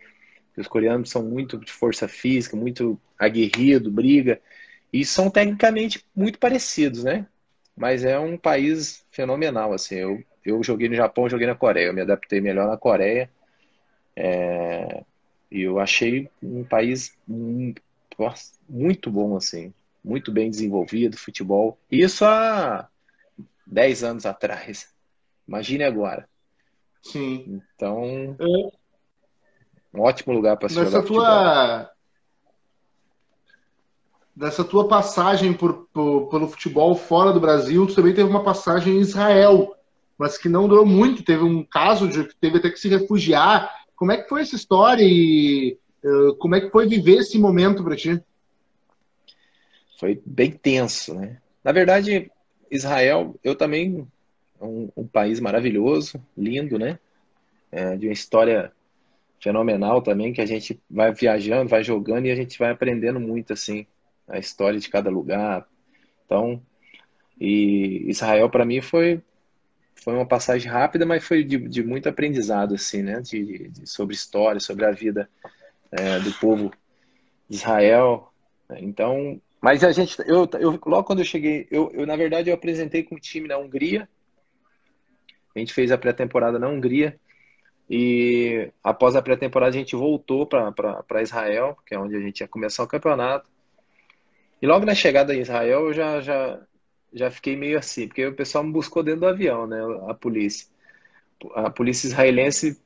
Os 0.56 0.66
coreanos 0.66 1.10
são 1.10 1.22
muito 1.22 1.56
de 1.56 1.70
força 1.70 2.08
física, 2.08 2.56
muito 2.56 3.00
aguerrido, 3.16 3.92
briga, 3.92 4.40
e 4.92 5.04
são 5.04 5.30
tecnicamente 5.30 6.04
muito 6.14 6.38
parecidos, 6.38 7.04
né? 7.04 7.26
Mas 7.76 8.04
é 8.04 8.18
um 8.18 8.36
país 8.36 9.04
fenomenal, 9.10 9.72
assim. 9.72 9.96
Eu, 9.96 10.24
eu 10.44 10.62
joguei 10.62 10.88
no 10.88 10.94
Japão, 10.94 11.28
joguei 11.28 11.46
na 11.46 11.54
Coreia, 11.54 11.86
eu 11.86 11.94
me 11.94 12.00
adaptei 12.00 12.40
melhor 12.40 12.68
na 12.68 12.76
Coreia. 12.76 13.30
É, 14.16 15.04
e 15.50 15.62
eu 15.62 15.78
achei 15.78 16.28
um 16.42 16.64
país 16.64 17.16
muito, 17.26 17.80
bom, 19.10 19.36
assim. 19.36 19.72
Muito 20.02 20.32
bem 20.32 20.50
desenvolvido, 20.50 21.16
futebol. 21.16 21.78
Isso 21.90 22.24
há 22.24 22.88
10 23.66 24.02
anos 24.02 24.26
atrás. 24.26 24.92
Imagine 25.46 25.84
agora. 25.84 26.28
Sim. 27.02 27.62
Então, 27.74 28.36
é. 28.40 28.70
um 29.94 30.00
ótimo 30.00 30.32
lugar 30.32 30.56
para 30.56 30.68
se 30.68 30.76
Nessa 30.76 30.90
jogar 30.90 31.06
tua... 31.06 31.97
Nessa 34.38 34.62
tua 34.62 34.86
passagem 34.86 35.52
por, 35.52 35.88
por, 35.92 36.28
pelo 36.28 36.46
futebol 36.46 36.94
fora 36.94 37.32
do 37.32 37.40
Brasil, 37.40 37.84
tu 37.88 37.96
também 37.96 38.14
teve 38.14 38.28
uma 38.28 38.44
passagem 38.44 38.94
em 38.94 39.00
Israel, 39.00 39.74
mas 40.16 40.38
que 40.38 40.48
não 40.48 40.68
durou 40.68 40.86
muito. 40.86 41.24
Teve 41.24 41.42
um 41.42 41.64
caso 41.64 42.06
de 42.06 42.22
que 42.22 42.36
teve 42.36 42.58
até 42.58 42.70
que 42.70 42.78
se 42.78 42.88
refugiar. 42.88 43.68
Como 43.96 44.12
é 44.12 44.16
que 44.16 44.28
foi 44.28 44.42
essa 44.42 44.54
história 44.54 45.02
e 45.02 45.76
uh, 46.04 46.36
como 46.36 46.54
é 46.54 46.60
que 46.60 46.70
foi 46.70 46.86
viver 46.86 47.16
esse 47.16 47.36
momento 47.36 47.82
para 47.82 47.96
ti? 47.96 48.22
Foi 49.98 50.22
bem 50.24 50.52
tenso, 50.52 51.14
né? 51.14 51.38
Na 51.64 51.72
verdade, 51.72 52.30
Israel, 52.70 53.34
eu 53.42 53.56
também 53.56 54.06
um, 54.60 54.88
um 54.96 55.04
país 55.04 55.40
maravilhoso, 55.40 56.22
lindo, 56.36 56.78
né? 56.78 57.00
É, 57.72 57.96
de 57.96 58.06
uma 58.06 58.12
história 58.12 58.70
fenomenal 59.40 60.00
também, 60.00 60.32
que 60.32 60.40
a 60.40 60.46
gente 60.46 60.80
vai 60.88 61.12
viajando, 61.12 61.68
vai 61.68 61.82
jogando 61.82 62.26
e 62.26 62.30
a 62.30 62.36
gente 62.36 62.56
vai 62.56 62.70
aprendendo 62.70 63.18
muito, 63.18 63.52
assim, 63.52 63.84
a 64.28 64.38
história 64.38 64.78
de 64.78 64.88
cada 64.88 65.10
lugar. 65.10 65.66
Então, 66.24 66.62
e 67.40 68.04
Israel 68.08 68.50
para 68.50 68.64
mim 68.64 68.80
foi 68.80 69.22
foi 69.94 70.14
uma 70.14 70.26
passagem 70.26 70.70
rápida, 70.70 71.04
mas 71.04 71.24
foi 71.24 71.42
de, 71.42 71.58
de 71.58 71.82
muito 71.82 72.08
aprendizado, 72.08 72.74
assim, 72.74 73.02
né? 73.02 73.20
De, 73.20 73.68
de, 73.68 73.86
sobre 73.86 74.14
história, 74.14 74.60
sobre 74.60 74.84
a 74.84 74.92
vida 74.92 75.28
é, 75.90 76.20
do 76.20 76.32
povo 76.34 76.70
de 77.48 77.56
Israel. 77.56 78.32
Então, 78.76 79.40
mas 79.60 79.82
a 79.82 79.90
gente, 79.90 80.16
eu, 80.20 80.48
eu 80.60 80.78
logo 80.86 81.04
quando 81.04 81.18
eu 81.18 81.24
cheguei, 81.24 81.66
eu, 81.70 81.90
eu 81.92 82.06
na 82.06 82.14
verdade 82.16 82.48
eu 82.48 82.54
apresentei 82.54 83.02
com 83.02 83.16
o 83.16 83.20
time 83.20 83.48
na 83.48 83.58
Hungria 83.58 84.08
a 85.58 85.60
gente 85.60 85.74
fez 85.74 85.90
a 85.90 85.98
pré-temporada 85.98 86.58
na 86.58 86.68
Hungria. 86.68 87.18
E 87.90 88.70
após 88.82 89.16
a 89.16 89.22
pré-temporada, 89.22 89.74
a 89.74 89.78
gente 89.78 89.96
voltou 89.96 90.46
para 90.46 91.22
Israel, 91.22 91.76
que 91.86 91.94
é 91.94 91.98
onde 91.98 92.16
a 92.16 92.20
gente 92.20 92.40
ia 92.40 92.48
começar 92.48 92.82
o 92.82 92.88
campeonato. 92.88 93.48
E 94.60 94.66
logo 94.66 94.84
na 94.84 94.94
chegada 94.94 95.34
em 95.34 95.40
Israel, 95.40 95.86
eu 95.86 95.94
já, 95.94 96.20
já, 96.20 96.60
já 97.12 97.30
fiquei 97.30 97.56
meio 97.56 97.78
assim, 97.78 98.08
porque 98.08 98.26
o 98.26 98.34
pessoal 98.34 98.64
me 98.64 98.72
buscou 98.72 99.02
dentro 99.02 99.20
do 99.20 99.26
avião, 99.26 99.66
né? 99.66 99.78
A 100.08 100.14
polícia. 100.14 100.66
A 101.54 101.70
polícia 101.70 102.08
israelense 102.08 102.80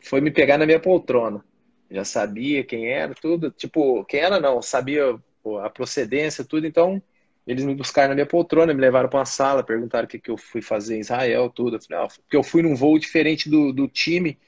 foi 0.00 0.20
me 0.20 0.30
pegar 0.30 0.58
na 0.58 0.66
minha 0.66 0.80
poltrona. 0.80 1.44
Já 1.90 2.04
sabia 2.04 2.62
quem 2.64 2.86
era, 2.86 3.14
tudo. 3.14 3.50
Tipo, 3.50 4.04
quem 4.04 4.20
era 4.20 4.38
não, 4.38 4.62
sabia 4.62 5.18
a 5.62 5.70
procedência, 5.70 6.44
tudo. 6.44 6.66
Então, 6.66 7.02
eles 7.46 7.64
me 7.64 7.74
buscaram 7.74 8.10
na 8.10 8.14
minha 8.14 8.26
poltrona, 8.26 8.72
me 8.72 8.80
levaram 8.80 9.08
para 9.08 9.18
uma 9.18 9.24
sala, 9.24 9.64
perguntaram 9.64 10.04
o 10.04 10.08
que, 10.08 10.18
que 10.20 10.30
eu 10.30 10.36
fui 10.36 10.62
fazer 10.62 10.96
em 10.96 11.00
Israel, 11.00 11.50
tudo. 11.50 11.76
Eu 11.76 11.82
falei, 11.82 12.04
ah, 12.04 12.08
porque 12.08 12.36
eu 12.36 12.42
fui 12.44 12.62
num 12.62 12.76
voo 12.76 12.98
diferente 12.98 13.50
do, 13.50 13.72
do 13.72 13.88
time, 13.88 14.38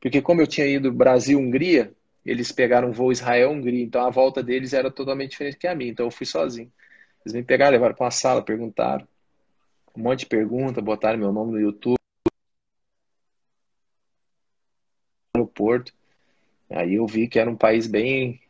porque 0.00 0.22
como 0.22 0.40
eu 0.40 0.46
tinha 0.46 0.66
ido 0.66 0.92
Brasil-Hungria, 0.92 1.92
eles 2.24 2.52
pegaram 2.52 2.88
um 2.88 2.92
voo 2.92 3.12
Israel-Hungria, 3.12 3.82
então 3.82 4.06
a 4.06 4.10
volta 4.10 4.42
deles 4.42 4.72
era 4.72 4.90
totalmente 4.90 5.32
diferente 5.32 5.56
que 5.56 5.66
a 5.66 5.74
minha, 5.74 5.90
então 5.90 6.06
eu 6.06 6.10
fui 6.10 6.26
sozinho. 6.26 6.72
Eles 7.24 7.34
me 7.34 7.42
pegaram, 7.42 7.72
levaram 7.72 7.94
para 7.94 8.04
uma 8.04 8.10
sala, 8.10 8.42
perguntaram 8.42 9.06
um 9.96 10.02
monte 10.02 10.20
de 10.20 10.26
perguntas, 10.26 10.82
botaram 10.82 11.18
meu 11.18 11.32
nome 11.32 11.52
no 11.52 11.60
YouTube, 11.60 11.96
no 15.36 15.46
Porto. 15.46 15.92
Aí 16.70 16.94
eu 16.94 17.06
vi 17.06 17.28
que 17.28 17.38
era 17.38 17.50
um 17.50 17.56
país 17.56 17.86
bem 17.86 18.40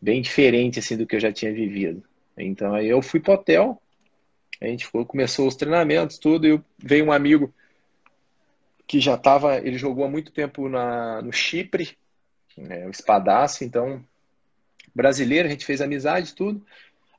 bem 0.00 0.20
diferente 0.20 0.78
assim 0.78 0.96
do 0.96 1.06
que 1.06 1.16
eu 1.16 1.20
já 1.20 1.32
tinha 1.32 1.52
vivido. 1.52 2.02
Então 2.36 2.74
aí 2.74 2.88
eu 2.88 3.02
fui 3.02 3.20
pro 3.20 3.32
hotel, 3.32 3.80
a 4.60 4.66
gente 4.66 4.86
foi, 4.86 5.04
começou 5.04 5.46
os 5.46 5.56
treinamentos, 5.56 6.18
tudo, 6.18 6.46
e 6.46 6.62
veio 6.78 7.06
um 7.06 7.12
amigo 7.12 7.52
que 8.86 9.00
já 9.00 9.14
estava, 9.14 9.58
ele 9.58 9.78
jogou 9.78 10.04
há 10.04 10.08
muito 10.08 10.32
tempo 10.32 10.68
na, 10.68 11.22
no 11.22 11.32
Chipre, 11.32 11.96
né, 12.56 12.86
o 12.86 12.90
espadaço, 12.90 13.64
então 13.64 14.04
brasileiro, 14.94 15.48
a 15.48 15.50
gente 15.50 15.64
fez 15.64 15.80
amizade, 15.80 16.34
tudo. 16.34 16.64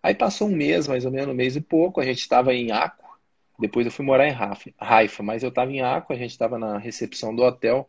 Aí 0.03 0.15
passou 0.15 0.47
um 0.47 0.55
mês, 0.55 0.87
mais 0.87 1.05
ou 1.05 1.11
menos, 1.11 1.29
um 1.29 1.37
mês 1.37 1.55
e 1.55 1.61
pouco, 1.61 2.01
a 2.01 2.05
gente 2.05 2.19
estava 2.19 2.53
em 2.53 2.71
Aco, 2.71 3.19
depois 3.59 3.85
eu 3.85 3.91
fui 3.91 4.03
morar 4.03 4.27
em 4.27 4.35
Haifa, 4.79 5.21
mas 5.21 5.43
eu 5.43 5.49
estava 5.49 5.71
em 5.71 5.81
Aco, 5.81 6.11
a 6.11 6.15
gente 6.15 6.31
estava 6.31 6.57
na 6.57 6.77
recepção 6.77 7.35
do 7.35 7.43
hotel, 7.43 7.87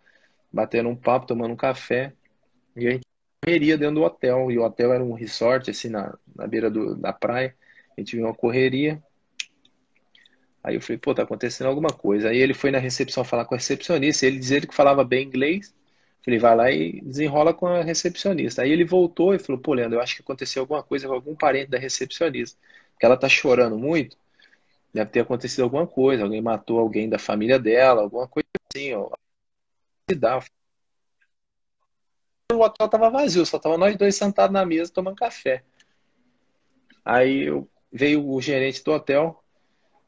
batendo 0.52 0.90
um 0.90 0.96
papo, 0.96 1.26
tomando 1.26 1.52
um 1.52 1.56
café, 1.56 2.12
e 2.76 2.86
a 2.86 2.90
gente 2.90 3.02
correria 3.42 3.78
dentro 3.78 3.96
do 3.96 4.02
hotel, 4.02 4.50
e 4.50 4.58
o 4.58 4.62
hotel 4.62 4.92
era 4.92 5.02
um 5.02 5.14
resort, 5.14 5.70
assim, 5.70 5.88
na, 5.88 6.16
na 6.36 6.46
beira 6.46 6.70
do, 6.70 6.94
da 6.94 7.12
praia, 7.12 7.56
a 7.96 8.00
gente 8.00 8.14
viu 8.16 8.26
uma 8.26 8.34
correria, 8.34 9.02
aí 10.62 10.74
eu 10.74 10.80
falei, 10.82 10.98
pô, 10.98 11.14
tá 11.14 11.22
acontecendo 11.22 11.68
alguma 11.68 11.90
coisa, 11.90 12.28
aí 12.28 12.36
ele 12.36 12.52
foi 12.52 12.70
na 12.70 12.78
recepção 12.78 13.24
falar 13.24 13.46
com 13.46 13.54
a 13.54 13.58
recepcionista, 13.58 14.26
ele 14.26 14.38
dizia 14.38 14.60
que 14.60 14.74
falava 14.74 15.02
bem 15.02 15.26
inglês, 15.26 15.74
Falei, 16.24 16.38
vai 16.38 16.56
lá 16.56 16.70
e 16.70 17.00
desenrola 17.00 17.52
com 17.52 17.66
a 17.66 17.82
recepcionista. 17.82 18.62
Aí 18.62 18.70
ele 18.70 18.84
voltou 18.84 19.34
e 19.34 19.38
falou, 19.38 19.60
pô, 19.60 19.74
Leandro, 19.74 19.98
eu 19.98 20.02
acho 20.02 20.16
que 20.16 20.22
aconteceu 20.22 20.62
alguma 20.62 20.82
coisa 20.82 21.08
com 21.08 21.14
algum 21.14 21.34
parente 21.34 21.70
da 21.70 21.78
recepcionista. 21.78 22.58
Porque 22.92 23.06
ela 23.06 23.16
tá 23.16 23.28
chorando 23.28 23.76
muito, 23.78 24.16
deve 24.94 25.10
ter 25.10 25.20
acontecido 25.20 25.64
alguma 25.64 25.86
coisa, 25.86 26.22
alguém 26.22 26.40
matou 26.40 26.78
alguém 26.78 27.08
da 27.08 27.18
família 27.18 27.58
dela, 27.58 28.02
alguma 28.02 28.28
coisa 28.28 28.46
assim, 28.72 28.94
ó. 28.94 29.10
O 32.52 32.60
hotel 32.60 32.88
tava 32.88 33.10
vazio, 33.10 33.46
só 33.46 33.58
tava 33.58 33.78
nós 33.78 33.96
dois 33.96 34.14
sentados 34.14 34.52
na 34.52 34.64
mesa 34.64 34.92
tomando 34.92 35.16
café. 35.16 35.64
Aí 37.04 37.46
eu, 37.48 37.68
veio 37.90 38.26
o 38.28 38.40
gerente 38.40 38.82
do 38.82 38.92
hotel 38.92 39.42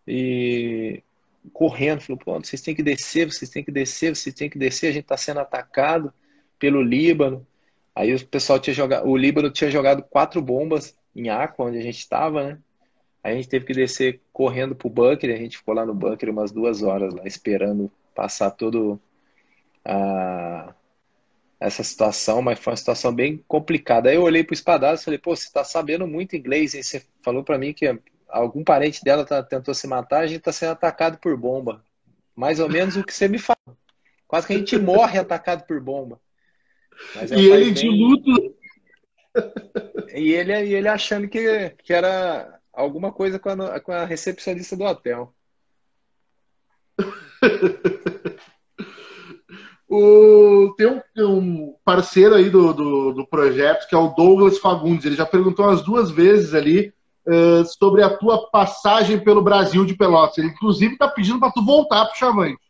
e 0.06 1.02
correndo, 1.52 2.00
falou, 2.00 2.18
pô, 2.18 2.38
vocês 2.38 2.62
têm 2.62 2.74
que 2.74 2.82
descer, 2.82 3.30
vocês 3.30 3.50
têm 3.50 3.64
que 3.64 3.70
descer, 3.70 4.14
vocês 4.14 4.34
têm 4.34 4.48
que 4.48 4.58
descer, 4.58 4.88
a 4.88 4.92
gente 4.92 5.04
está 5.04 5.16
sendo 5.16 5.40
atacado 5.40 6.12
pelo 6.58 6.82
Líbano. 6.82 7.46
Aí 7.94 8.14
o 8.14 8.26
pessoal 8.26 8.58
tinha 8.58 8.74
jogado, 8.74 9.06
o 9.08 9.16
Líbano 9.16 9.50
tinha 9.50 9.70
jogado 9.70 10.02
quatro 10.02 10.40
bombas 10.42 10.96
em 11.14 11.28
Aqua, 11.28 11.66
onde 11.66 11.78
a 11.78 11.82
gente 11.82 11.98
estava, 11.98 12.42
né? 12.42 12.58
Aí 13.22 13.32
a 13.32 13.36
gente 13.36 13.48
teve 13.48 13.64
que 13.64 13.72
descer 13.72 14.20
correndo 14.32 14.74
pro 14.74 14.90
bunker, 14.90 15.34
a 15.34 15.38
gente 15.38 15.56
ficou 15.56 15.74
lá 15.74 15.86
no 15.86 15.94
bunker 15.94 16.28
umas 16.30 16.50
duas 16.52 16.82
horas 16.82 17.14
lá, 17.14 17.22
esperando 17.24 17.90
passar 18.14 18.50
todo 18.50 19.00
a, 19.84 20.74
essa 21.58 21.82
situação, 21.82 22.42
mas 22.42 22.58
foi 22.58 22.72
uma 22.72 22.76
situação 22.76 23.14
bem 23.14 23.42
complicada. 23.48 24.10
Aí 24.10 24.16
eu 24.16 24.22
olhei 24.22 24.44
pro 24.44 24.54
espadaço 24.54 25.02
e 25.02 25.04
falei, 25.04 25.18
pô, 25.18 25.34
você 25.34 25.50
tá 25.50 25.64
sabendo 25.64 26.06
muito 26.06 26.36
inglês, 26.36 26.74
hein? 26.74 26.82
Você 26.82 27.02
falou 27.22 27.42
para 27.42 27.58
mim 27.58 27.72
que 27.72 27.86
algum 28.34 28.64
parente 28.64 29.04
dela 29.04 29.24
tá, 29.24 29.42
tentou 29.42 29.74
se 29.74 29.86
matar, 29.86 30.20
a 30.20 30.26
gente 30.26 30.38
está 30.38 30.52
sendo 30.52 30.72
atacado 30.72 31.18
por 31.18 31.36
bomba. 31.36 31.84
Mais 32.34 32.58
ou 32.58 32.68
menos 32.68 32.96
o 32.96 33.04
que 33.04 33.14
você 33.14 33.28
me 33.28 33.38
fala. 33.38 33.56
Quase 34.26 34.48
que 34.48 34.54
a 34.54 34.58
gente 34.58 34.76
morre 34.76 35.18
atacado 35.18 35.64
por 35.66 35.80
bomba. 35.80 36.20
É 37.16 37.26
e 37.38 37.48
ele 37.48 37.66
bem... 37.66 37.74
de 37.74 37.88
luto. 37.88 38.56
E 40.12 40.32
ele, 40.32 40.52
e 40.64 40.74
ele 40.74 40.88
achando 40.88 41.28
que, 41.28 41.70
que 41.82 41.92
era 41.92 42.58
alguma 42.72 43.12
coisa 43.12 43.38
com 43.38 43.50
a, 43.50 43.78
com 43.80 43.92
a 43.92 44.04
recepcionista 44.04 44.76
do 44.76 44.82
hotel. 44.84 45.32
o, 49.88 50.74
tem 50.76 50.88
um, 50.88 51.00
um, 51.18 51.76
parceiro 51.84 52.34
aí 52.34 52.50
do, 52.50 52.72
do, 52.72 53.12
do, 53.12 53.24
projeto 53.26 53.88
que 53.88 53.94
é 53.94 53.98
o 53.98 54.08
Douglas 54.08 54.58
Fagundes. 54.58 55.04
Ele 55.04 55.16
já 55.16 55.26
perguntou 55.26 55.66
umas 55.66 55.82
duas 55.82 56.10
vezes 56.10 56.54
ali 56.54 56.92
uh, 57.26 57.64
sobre 57.64 58.02
a 58.02 58.16
tua 58.16 58.50
passagem 58.50 59.18
pelo 59.18 59.42
Brasil 59.42 59.84
de 59.84 59.96
Pelotas. 59.96 60.38
Ele, 60.38 60.48
inclusive, 60.48 60.94
está 60.94 61.08
pedindo 61.08 61.40
para 61.40 61.52
tu 61.52 61.64
voltar 61.64 62.04
para 62.06 62.14
o 62.14 62.18
Chavante. 62.18 62.62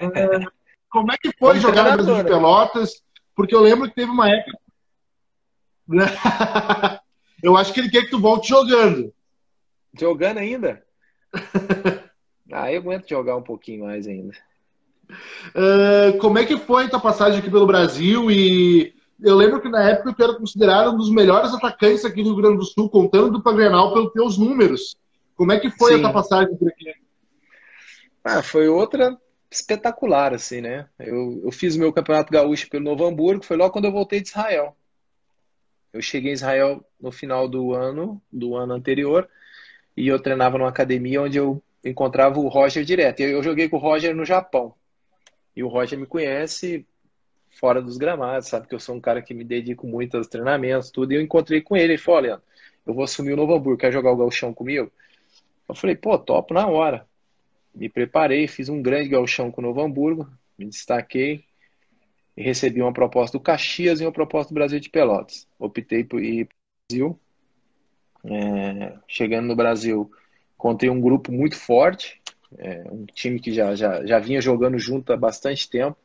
Uh, 0.00 0.50
como 0.88 1.12
é 1.12 1.16
que 1.16 1.32
foi 1.38 1.58
jogar 1.58 1.84
no 1.84 1.92
Brasil 2.04 2.16
de 2.16 2.24
Pelotas? 2.24 3.02
Porque 3.34 3.54
eu 3.54 3.60
lembro 3.60 3.88
que 3.88 3.94
teve 3.94 4.10
uma 4.10 4.30
época. 4.30 4.58
eu 7.42 7.56
acho 7.56 7.72
que 7.72 7.80
ele 7.80 7.90
quer 7.90 8.02
que 8.02 8.10
tu 8.10 8.20
volte 8.20 8.48
jogando. 8.48 9.12
Jogando 9.98 10.38
ainda? 10.38 10.82
ah, 12.52 12.72
eu 12.72 12.80
aguento 12.80 13.08
jogar 13.08 13.36
um 13.36 13.42
pouquinho 13.42 13.84
mais 13.84 14.06
ainda. 14.06 14.34
Uh, 15.50 16.16
como 16.18 16.38
é 16.38 16.46
que 16.46 16.56
foi 16.56 16.84
a 16.84 16.88
tua 16.88 17.00
passagem 17.00 17.40
aqui 17.40 17.50
pelo 17.50 17.66
Brasil 17.66 18.30
e 18.30 18.94
eu 19.20 19.36
lembro 19.36 19.60
que 19.60 19.68
na 19.68 19.88
época 19.88 20.12
tu 20.12 20.22
era 20.22 20.34
considerado 20.34 20.92
um 20.92 20.96
dos 20.96 21.10
melhores 21.10 21.52
atacantes 21.52 22.04
aqui 22.04 22.22
do 22.22 22.30
Rio 22.30 22.42
Grande 22.42 22.58
do 22.58 22.64
Sul, 22.64 22.88
contando 22.90 23.38
do 23.38 23.54
Grenal 23.54 23.92
pelos 23.92 24.12
teus 24.12 24.38
números. 24.38 24.96
Como 25.36 25.52
é 25.52 25.58
que 25.58 25.70
foi 25.70 25.94
Sim. 25.94 26.00
essa 26.00 26.12
passagem 26.12 26.56
por 26.56 26.68
aqui? 26.68 26.92
Ah, 28.22 28.42
foi 28.42 28.68
outra 28.68 29.18
espetacular, 29.50 30.34
assim, 30.34 30.60
né? 30.60 30.88
Eu, 30.98 31.42
eu 31.44 31.52
fiz 31.52 31.76
o 31.76 31.78
meu 31.78 31.92
campeonato 31.92 32.32
gaúcho 32.32 32.68
pelo 32.68 32.84
Novo 32.84 33.04
Hamburgo, 33.04 33.44
foi 33.44 33.56
logo 33.56 33.72
quando 33.72 33.84
eu 33.84 33.92
voltei 33.92 34.20
de 34.20 34.28
Israel. 34.28 34.76
Eu 35.92 36.02
cheguei 36.02 36.30
em 36.30 36.34
Israel 36.34 36.84
no 37.00 37.12
final 37.12 37.48
do 37.48 37.72
ano, 37.72 38.20
do 38.32 38.56
ano 38.56 38.74
anterior, 38.74 39.28
e 39.96 40.08
eu 40.08 40.18
treinava 40.18 40.58
numa 40.58 40.68
academia 40.68 41.22
onde 41.22 41.38
eu 41.38 41.62
encontrava 41.84 42.40
o 42.40 42.48
Roger 42.48 42.84
direto. 42.84 43.20
E 43.20 43.24
eu 43.24 43.42
joguei 43.42 43.68
com 43.68 43.76
o 43.76 43.80
Roger 43.80 44.14
no 44.14 44.24
Japão. 44.24 44.74
E 45.54 45.62
o 45.62 45.68
Roger 45.68 45.98
me 45.98 46.06
conhece 46.06 46.84
fora 47.54 47.80
dos 47.80 47.96
gramados, 47.96 48.48
sabe 48.48 48.66
que 48.66 48.74
eu 48.74 48.80
sou 48.80 48.94
um 48.94 49.00
cara 49.00 49.22
que 49.22 49.34
me 49.34 49.44
dedico 49.44 49.86
muito 49.86 50.16
aos 50.16 50.26
treinamentos, 50.26 50.90
tudo. 50.90 51.12
E 51.12 51.16
eu 51.16 51.22
encontrei 51.22 51.60
com 51.60 51.76
ele, 51.76 51.94
ele 51.94 51.98
falou, 51.98 52.18
olha, 52.18 52.42
eu 52.86 52.94
vou 52.94 53.04
assumir 53.04 53.32
o 53.32 53.36
Novo 53.36 53.54
Hamburgo, 53.54 53.80
quer 53.80 53.92
jogar 53.92 54.12
o 54.12 54.16
galchão 54.16 54.52
comigo? 54.52 54.90
Eu 55.68 55.74
falei, 55.74 55.96
pô, 55.96 56.18
topo 56.18 56.52
na 56.52 56.66
hora. 56.66 57.06
Me 57.74 57.88
preparei, 57.88 58.46
fiz 58.46 58.68
um 58.68 58.80
grande 58.80 59.08
galchão 59.08 59.50
com 59.50 59.60
o 59.60 59.64
Novo 59.64 59.80
Hamburgo, 59.80 60.28
me 60.56 60.66
destaquei 60.66 61.44
e 62.36 62.42
recebi 62.42 62.80
uma 62.82 62.92
proposta 62.92 63.36
do 63.36 63.42
Caxias 63.42 64.00
e 64.00 64.04
uma 64.04 64.12
proposta 64.12 64.52
do 64.52 64.54
Brasil 64.54 64.78
de 64.78 64.90
Pelotas. 64.90 65.48
Optei 65.58 66.04
por 66.04 66.22
ir 66.22 66.46
para 66.46 66.54
o 66.54 66.88
Brasil. 66.88 67.20
É, 68.26 68.98
chegando 69.06 69.46
no 69.46 69.56
Brasil, 69.56 70.10
encontrei 70.54 70.90
um 70.90 71.00
grupo 71.00 71.30
muito 71.30 71.56
forte, 71.56 72.22
é, 72.56 72.84
um 72.90 73.04
time 73.04 73.38
que 73.38 73.52
já, 73.52 73.74
já, 73.74 74.04
já 74.06 74.18
vinha 74.18 74.40
jogando 74.40 74.78
junto 74.78 75.12
há 75.12 75.16
bastante 75.16 75.68
tempo. 75.68 75.96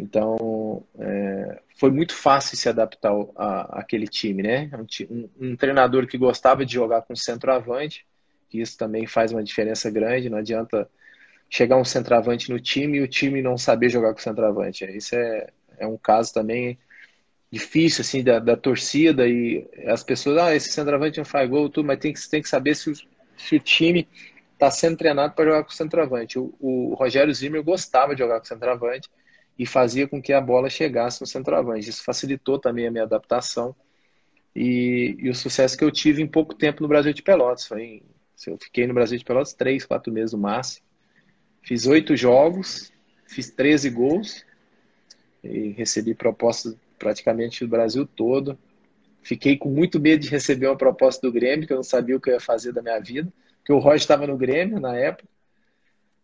Então, 0.00 0.82
é, 0.98 1.60
foi 1.76 1.90
muito 1.90 2.14
fácil 2.14 2.56
se 2.56 2.68
adaptar 2.68 3.12
a, 3.36 3.80
àquele 3.80 4.08
time, 4.08 4.42
né? 4.42 4.70
Um, 5.10 5.28
um, 5.38 5.56
treinador 5.56 6.06
que 6.06 6.16
gostava 6.16 6.64
de 6.64 6.72
jogar 6.72 7.02
com 7.02 7.14
centroavante, 7.14 8.06
que 8.48 8.60
isso 8.60 8.78
também 8.78 9.06
faz 9.06 9.30
uma 9.30 9.44
diferença 9.44 9.90
grande. 9.90 10.30
Não 10.30 10.38
adianta 10.38 10.88
chegar 11.50 11.76
um 11.76 11.84
centroavante 11.84 12.50
no 12.50 12.58
time 12.58 12.98
e 12.98 13.02
o 13.02 13.08
time 13.08 13.42
não 13.42 13.58
saber 13.58 13.90
jogar 13.90 14.14
com 14.14 14.20
centroavante. 14.20 14.84
Isso 14.84 15.14
é, 15.14 15.48
é 15.78 15.86
um 15.86 15.98
caso 15.98 16.32
também 16.32 16.78
difícil, 17.52 18.00
assim, 18.00 18.22
da, 18.22 18.38
da 18.38 18.56
torcida 18.56 19.28
e 19.28 19.68
as 19.86 20.02
pessoas, 20.02 20.38
ah, 20.38 20.54
esse 20.54 20.72
centroavante 20.72 21.18
não 21.18 21.24
faz 21.24 21.50
gol, 21.50 21.68
tudo, 21.68 21.86
mas 21.86 21.98
tem 21.98 22.12
que, 22.12 22.30
tem 22.30 22.40
que 22.40 22.48
saber 22.48 22.74
se 22.74 22.90
o, 22.90 22.94
se 23.36 23.56
o 23.56 23.60
time 23.60 24.08
está 24.54 24.70
sendo 24.70 24.96
treinado 24.96 25.34
para 25.34 25.44
jogar 25.44 25.64
com 25.64 25.70
centroavante. 25.70 26.38
O, 26.38 26.54
o 26.58 26.94
Rogério 26.94 27.34
Zimmer 27.34 27.62
gostava 27.62 28.14
de 28.14 28.20
jogar 28.20 28.38
com 28.38 28.46
centroavante 28.46 29.10
e 29.60 29.66
fazia 29.66 30.08
com 30.08 30.22
que 30.22 30.32
a 30.32 30.40
bola 30.40 30.70
chegasse 30.70 31.20
no 31.20 31.26
centroavante. 31.26 31.90
Isso 31.90 32.02
facilitou 32.02 32.58
também 32.58 32.86
a 32.86 32.90
minha 32.90 33.04
adaptação 33.04 33.76
e, 34.56 35.14
e, 35.18 35.28
o 35.28 35.34
sucesso 35.34 35.76
que 35.76 35.84
eu 35.84 35.90
tive 35.90 36.22
em 36.22 36.26
pouco 36.26 36.54
tempo 36.54 36.82
no 36.82 36.88
Brasil 36.88 37.12
de 37.12 37.22
Pelotas. 37.22 37.66
Foi, 37.66 38.02
eu 38.46 38.56
fiquei 38.56 38.86
no 38.86 38.94
Brasil 38.94 39.18
de 39.18 39.24
Pelotas 39.24 39.52
três, 39.52 39.84
quatro 39.84 40.10
meses 40.10 40.32
no 40.32 40.38
máximo. 40.38 40.86
Fiz 41.60 41.84
oito 41.84 42.16
jogos, 42.16 42.90
fiz 43.26 43.50
13 43.50 43.90
gols 43.90 44.46
e 45.44 45.72
recebi 45.72 46.14
propostas 46.14 46.74
praticamente 46.98 47.62
do 47.62 47.68
Brasil 47.68 48.06
todo. 48.06 48.58
Fiquei 49.22 49.58
com 49.58 49.68
muito 49.68 50.00
medo 50.00 50.22
de 50.22 50.30
receber 50.30 50.68
uma 50.68 50.78
proposta 50.78 51.20
do 51.20 51.30
Grêmio, 51.30 51.66
que 51.66 51.72
eu 51.74 51.76
não 51.76 51.84
sabia 51.84 52.16
o 52.16 52.20
que 52.20 52.30
eu 52.30 52.34
ia 52.34 52.40
fazer 52.40 52.72
da 52.72 52.80
minha 52.80 52.98
vida, 52.98 53.30
porque 53.58 53.74
o 53.74 53.78
Roger 53.78 53.98
estava 53.98 54.26
no 54.26 54.38
Grêmio 54.38 54.80
na 54.80 54.96
época. 54.96 55.28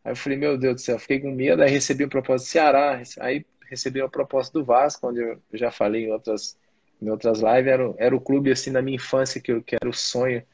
Aí 0.06 0.12
eu 0.12 0.16
falei, 0.16 0.38
meu 0.38 0.56
Deus 0.56 0.76
do 0.76 0.80
céu, 0.80 1.00
fiquei 1.00 1.18
com 1.18 1.32
medo, 1.32 1.60
aí 1.60 1.68
recebi 1.68 2.04
uma 2.04 2.10
proposta 2.10 2.46
do 2.46 2.48
Ceará, 2.48 3.02
aí 3.18 3.44
recebi 3.68 4.00
uma 4.00 4.08
proposta 4.08 4.56
do 4.56 4.64
Vasco, 4.64 5.08
onde 5.08 5.18
eu 5.18 5.42
já 5.52 5.72
falei 5.72 6.04
em 6.04 6.12
outras, 6.12 6.56
em 7.02 7.10
outras 7.10 7.40
lives, 7.40 7.66
era, 7.66 7.94
era 7.98 8.14
o 8.14 8.20
clube 8.20 8.52
assim 8.52 8.70
na 8.70 8.80
minha 8.80 8.94
infância 8.94 9.40
que 9.40 9.50
eu 9.50 9.60
que 9.60 9.74
era 9.74 9.88
o 9.88 9.92
sonho 9.92 10.44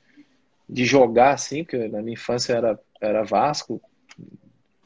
de 0.67 0.87
jogar 0.87 1.35
assim, 1.35 1.65
porque 1.65 1.87
na 1.87 2.01
minha 2.01 2.15
infância 2.15 2.55
era, 2.55 2.81
era 2.99 3.25
Vasco, 3.25 3.79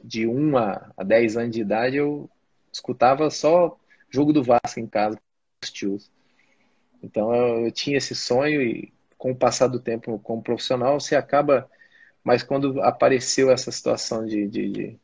de 0.03 0.27
1 0.27 0.59
a, 0.59 0.91
a 0.97 1.05
10 1.05 1.37
anos 1.37 1.53
de 1.53 1.61
idade 1.61 1.99
eu 1.99 2.29
escutava 2.73 3.31
só 3.31 3.79
jogo 4.11 4.33
do 4.33 4.43
Vasco 4.43 4.81
em 4.81 4.87
casa 4.89 5.17
os 5.63 5.71
tios. 5.71 6.11
Então 7.01 7.33
eu, 7.33 7.67
eu, 7.67 7.71
tinha 7.71 7.99
esse 7.99 8.17
sonho 8.17 8.61
e 8.61 8.93
com 9.17 9.31
o 9.31 9.37
passar 9.37 9.69
do 9.69 9.79
tempo 9.79 10.19
como 10.19 10.43
profissional 10.43 10.99
você 10.99 11.15
acaba, 11.15 11.71
mas 12.27 12.43
quando 12.43 12.83
apareceu 12.83 13.53
essa 13.53 13.71
situação 13.71 14.27
de, 14.27 14.49
de, 14.49 14.69
de 14.69 14.99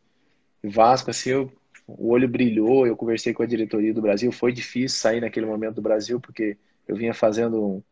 Vasco, 0.64 1.08
assim, 1.08 1.30
eu, 1.30 1.52
o 1.86 2.08
olho 2.10 2.28
brilhou, 2.28 2.84
eu 2.84 2.96
conversei 2.96 3.32
com 3.32 3.44
a 3.44 3.46
diretoria 3.46 3.94
do 3.94 4.02
Brasil, 4.02 4.32
foi 4.32 4.52
difícil 4.52 4.98
sair 4.98 5.20
naquele 5.20 5.46
momento 5.46 5.76
do 5.76 5.82
Brasil 5.82 6.20
porque 6.20 6.58
eu 6.88 6.96
vinha 6.96 7.14
fazendo 7.14 7.64
um, 7.64 7.82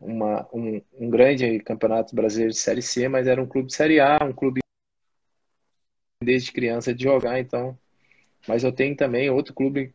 uma, 0.00 0.48
um, 0.52 0.82
um 0.98 1.08
grande 1.08 1.60
campeonato 1.60 2.12
brasileiro 2.12 2.52
de 2.52 2.58
Série 2.58 2.82
C, 2.82 3.08
mas 3.08 3.28
era 3.28 3.40
um 3.40 3.46
clube 3.46 3.68
de 3.68 3.74
Série 3.76 4.00
A, 4.00 4.18
um 4.20 4.32
clube 4.32 4.58
desde 6.20 6.50
criança 6.50 6.92
de 6.92 7.04
jogar, 7.04 7.38
então. 7.38 7.78
Mas 8.48 8.64
eu 8.64 8.72
tenho 8.72 8.96
também 8.96 9.30
outro 9.30 9.54
clube, 9.54 9.94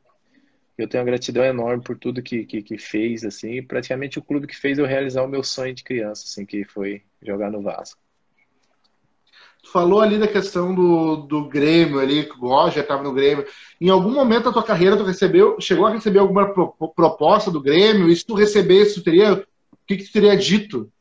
eu 0.78 0.88
tenho 0.88 1.04
uma 1.04 1.12
gratidão 1.12 1.44
enorme 1.44 1.84
por 1.84 2.00
tudo 2.00 2.24
que, 2.24 2.46
que, 2.46 2.63
que, 2.63 2.78
fez, 2.78 3.26
assim, 3.26 3.62
praticamente 3.62 4.18
o 4.18 4.24
clube 4.24 4.48
que 4.48 4.56
fez 4.56 4.78
eu 4.78 4.86
realizar 4.86 5.24
o 5.24 5.28
meu 5.28 5.44
sonho 5.44 5.76
de 5.76 5.84
criança, 5.84 6.24
assim, 6.26 6.46
que 6.46 6.63
foi 6.63 7.04
jogar 7.22 7.52
no 7.52 7.62
Vasco. 7.62 8.05
Tu 9.65 9.71
falou 9.71 9.99
ali 9.99 10.19
da 10.19 10.28
questão 10.28 10.75
do, 10.75 11.15
do 11.15 11.49
Grêmio 11.49 11.99
ali, 11.99 12.23
que 12.23 12.38
o 12.39 12.47
Roger 12.47 12.84
estava 12.84 13.01
no 13.01 13.12
Grêmio. 13.12 13.45
Em 13.82 13.89
algum 13.89 14.12
momento 14.12 14.45
da 14.45 14.54
tua 14.54 14.63
carreira, 14.63 14.95
tu 14.95 15.04
recebeu, 15.04 15.60
chegou 15.60 15.88
a 15.88 15.91
receber 15.91 16.19
alguma 16.19 16.54
pro, 16.54 16.71
proposta 16.95 17.49
do 17.49 17.60
Grêmio? 17.60 18.08
E 18.08 18.15
se 18.15 18.23
tu 18.23 18.36
recebesse, 18.36 18.93
tu 18.93 19.04
teria 19.04 19.34
o 19.34 19.45
que, 19.88 19.97
que 19.97 20.04
tu 20.04 20.13
teria 20.13 20.38
dito? 20.38 20.91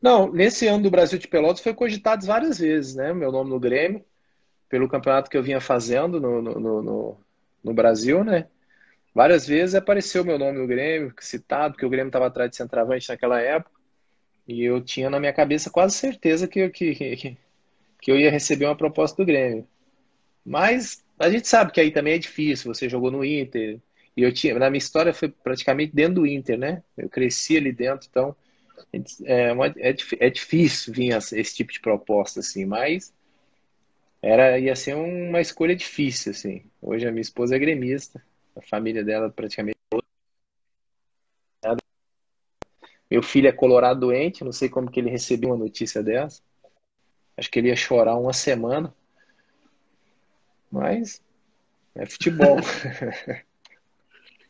Não, 0.00 0.30
nesse 0.30 0.66
ano 0.66 0.82
do 0.82 0.90
Brasil 0.90 1.18
de 1.18 1.26
Pelotas 1.26 1.62
foi 1.62 1.72
cogitado 1.72 2.26
várias 2.26 2.58
vezes, 2.58 2.94
né? 2.94 3.14
Meu 3.14 3.32
nome 3.32 3.48
no 3.48 3.58
Grêmio, 3.58 4.04
pelo 4.68 4.88
campeonato 4.88 5.30
que 5.30 5.36
eu 5.36 5.42
vinha 5.42 5.60
fazendo 5.60 6.20
no, 6.20 6.42
no, 6.42 6.82
no, 6.82 7.16
no 7.64 7.74
Brasil, 7.74 8.22
né? 8.22 8.46
Várias 9.14 9.46
vezes 9.46 9.74
apareceu 9.74 10.22
meu 10.22 10.38
nome 10.38 10.58
no 10.58 10.66
Grêmio, 10.66 11.14
citado, 11.18 11.72
porque 11.72 11.86
o 11.86 11.90
Grêmio 11.90 12.08
estava 12.08 12.26
atrás 12.26 12.50
de 12.50 12.56
centroavante 12.56 13.08
naquela 13.08 13.40
época. 13.40 13.81
E 14.46 14.62
eu 14.62 14.80
tinha 14.80 15.08
na 15.08 15.20
minha 15.20 15.32
cabeça 15.32 15.70
quase 15.70 15.96
certeza 15.96 16.48
que, 16.48 16.68
que, 16.70 16.94
que, 16.94 17.36
que 18.00 18.10
eu 18.10 18.18
ia 18.18 18.30
receber 18.30 18.66
uma 18.66 18.76
proposta 18.76 19.16
do 19.16 19.26
Grêmio. 19.26 19.66
Mas 20.44 21.04
a 21.18 21.30
gente 21.30 21.46
sabe 21.46 21.72
que 21.72 21.80
aí 21.80 21.90
também 21.90 22.14
é 22.14 22.18
difícil. 22.18 22.72
Você 22.72 22.88
jogou 22.88 23.10
no 23.10 23.24
Inter, 23.24 23.80
e 24.16 24.22
eu 24.22 24.32
tinha, 24.32 24.58
na 24.58 24.68
minha 24.68 24.78
história 24.78 25.14
foi 25.14 25.28
praticamente 25.28 25.94
dentro 25.94 26.16
do 26.16 26.26
Inter, 26.26 26.58
né? 26.58 26.82
Eu 26.96 27.08
cresci 27.08 27.56
ali 27.56 27.72
dentro, 27.72 28.06
então 28.10 28.36
é, 29.24 29.52
uma, 29.52 29.68
é, 29.68 29.94
é 30.18 30.30
difícil 30.30 30.92
vir 30.92 31.16
esse 31.16 31.54
tipo 31.54 31.72
de 31.72 31.80
proposta, 31.80 32.40
assim, 32.40 32.66
mas 32.66 33.12
era, 34.20 34.58
ia 34.58 34.76
ser 34.76 34.94
uma 34.94 35.40
escolha 35.40 35.74
difícil, 35.74 36.32
assim. 36.32 36.64
Hoje 36.80 37.06
a 37.06 37.10
minha 37.10 37.22
esposa 37.22 37.56
é 37.56 37.58
gremista, 37.58 38.22
a 38.54 38.60
família 38.60 39.02
dela 39.02 39.30
praticamente 39.30 39.71
Meu 43.12 43.22
filho 43.22 43.46
é 43.46 43.52
colorado 43.52 44.00
doente, 44.00 44.42
não 44.42 44.52
sei 44.52 44.70
como 44.70 44.90
que 44.90 44.98
ele 44.98 45.10
recebeu 45.10 45.50
uma 45.50 45.58
notícia 45.58 46.02
dessa. 46.02 46.40
Acho 47.36 47.50
que 47.50 47.58
ele 47.58 47.68
ia 47.68 47.76
chorar 47.76 48.16
uma 48.16 48.32
semana. 48.32 48.90
Mas 50.70 51.20
é 51.94 52.06
futebol. 52.06 52.56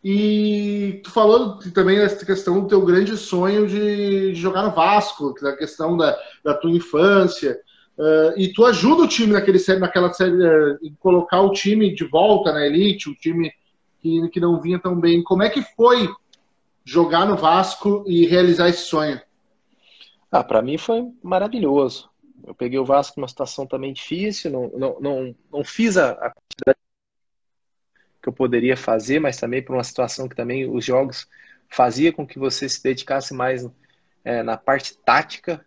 E 0.05 1.01
tu 1.05 1.13
falou 1.13 1.61
também 1.73 1.97
dessa 1.97 2.27
questão 2.27 2.61
do 2.61 2.67
teu 2.67 2.85
grande 2.85 3.17
sonho 3.17 3.69
de, 3.69 4.33
de 4.33 4.35
jogar 4.35 4.65
no 4.65 4.75
Vasco, 4.75 5.33
da 5.41 5.57
questão 5.57 5.97
da, 5.97 6.19
da 6.43 6.55
tua 6.55 6.73
infância. 6.73 7.61
Uh, 7.97 8.37
e 8.37 8.53
tu 8.53 8.67
ajuda 8.67 9.03
o 9.03 9.09
time 9.09 9.33
naquele, 9.33 9.61
naquela 9.79 10.13
série, 10.13 10.33
uh, 10.33 10.77
em 10.83 10.93
colocar 10.99 11.41
o 11.43 11.53
time 11.53 11.95
de 11.95 12.03
volta 12.03 12.53
na 12.53 12.67
elite, 12.67 13.09
o 13.09 13.15
time 13.15 13.53
que, 14.01 14.29
que 14.31 14.41
não 14.41 14.61
vinha 14.61 14.81
tão 14.81 14.99
bem. 14.99 15.23
Como 15.23 15.45
é 15.45 15.49
que 15.49 15.63
foi 15.77 16.09
jogar 16.85 17.27
no 17.27 17.37
Vasco 17.37 18.05
e 18.07 18.27
realizar 18.27 18.69
esse 18.69 18.83
sonho? 18.83 19.21
Ah, 20.31 20.43
para 20.43 20.63
mim 20.63 20.79
foi 20.79 21.13
maravilhoso. 21.23 22.11
Eu 22.47 22.55
peguei 22.55 22.79
o 22.79 22.85
Vasco 22.85 23.21
numa 23.21 23.29
situação 23.29 23.67
também 23.67 23.93
difícil, 23.93 24.51
não, 24.51 24.69
não, 24.71 25.01
não, 25.01 25.37
não 25.53 25.65
fiz 25.65 25.97
a, 25.97 26.11
a 26.13 26.31
quantidade 26.31 26.79
que 28.21 28.29
eu 28.29 28.33
poderia 28.33 28.77
fazer, 28.77 29.21
mas 29.21 29.39
também 29.39 29.63
por 29.63 29.75
uma 29.75 29.85
situação 29.85 30.29
que 30.29 30.37
também 30.37 30.69
os 30.69 30.85
jogos 30.85 31.27
fazia 31.69 32.13
com 32.13 32.27
que 32.27 32.39
você 32.39 32.69
se 32.69 32.83
dedicasse 32.83 33.35
mais 33.35 33.69
é, 34.25 34.43
na 34.43 34.57
parte 34.57 34.97
tática, 34.97 35.65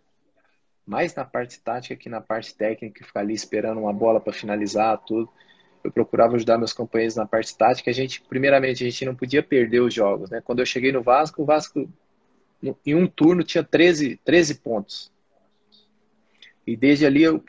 mais 0.86 1.14
na 1.14 1.24
parte 1.24 1.60
tática 1.60 1.96
que 1.96 2.08
na 2.08 2.20
parte 2.20 2.54
técnica, 2.54 3.04
ficar 3.04 3.20
ali 3.20 3.34
esperando 3.34 3.80
uma 3.80 3.92
bola 3.92 4.20
para 4.20 4.32
finalizar 4.32 4.96
tudo. 4.98 5.30
Eu 5.86 5.92
procurava 5.92 6.34
ajudar 6.34 6.58
meus 6.58 6.72
companheiros 6.72 7.16
na 7.16 7.26
parte 7.26 7.56
tática. 7.56 7.90
A 7.90 7.94
gente, 7.94 8.20
primeiramente, 8.22 8.82
a 8.82 8.90
gente 8.90 9.04
não 9.04 9.14
podia 9.14 9.42
perder 9.42 9.80
os 9.80 9.94
jogos, 9.94 10.30
né? 10.30 10.40
Quando 10.44 10.58
eu 10.58 10.66
cheguei 10.66 10.90
no 10.90 11.02
Vasco, 11.02 11.42
o 11.42 11.44
Vasco 11.44 11.88
em 12.84 12.94
um 12.94 13.06
turno 13.06 13.44
tinha 13.44 13.62
13, 13.62 14.20
13 14.24 14.56
pontos. 14.56 15.12
E 16.66 16.76
desde 16.76 17.06
ali, 17.06 17.22
eu, 17.22 17.44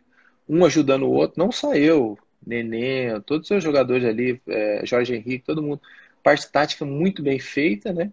um 0.48 0.64
ajudando 0.64 1.04
o 1.04 1.12
outro, 1.12 1.40
não 1.40 1.52
só 1.52 1.74
eu, 1.74 2.18
Nenê, 2.46 3.20
todos 3.22 3.50
os 3.50 3.64
jogadores 3.64 4.06
ali, 4.06 4.42
é, 4.48 4.86
Jorge 4.86 5.16
Henrique, 5.16 5.46
todo 5.46 5.62
mundo. 5.62 5.82
Parte 6.24 6.50
tática 6.52 6.86
muito 6.86 7.22
bem 7.24 7.40
feita, 7.40 7.92
né? 7.92 8.12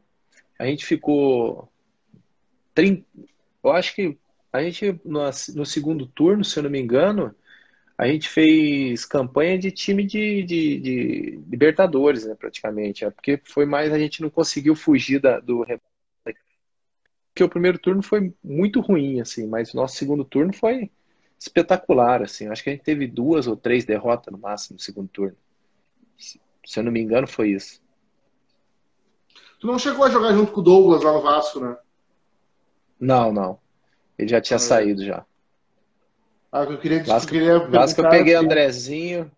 A 0.58 0.64
gente 0.66 0.84
ficou. 0.84 1.68
30, 2.74 3.04
eu 3.62 3.70
acho 3.70 3.94
que 3.94 4.18
a 4.52 4.62
gente, 4.62 5.00
no, 5.04 5.20
no 5.54 5.66
segundo 5.66 6.06
turno, 6.06 6.44
se 6.44 6.58
eu 6.58 6.64
não 6.64 6.70
me 6.70 6.80
engano, 6.80 7.34
a 7.96 8.06
gente 8.06 8.28
fez 8.28 9.04
campanha 9.04 9.58
de 9.58 9.70
time 9.70 10.04
de, 10.04 10.42
de, 10.42 10.80
de 10.80 11.40
Libertadores, 11.48 12.26
né, 12.26 12.34
praticamente. 12.34 13.04
É, 13.04 13.10
porque 13.10 13.40
foi 13.44 13.64
mais, 13.64 13.92
a 13.92 13.98
gente 13.98 14.20
não 14.20 14.30
conseguiu 14.30 14.74
fugir 14.74 15.20
da, 15.20 15.38
do. 15.38 15.64
Porque 16.24 17.44
o 17.44 17.48
primeiro 17.48 17.78
turno 17.78 18.02
foi 18.02 18.32
muito 18.42 18.80
ruim, 18.80 19.20
assim, 19.20 19.46
mas 19.46 19.72
o 19.72 19.76
nosso 19.76 19.96
segundo 19.96 20.24
turno 20.24 20.52
foi 20.52 20.90
espetacular, 21.38 22.22
assim. 22.22 22.48
Acho 22.48 22.62
que 22.62 22.70
a 22.70 22.72
gente 22.72 22.84
teve 22.84 23.06
duas 23.06 23.46
ou 23.46 23.56
três 23.56 23.84
derrotas 23.84 24.32
no 24.32 24.38
máximo 24.38 24.76
no 24.76 24.80
segundo 24.80 25.08
turno. 25.08 25.36
Se 26.16 26.78
eu 26.78 26.82
não 26.84 26.92
me 26.92 27.00
engano, 27.00 27.26
foi 27.26 27.50
isso. 27.50 27.82
Tu 29.60 29.66
não 29.66 29.78
chegou 29.78 30.04
a 30.04 30.10
jogar 30.10 30.32
junto 30.32 30.52
com 30.52 30.60
o 30.60 30.64
Douglas 30.64 31.02
lá 31.02 31.12
no 31.12 31.22
Vasco, 31.22 31.60
né? 31.60 31.76
Não, 32.98 33.32
não. 33.32 33.58
Ele 34.18 34.28
já 34.28 34.40
tinha 34.40 34.56
ah, 34.56 34.60
saído 34.60 35.04
já. 35.04 35.26
Ah, 36.56 36.62
eu 36.62 36.78
queria, 36.78 37.02
Vasco, 37.02 37.34
eu 37.34 37.40
queria 37.40 37.58
Vasco 37.58 38.00
eu 38.00 38.08
peguei 38.08 38.36
assim. 38.36 38.44
Andrezinho. 38.44 39.32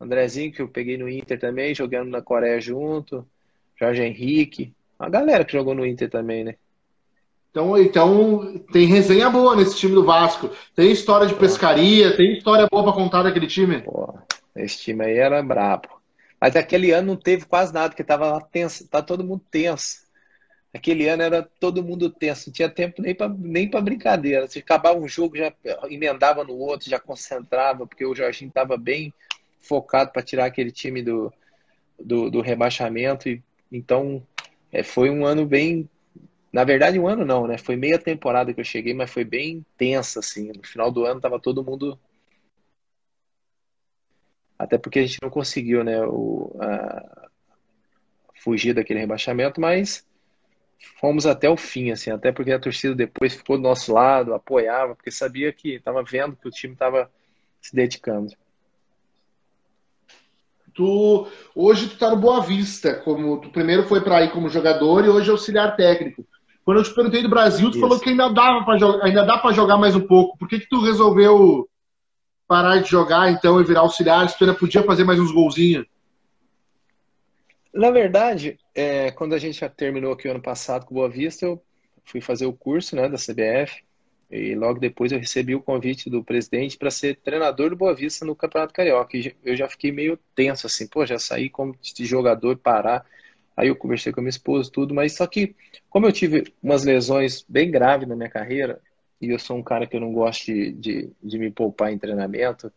Andrezinho, 0.00 0.52
que 0.52 0.60
eu 0.60 0.66
peguei 0.66 0.98
no 0.98 1.08
Inter 1.08 1.38
também, 1.38 1.72
jogando 1.72 2.10
na 2.10 2.20
Coreia 2.20 2.60
junto. 2.60 3.24
Jorge 3.78 4.02
Henrique. 4.02 4.74
A 4.98 5.08
galera 5.08 5.44
que 5.44 5.52
jogou 5.52 5.76
no 5.76 5.86
Inter 5.86 6.10
também, 6.10 6.42
né? 6.42 6.56
Então, 7.52 7.78
então 7.78 8.64
tem 8.72 8.84
resenha 8.86 9.30
boa 9.30 9.54
nesse 9.54 9.76
time 9.76 9.94
do 9.94 10.04
Vasco. 10.04 10.50
Tem 10.74 10.90
história 10.90 11.28
de 11.28 11.36
pescaria, 11.36 12.16
tem 12.16 12.32
história 12.32 12.66
boa 12.68 12.82
para 12.82 12.94
contar 12.94 13.22
daquele 13.22 13.46
time. 13.46 13.82
Pô, 13.82 14.18
esse 14.56 14.76
time 14.80 15.04
aí 15.04 15.18
era 15.18 15.40
brabo. 15.44 15.88
Mas 16.40 16.56
aquele 16.56 16.90
ano 16.90 17.12
não 17.12 17.16
teve 17.16 17.44
quase 17.44 17.72
nada, 17.72 17.90
porque 17.90 18.02
tava 18.02 18.40
tenso, 18.50 18.88
tá 18.88 19.00
todo 19.00 19.22
mundo 19.22 19.42
tenso. 19.52 20.00
Aquele 20.72 21.08
ano 21.08 21.22
era 21.22 21.42
todo 21.42 21.82
mundo 21.82 22.08
tenso, 22.08 22.48
não 22.48 22.54
tinha 22.54 22.68
tempo 22.68 23.02
nem 23.02 23.14
para 23.14 23.28
nem 23.28 23.68
brincadeira. 23.68 24.46
Se 24.46 24.60
acabava 24.60 24.98
um 24.98 25.08
jogo, 25.08 25.36
já 25.36 25.52
emendava 25.88 26.44
no 26.44 26.54
outro, 26.56 26.88
já 26.88 26.98
concentrava, 27.00 27.86
porque 27.86 28.06
o 28.06 28.14
Jorginho 28.14 28.50
estava 28.50 28.76
bem 28.76 29.12
focado 29.58 30.12
para 30.12 30.22
tirar 30.22 30.46
aquele 30.46 30.70
time 30.70 31.02
do, 31.02 31.32
do, 31.98 32.30
do 32.30 32.40
rebaixamento. 32.40 33.28
E, 33.28 33.42
então, 33.72 34.24
é, 34.70 34.84
foi 34.84 35.10
um 35.10 35.26
ano 35.26 35.44
bem 35.44 35.88
na 36.52 36.64
verdade, 36.64 36.98
um 36.98 37.06
ano 37.06 37.24
não, 37.24 37.46
né? 37.46 37.56
Foi 37.58 37.76
meia 37.76 37.98
temporada 37.98 38.52
que 38.52 38.60
eu 38.60 38.64
cheguei, 38.64 38.92
mas 38.92 39.10
foi 39.10 39.24
bem 39.24 39.64
tensa, 39.76 40.18
assim. 40.18 40.48
No 40.52 40.66
final 40.66 40.90
do 40.90 41.04
ano 41.04 41.20
tava 41.20 41.38
todo 41.38 41.64
mundo. 41.64 41.98
Até 44.58 44.76
porque 44.76 44.98
a 44.98 45.06
gente 45.06 45.18
não 45.22 45.30
conseguiu, 45.30 45.84
né? 45.84 46.02
O, 46.02 46.56
a... 46.60 47.28
fugir 48.34 48.74
daquele 48.74 49.00
rebaixamento, 49.00 49.60
mas 49.60 50.04
fomos 51.00 51.26
até 51.26 51.48
o 51.48 51.56
fim, 51.56 51.90
assim. 51.90 52.10
Até 52.10 52.32
porque 52.32 52.52
a 52.52 52.58
torcida 52.58 52.94
depois 52.94 53.34
ficou 53.34 53.56
do 53.56 53.62
nosso 53.62 53.92
lado, 53.92 54.34
apoiava, 54.34 54.94
porque 54.94 55.10
sabia 55.10 55.52
que 55.52 55.80
tava 55.80 56.02
vendo 56.02 56.36
que 56.36 56.48
o 56.48 56.50
time 56.50 56.74
tava 56.74 57.10
se 57.60 57.74
dedicando. 57.74 58.32
Tu, 60.74 61.26
hoje 61.54 61.88
tu 61.88 61.98
tá 61.98 62.10
no 62.10 62.16
Boa 62.16 62.40
Vista, 62.40 62.94
como 62.94 63.40
tu 63.40 63.50
primeiro 63.50 63.82
foi 63.84 64.00
para 64.00 64.22
ir 64.22 64.30
como 64.30 64.48
jogador 64.48 65.04
e 65.04 65.08
hoje 65.08 65.28
é 65.28 65.32
auxiliar 65.32 65.76
técnico. 65.76 66.24
Quando 66.64 66.78
eu 66.78 66.84
te 66.84 66.94
perguntei 66.94 67.22
do 67.22 67.28
Brasil, 67.28 67.68
tu 67.70 67.72
Isso. 67.72 67.80
falou 67.80 67.98
que 67.98 68.10
ainda 68.10 68.28
dava 68.28 68.64
para 68.64 68.78
jogar, 68.78 69.04
ainda 69.04 69.24
dá 69.24 69.38
para 69.38 69.52
jogar 69.52 69.76
mais 69.76 69.96
um 69.96 70.00
pouco. 70.00 70.38
Por 70.38 70.48
que 70.48 70.60
que 70.60 70.68
tu 70.68 70.80
resolveu 70.80 71.68
parar 72.46 72.78
de 72.78 72.88
jogar 72.88 73.30
então 73.30 73.60
e 73.60 73.64
virar 73.64 73.80
auxiliar? 73.80 74.28
Se 74.28 74.38
tu 74.38 74.44
ainda 74.44 74.56
podia 74.56 74.82
fazer 74.84 75.04
mais 75.04 75.18
uns 75.18 75.32
golzinhos? 75.32 75.86
Na 77.72 77.90
verdade, 77.90 78.58
é, 78.74 79.10
quando 79.12 79.34
a 79.34 79.38
gente 79.38 79.60
já 79.60 79.68
terminou 79.68 80.12
aqui 80.12 80.26
o 80.26 80.30
ano 80.32 80.42
passado 80.42 80.84
com 80.86 80.94
Boa 80.94 81.08
Vista, 81.08 81.46
eu 81.46 81.62
fui 82.04 82.20
fazer 82.20 82.46
o 82.46 82.52
curso 82.52 82.96
né, 82.96 83.08
da 83.08 83.16
CBF 83.16 83.82
e 84.30 84.54
logo 84.54 84.80
depois 84.80 85.12
eu 85.12 85.18
recebi 85.18 85.54
o 85.54 85.62
convite 85.62 86.10
do 86.10 86.22
presidente 86.24 86.76
para 86.76 86.90
ser 86.90 87.16
treinador 87.16 87.70
do 87.70 87.76
Boa 87.76 87.94
Vista 87.94 88.24
no 88.24 88.34
Campeonato 88.34 88.74
Carioca. 88.74 89.16
E 89.16 89.34
eu 89.44 89.56
já 89.56 89.68
fiquei 89.68 89.92
meio 89.92 90.18
tenso, 90.34 90.66
assim, 90.66 90.86
pô, 90.88 91.06
já 91.06 91.18
saí 91.18 91.48
como 91.48 91.76
jogador, 92.00 92.56
parar. 92.56 93.04
Aí 93.56 93.68
eu 93.68 93.76
conversei 93.76 94.12
com 94.12 94.20
a 94.20 94.22
minha 94.22 94.30
esposa, 94.30 94.70
tudo, 94.72 94.94
mas 94.94 95.14
só 95.16 95.26
que, 95.26 95.54
como 95.88 96.06
eu 96.06 96.12
tive 96.12 96.52
umas 96.62 96.84
lesões 96.84 97.44
bem 97.48 97.70
graves 97.70 98.08
na 98.08 98.16
minha 98.16 98.30
carreira, 98.30 98.80
e 99.20 99.30
eu 99.30 99.38
sou 99.38 99.56
um 99.56 99.62
cara 99.62 99.86
que 99.86 99.96
eu 99.96 100.00
não 100.00 100.12
gosto 100.12 100.46
de, 100.46 100.72
de, 100.72 101.10
de 101.22 101.38
me 101.38 101.50
poupar 101.50 101.92
em 101.92 101.98
treinamento, 101.98 102.72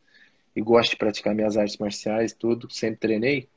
e 0.56 0.62
gosto 0.62 0.92
de 0.92 0.98
praticar 0.98 1.34
minhas 1.34 1.58
artes 1.58 1.78
marciais, 1.78 2.34
tudo, 2.34 2.70
sempre 2.72 3.00
treinei, 3.00 3.50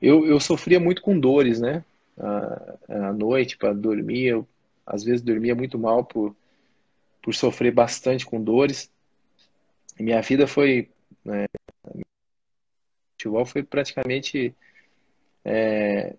eu, 0.00 0.26
eu 0.26 0.40
sofria 0.40 0.80
muito 0.80 1.02
com 1.02 1.18
dores, 1.18 1.60
né? 1.60 1.84
À, 2.18 3.08
à 3.08 3.12
noite, 3.12 3.56
para 3.56 3.72
dormir, 3.72 4.26
eu 4.26 4.48
às 4.86 5.04
vezes 5.04 5.22
dormia 5.22 5.54
muito 5.54 5.78
mal 5.78 6.04
por 6.04 6.34
por 7.22 7.34
sofrer 7.34 7.72
bastante 7.72 8.24
com 8.24 8.42
dores. 8.42 8.90
E 9.98 10.02
minha 10.02 10.20
vida 10.22 10.46
foi. 10.46 10.90
Né, 11.24 11.46
futebol 13.12 13.44
foi 13.44 13.62
praticamente 13.62 14.54
é, 15.44 16.16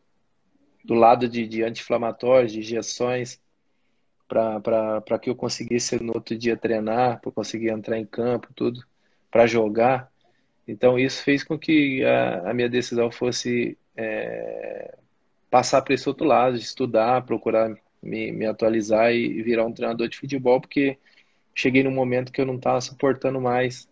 do 0.86 0.94
lado 0.94 1.28
de, 1.28 1.48
de 1.48 1.64
anti-inflamatórios, 1.64 2.52
de 2.52 2.60
injeções, 2.60 3.42
para 4.28 5.20
que 5.20 5.30
eu 5.30 5.36
conseguisse 5.36 6.02
no 6.02 6.14
outro 6.14 6.38
dia 6.38 6.56
treinar, 6.56 7.20
para 7.20 7.32
conseguir 7.32 7.70
entrar 7.70 7.98
em 7.98 8.06
campo, 8.06 8.50
tudo, 8.54 8.86
para 9.32 9.48
jogar. 9.48 10.11
Então 10.68 10.98
isso 10.98 11.24
fez 11.24 11.44
com 11.44 11.58
que 11.58 12.04
a, 12.04 12.52
a 12.52 12.54
minha 12.54 12.70
decisão 12.70 13.12
fosse 13.12 13.78
é, 13.96 14.96
passar 15.50 15.82
para 15.82 15.94
esse 15.94 16.08
outro 16.08 16.26
lado, 16.26 16.56
estudar, 16.56 17.26
procurar 17.26 17.76
me, 18.02 18.32
me 18.32 18.46
atualizar 18.46 19.14
e 19.14 19.42
virar 19.44 19.66
um 19.66 19.74
treinador 19.74 20.08
de 20.08 20.18
futebol, 20.18 20.60
porque 20.60 20.98
cheguei 21.54 21.84
num 21.84 21.92
momento 21.92 22.32
que 22.32 22.42
eu 22.42 22.46
não 22.46 22.56
estava 22.56 22.80
suportando 22.82 23.40
mais 23.40 23.90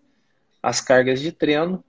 as 0.62 0.82
cargas 0.82 1.22
de 1.22 1.32
treino 1.32 1.84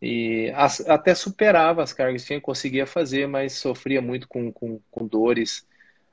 e 0.00 0.50
as, 0.54 0.80
até 0.88 1.14
superava 1.14 1.82
as 1.82 1.92
cargas 1.92 2.22
que 2.22 2.28
tinha, 2.28 2.40
conseguia 2.40 2.86
fazer, 2.86 3.26
mas 3.28 3.52
sofria 3.54 4.00
muito 4.02 4.26
com, 4.28 4.50
com, 4.52 4.80
com 4.90 5.06
dores 5.06 5.66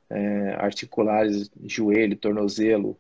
é, 0.09 0.55
articulares, 0.59 1.49
joelho, 1.65 2.15
tornozelo, 2.15 2.99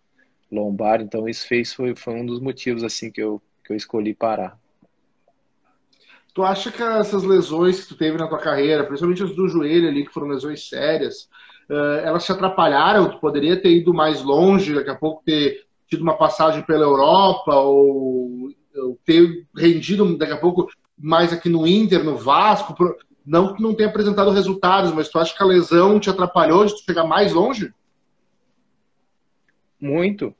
lombar, 0.51 1.01
então 1.01 1.27
isso 1.29 1.47
fez 1.47 1.73
foi, 1.73 1.95
foi 1.95 2.13
um 2.15 2.25
dos 2.25 2.39
motivos 2.39 2.83
assim 2.83 3.11
que 3.11 3.21
eu, 3.21 3.41
que 3.63 3.71
eu 3.71 3.77
escolhi 3.77 4.13
parar. 4.13 4.57
Tu 6.33 6.43
acha 6.43 6.71
que 6.71 6.81
essas 6.81 7.23
lesões 7.23 7.81
que 7.81 7.89
tu 7.89 7.97
teve 7.97 8.17
na 8.17 8.27
tua 8.27 8.39
carreira, 8.39 8.83
principalmente 8.83 9.23
as 9.23 9.35
do 9.35 9.47
joelho 9.47 9.87
ali, 9.87 10.05
que 10.05 10.13
foram 10.13 10.27
lesões 10.27 10.69
sérias, 10.69 11.27
uh, 11.69 11.99
elas 12.03 12.25
te 12.25 12.31
atrapalharam? 12.31 13.09
Tu 13.09 13.19
poderia 13.19 13.59
ter 13.59 13.71
ido 13.71 13.93
mais 13.93 14.23
longe, 14.23 14.75
daqui 14.75 14.89
a 14.89 14.95
pouco 14.95 15.23
ter 15.25 15.65
tido 15.87 16.01
uma 16.01 16.17
passagem 16.17 16.61
pela 16.61 16.83
Europa 16.83 17.55
ou, 17.55 18.51
ou 18.75 18.99
ter 19.03 19.45
rendido 19.55 20.17
daqui 20.17 20.33
a 20.33 20.37
pouco 20.37 20.67
mais 20.97 21.33
aqui 21.33 21.49
no 21.49 21.65
Inter, 21.65 22.03
no 22.03 22.15
Vasco? 22.15 22.75
Não 23.25 23.53
que 23.53 23.61
não 23.61 23.73
tenha 23.73 23.89
apresentado 23.89 24.31
resultados, 24.31 24.91
mas 24.91 25.09
tu 25.09 25.19
acha 25.19 25.35
que 25.35 25.43
a 25.43 25.47
lesão 25.47 25.99
te 25.99 26.09
atrapalhou 26.09 26.65
de 26.65 26.73
tu 26.73 26.83
chegar 26.83 27.05
mais 27.05 27.33
longe? 27.33 27.73
Muito. 29.79 30.33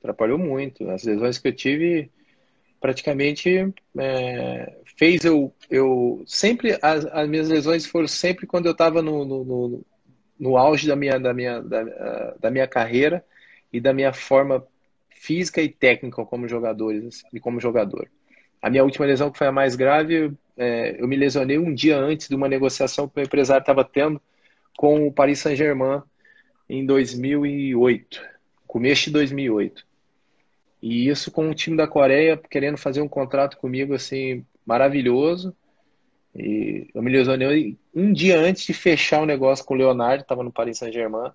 Atrapalhou 0.00 0.38
muito. 0.38 0.88
As 0.90 1.04
lesões 1.04 1.38
que 1.38 1.48
eu 1.48 1.52
tive 1.54 2.10
praticamente 2.80 3.72
é, 3.98 4.78
fez 4.96 5.24
eu, 5.24 5.54
eu 5.70 6.24
sempre 6.26 6.78
as, 6.82 7.04
as, 7.06 7.28
minhas 7.28 7.48
lesões 7.48 7.86
foram 7.86 8.08
sempre 8.08 8.46
quando 8.46 8.66
eu 8.66 8.72
estava 8.72 9.02
no, 9.02 9.24
no, 9.24 9.44
no, 9.44 9.86
no, 10.40 10.56
auge 10.56 10.88
da 10.88 10.96
minha 10.96 11.18
da 11.18 11.34
minha 11.34 11.60
da, 11.60 12.34
da, 12.40 12.50
minha 12.50 12.66
carreira 12.66 13.24
e 13.72 13.80
da 13.80 13.92
minha 13.92 14.12
forma 14.12 14.66
física 15.10 15.60
e 15.60 15.68
técnica 15.68 16.24
como 16.24 16.48
jogadores 16.48 17.22
e 17.32 17.38
como 17.38 17.60
jogador. 17.60 18.10
A 18.60 18.70
minha 18.70 18.84
última 18.84 19.06
lesão 19.06 19.30
que 19.30 19.38
foi 19.38 19.46
a 19.46 19.52
mais 19.52 19.76
grave, 19.76 20.32
é, 20.56 20.96
eu 21.00 21.06
me 21.06 21.16
lesionei 21.16 21.58
um 21.58 21.74
dia 21.74 21.98
antes 21.98 22.28
de 22.28 22.34
uma 22.34 22.48
negociação 22.48 23.08
que 23.08 23.20
o 23.20 23.22
empresário 23.22 23.60
estava 23.60 23.84
tendo 23.84 24.20
com 24.76 25.06
o 25.06 25.12
Paris 25.12 25.40
Saint-Germain 25.40 26.02
em 26.68 26.84
2008, 26.84 28.22
começo 28.66 29.04
de 29.04 29.10
2008. 29.10 29.86
E 30.82 31.08
isso 31.08 31.30
com 31.30 31.50
o 31.50 31.54
time 31.54 31.76
da 31.76 31.86
Coreia 31.86 32.40
querendo 32.50 32.76
fazer 32.76 33.00
um 33.00 33.08
contrato 33.08 33.56
comigo 33.56 33.94
assim 33.94 34.44
maravilhoso. 34.66 35.54
E 36.34 36.88
eu 36.92 37.02
me 37.02 37.10
lesionei 37.10 37.78
um 37.94 38.12
dia 38.12 38.38
antes 38.38 38.66
de 38.66 38.74
fechar 38.74 39.22
o 39.22 39.26
negócio 39.26 39.64
com 39.64 39.74
o 39.74 39.76
Leonardo, 39.76 40.22
estava 40.22 40.42
no 40.42 40.52
Paris 40.52 40.78
Saint-Germain. 40.78 41.30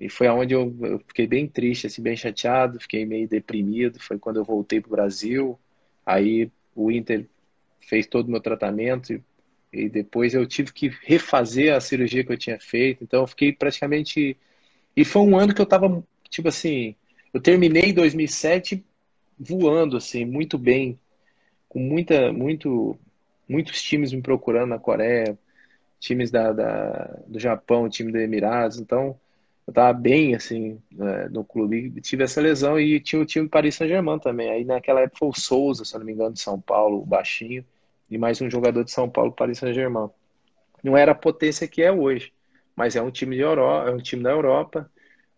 E 0.00 0.08
foi 0.08 0.26
aonde 0.26 0.54
eu, 0.54 0.74
eu, 0.80 0.98
fiquei 1.00 1.26
bem 1.26 1.46
triste, 1.46 1.86
assim, 1.86 2.00
bem 2.00 2.16
chateado, 2.16 2.80
fiquei 2.80 3.04
meio 3.04 3.28
deprimido. 3.28 4.00
Foi 4.00 4.18
quando 4.18 4.38
eu 4.38 4.44
voltei 4.44 4.80
para 4.80 4.88
o 4.88 4.92
Brasil. 4.92 5.58
Aí 6.06 6.50
o 6.74 6.90
Inter 6.90 7.26
fez 7.80 8.06
todo 8.06 8.28
o 8.28 8.30
meu 8.30 8.40
tratamento 8.40 9.12
e, 9.12 9.22
e, 9.72 9.88
depois 9.88 10.32
eu 10.32 10.46
tive 10.46 10.72
que 10.72 10.88
refazer 11.02 11.74
a 11.74 11.80
cirurgia 11.80 12.24
que 12.24 12.32
eu 12.32 12.38
tinha 12.38 12.58
feito. 12.58 13.04
Então 13.04 13.20
eu 13.20 13.26
fiquei 13.26 13.52
praticamente. 13.52 14.36
E 14.96 15.04
foi 15.04 15.22
um 15.22 15.38
ano 15.38 15.54
que 15.54 15.60
eu 15.60 15.64
estava, 15.64 16.02
tipo 16.30 16.48
assim, 16.48 16.94
eu 17.32 17.40
terminei 17.40 17.92
2007 17.92 18.82
voando, 19.38 19.96
assim, 19.96 20.24
muito 20.24 20.56
bem, 20.56 20.98
com 21.72 21.78
muita, 21.78 22.30
muito, 22.34 22.98
muitos 23.48 23.82
times 23.82 24.12
me 24.12 24.20
procurando 24.20 24.68
na 24.68 24.78
Coreia, 24.78 25.38
times 25.98 26.30
da, 26.30 26.52
da 26.52 27.18
do 27.26 27.40
Japão, 27.40 27.88
time 27.88 28.12
dos 28.12 28.20
Emirados, 28.20 28.78
então 28.78 29.18
eu 29.66 29.72
tava 29.72 29.98
bem, 29.98 30.34
assim, 30.34 30.78
né, 30.90 31.28
no 31.30 31.42
clube, 31.42 31.90
tive 32.02 32.24
essa 32.24 32.42
lesão 32.42 32.78
e 32.78 33.00
tinha 33.00 33.22
o 33.22 33.24
time 33.24 33.48
Paris 33.48 33.76
Saint-Germain 33.76 34.18
também, 34.18 34.50
aí 34.50 34.66
naquela 34.66 35.00
época 35.00 35.20
foi 35.20 35.28
o 35.30 35.32
Souza, 35.32 35.82
se 35.82 35.96
não 35.96 36.04
me 36.04 36.12
engano, 36.12 36.34
de 36.34 36.40
São 36.40 36.60
Paulo, 36.60 37.00
o 37.00 37.06
baixinho, 37.06 37.64
e 38.10 38.18
mais 38.18 38.38
um 38.42 38.50
jogador 38.50 38.84
de 38.84 38.90
São 38.90 39.08
Paulo, 39.08 39.32
Paris 39.32 39.56
Saint-Germain. 39.56 40.10
Não 40.84 40.94
era 40.94 41.12
a 41.12 41.14
potência 41.14 41.66
que 41.66 41.80
é 41.80 41.90
hoje, 41.90 42.34
mas 42.76 42.96
é 42.96 43.00
um 43.00 43.10
time 43.10 43.34
de 43.34 43.40
Europa, 43.40 43.88
é 43.88 43.94
um 43.94 43.98
time 43.98 44.22
da 44.22 44.30
Europa, 44.30 44.90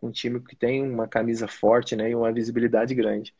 um 0.02 0.10
time 0.10 0.40
que 0.40 0.56
tem 0.56 0.82
uma 0.82 1.06
camisa 1.06 1.46
forte 1.46 1.94
né, 1.94 2.10
e 2.10 2.14
uma 2.16 2.32
visibilidade 2.32 2.92
grande. 2.92 3.32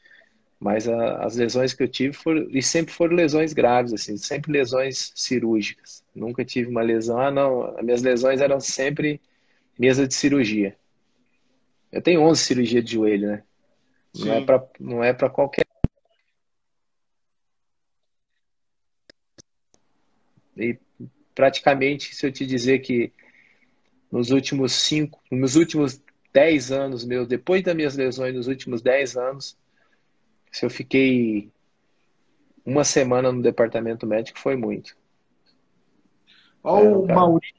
Mas 0.65 0.89
a, 0.89 1.17
as 1.23 1.37
lesões 1.37 1.75
que 1.75 1.83
eu 1.83 1.89
tive 1.89 2.15
foram, 2.15 2.49
e 2.49 2.63
sempre 2.63 2.91
foram 2.91 3.15
lesões 3.15 3.53
graves, 3.53 3.93
assim, 3.93 4.17
sempre 4.17 4.51
lesões 4.51 5.13
cirúrgicas. 5.15 6.03
Nunca 6.15 6.43
tive 6.43 6.71
uma 6.71 6.81
lesão, 6.81 7.21
ah, 7.21 7.31
não, 7.31 7.77
as 7.77 7.85
minhas 7.85 8.01
lesões 8.01 8.41
eram 8.41 8.59
sempre 8.59 9.21
mesa 9.79 10.09
de 10.09 10.15
cirurgia. 10.15 10.75
Eu 11.93 12.01
tenho 12.01 12.23
11 12.23 12.41
cirurgias 12.41 12.83
de 12.83 12.93
joelho, 12.93 13.29
né? 13.29 13.43
Sim. 14.15 14.25
Não 14.25 14.33
é 14.33 14.41
para 14.41 14.69
não 14.81 15.05
é 15.05 15.13
qualquer 15.13 15.67
e 20.57 20.79
praticamente 21.35 22.15
se 22.15 22.27
eu 22.27 22.33
te 22.33 22.47
dizer 22.47 22.79
que 22.79 23.13
nos 24.11 24.31
últimos 24.31 24.73
cinco, 24.73 25.21
nos 25.31 25.57
últimos 25.57 26.01
10 26.33 26.73
anos 26.73 27.05
meus, 27.05 27.29
depois 27.29 27.63
das 27.63 27.77
minhas 27.77 27.97
lesões, 27.97 28.35
nos 28.35 28.47
últimos 28.49 28.81
10 28.81 29.15
anos, 29.19 29.59
se 30.55 30.65
eu 30.65 30.71
fiquei 30.71 31.51
uma 32.65 32.85
semana 32.85 33.33
no 33.33 33.43
departamento 33.43 34.07
médico, 34.07 34.39
foi 34.39 34.55
muito. 34.55 34.97
Olha 36.63 36.97
o 36.97 37.07
Maurício, 37.09 37.55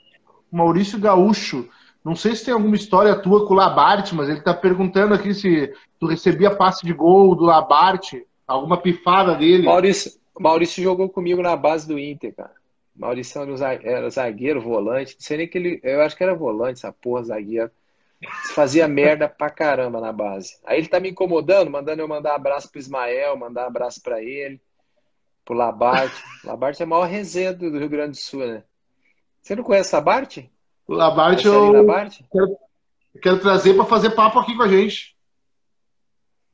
Maurício 0.49 0.99
Gaúcho. 0.99 1.69
Não 2.01 2.15
sei 2.15 2.33
se 2.33 2.45
tem 2.45 2.53
alguma 2.53 2.75
história 2.75 3.21
tua 3.21 3.45
com 3.45 3.53
o 3.53 3.57
Labarte, 3.57 4.15
mas 4.15 4.29
ele 4.29 4.39
está 4.39 4.53
perguntando 4.53 5.13
aqui 5.13 5.33
se 5.33 5.73
tu 5.99 6.07
recebia 6.07 6.55
passe 6.55 6.85
de 6.85 6.93
gol 6.93 7.35
do 7.35 7.43
Labarte, 7.43 8.25
alguma 8.47 8.77
pifada 8.77 9.35
dele. 9.35 9.65
Maurício, 9.65 10.13
Maurício 10.39 10.81
jogou 10.81 11.09
comigo 11.09 11.41
na 11.41 11.57
base 11.57 11.85
do 11.85 11.99
Inter, 11.99 12.33
cara. 12.33 12.55
Maurício 12.95 13.41
era 13.83 14.09
zagueiro, 14.09 14.61
volante. 14.61 15.15
Não 15.15 15.21
sei 15.21 15.35
nem 15.35 15.47
que 15.49 15.57
ele. 15.57 15.81
Eu 15.83 16.01
acho 16.01 16.15
que 16.15 16.23
era 16.23 16.33
volante, 16.33 16.79
essa 16.79 16.93
porra, 16.93 17.25
zagueiro. 17.25 17.69
Fazia 18.53 18.87
merda 18.87 19.27
pra 19.27 19.49
caramba 19.49 19.99
na 19.99 20.11
base. 20.11 20.57
Aí 20.65 20.77
ele 20.77 20.87
tá 20.87 20.99
me 20.99 21.09
incomodando, 21.09 21.69
mandando 21.69 22.01
eu 22.01 22.07
mandar 22.07 22.35
abraço 22.35 22.69
pro 22.69 22.79
Ismael, 22.79 23.37
mandar 23.37 23.65
abraço 23.65 24.01
para 24.01 24.21
ele, 24.21 24.61
pro 25.43 25.55
Labarte. 25.55 26.23
Labarte 26.43 26.81
é 26.81 26.85
o 26.85 26.89
maior 26.89 27.05
resenha 27.05 27.53
do 27.53 27.77
Rio 27.77 27.89
Grande 27.89 28.11
do 28.11 28.17
Sul, 28.17 28.45
né? 28.45 28.63
Você 29.41 29.55
não 29.55 29.63
conhece 29.63 29.95
Labarte? 29.95 30.51
O 30.87 30.93
Labarte 30.93 31.45
eu 31.45 31.71
Labarte? 31.71 32.25
Quero, 32.31 32.57
quero 33.21 33.39
trazer 33.39 33.73
para 33.73 33.85
fazer 33.85 34.11
papo 34.11 34.39
aqui 34.39 34.55
com 34.55 34.63
a 34.63 34.67
gente. 34.67 35.15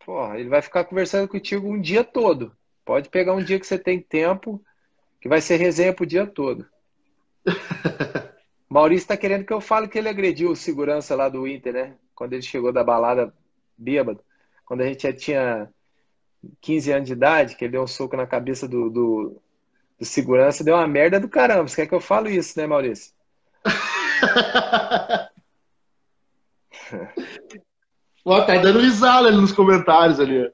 Porra, 0.06 0.40
ele 0.40 0.50
vai 0.50 0.62
ficar 0.62 0.84
conversando 0.84 1.28
contigo 1.28 1.68
um 1.68 1.80
dia 1.80 2.04
todo. 2.04 2.56
Pode 2.84 3.10
pegar 3.10 3.34
um 3.34 3.44
dia 3.44 3.60
que 3.60 3.68
você 3.68 3.78
tem 3.78 4.00
tempo 4.00 4.64
que 5.20 5.30
vai 5.30 5.40
ser 5.40 5.58
resenha 5.58 5.94
pro 5.94 6.06
dia 6.06 6.26
todo. 6.26 6.66
Maurício 8.72 9.04
está 9.04 9.18
querendo 9.18 9.46
que 9.46 9.52
eu 9.52 9.60
fale 9.60 9.90
que 9.90 9.98
ele 9.98 10.08
agrediu 10.08 10.50
o 10.52 10.56
segurança 10.56 11.14
lá 11.14 11.28
do 11.28 11.46
Inter, 11.46 11.74
né? 11.74 11.98
Quando 12.16 12.32
ele 12.32 12.42
chegou 12.42 12.72
da 12.72 12.82
balada 12.82 13.34
bêbado. 13.78 14.24
Quando 14.64 14.80
a 14.80 14.86
gente 14.86 15.04
já 15.04 15.12
tinha 15.12 15.70
15 16.62 16.94
anos 16.94 17.08
de 17.08 17.12
idade, 17.12 17.58
que 17.58 17.66
ele 17.66 17.74
deu 17.74 17.84
um 17.84 17.88
soco 17.88 18.16
na 18.16 18.26
cabeça 18.26 18.70
do, 18.70 18.90
do, 18.90 19.42
do 20.00 20.06
segurança, 20.06 20.64
deu 20.64 20.76
uma 20.76 20.88
merda 20.88 21.20
do 21.20 21.28
caramba. 21.28 21.68
Você 21.68 21.82
quer 21.82 21.88
que 21.88 21.94
eu 21.94 22.00
fale 22.00 22.34
isso, 22.34 22.58
né, 22.58 22.66
Maurício? 22.66 23.12
Ó, 28.24 28.46
tá 28.46 28.56
dando 28.56 28.80
risada 28.80 29.28
ali 29.28 29.36
nos 29.36 29.52
comentários 29.52 30.18
ali. 30.18 30.50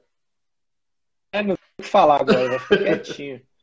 É, 1.31 1.43
não 1.43 1.55
tem 1.55 1.65
o 1.77 1.83
que 1.83 1.87
falar 1.87 2.21
agora, 2.21 2.49
vai 2.49 2.57
ficar 2.57 2.77
quietinho. 2.77 3.39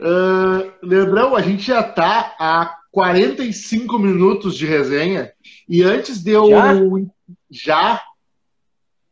Uh, 0.00 0.72
Leandrão, 0.82 1.36
a 1.36 1.42
gente 1.42 1.62
já 1.62 1.82
tá 1.82 2.34
há 2.38 2.74
45 2.90 3.98
minutos 3.98 4.56
de 4.56 4.66
resenha 4.66 5.30
e 5.68 5.82
antes 5.82 6.22
de 6.22 6.30
eu. 6.30 6.48
Já? 6.48 6.74
já? 7.50 8.02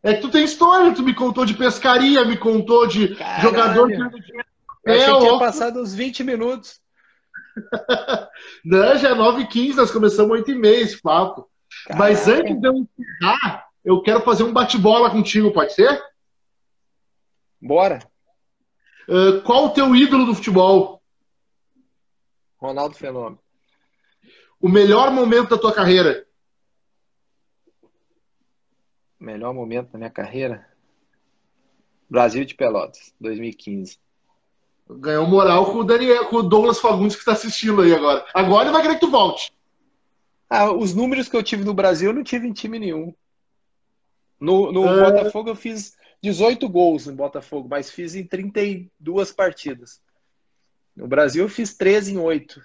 É 0.03 0.14
que 0.14 0.22
tu 0.22 0.30
tem 0.30 0.45
história, 0.45 0.95
tu 0.95 1.03
me 1.03 1.14
contou 1.14 1.45
de 1.45 1.53
pescaria, 1.55 2.24
me 2.24 2.39
contou 2.39 2.86
de 2.86 3.14
Caralho. 3.14 3.43
jogador 3.43 3.89
que. 3.89 3.95
Eu 3.95 4.95
achei 4.95 5.12
que 5.12 5.20
tinha 5.20 5.39
passado 5.39 5.82
uns 5.82 5.95
20 5.95 6.24
minutos. 6.24 6.80
Não, 8.64 8.97
já 8.97 9.11
é 9.11 9.14
9h15, 9.14 9.74
nós 9.74 9.91
começamos 9.91 10.41
8h30 10.41 10.66
esse 10.66 11.03
papo. 11.03 11.51
Caralho. 11.86 11.99
Mas 11.99 12.26
antes 12.26 12.59
de 12.59 12.66
eu 12.66 12.74
encerrar, 12.74 13.66
eu 13.84 14.01
quero 14.01 14.22
fazer 14.22 14.45
um 14.45 14.53
bate-bola 14.53 15.11
contigo, 15.11 15.53
pode 15.53 15.74
ser? 15.74 16.03
Bora. 17.61 17.99
Uh, 19.09 19.41
qual 19.43 19.67
o 19.67 19.71
teu 19.71 19.97
ídolo 19.97 20.27
do 20.27 20.35
futebol? 20.35 21.03
Ronaldo 22.59 22.95
Fenômeno. 22.95 23.39
O 24.61 24.69
melhor 24.69 25.11
momento 25.11 25.51
da 25.51 25.59
tua 25.59 25.73
carreira? 25.73 26.27
Melhor 29.19 29.55
momento 29.55 29.93
da 29.93 29.99
minha 29.99 30.11
carreira? 30.11 30.69
Brasil 32.09 32.45
de 32.45 32.55
Pelotas, 32.55 33.15
2015. 33.21 33.99
Ganhou 34.91 35.27
moral 35.27 35.73
com 35.73 35.79
o 35.79 35.85
Daniel, 35.85 36.27
com 36.27 36.37
o 36.37 36.43
Douglas 36.43 36.79
Fagundes 36.79 37.15
que 37.15 37.21
está 37.21 37.33
assistindo 37.33 37.83
aí 37.83 37.95
agora. 37.95 38.27
Agora 38.35 38.65
ele 38.65 38.73
vai 38.73 38.83
querer 38.83 38.95
que 38.95 39.01
tu 39.01 39.11
volte. 39.11 39.53
Ah, 40.49 40.73
os 40.73 40.95
números 40.95 41.29
que 41.29 41.37
eu 41.37 41.43
tive 41.43 41.65
no 41.65 41.75
Brasil 41.75 42.11
eu 42.11 42.15
não 42.15 42.25
tive 42.25 42.47
em 42.47 42.53
time 42.53 42.79
nenhum. 42.79 43.15
No, 44.41 44.73
no 44.73 44.87
é... 44.87 45.11
Botafogo 45.11 45.51
eu 45.51 45.57
fiz 45.57 45.98
18 46.23 46.69
gols 46.69 47.07
no 47.07 47.14
Botafogo, 47.14 47.69
mas 47.69 47.91
fiz 47.91 48.14
em 48.14 48.25
32 48.25 49.33
partidas. 49.33 50.01
No 50.97 51.07
Brasil 51.07 51.45
eu 51.45 51.49
fiz 51.49 51.77
13 51.77 52.14
em 52.14 52.19
8. 52.19 52.61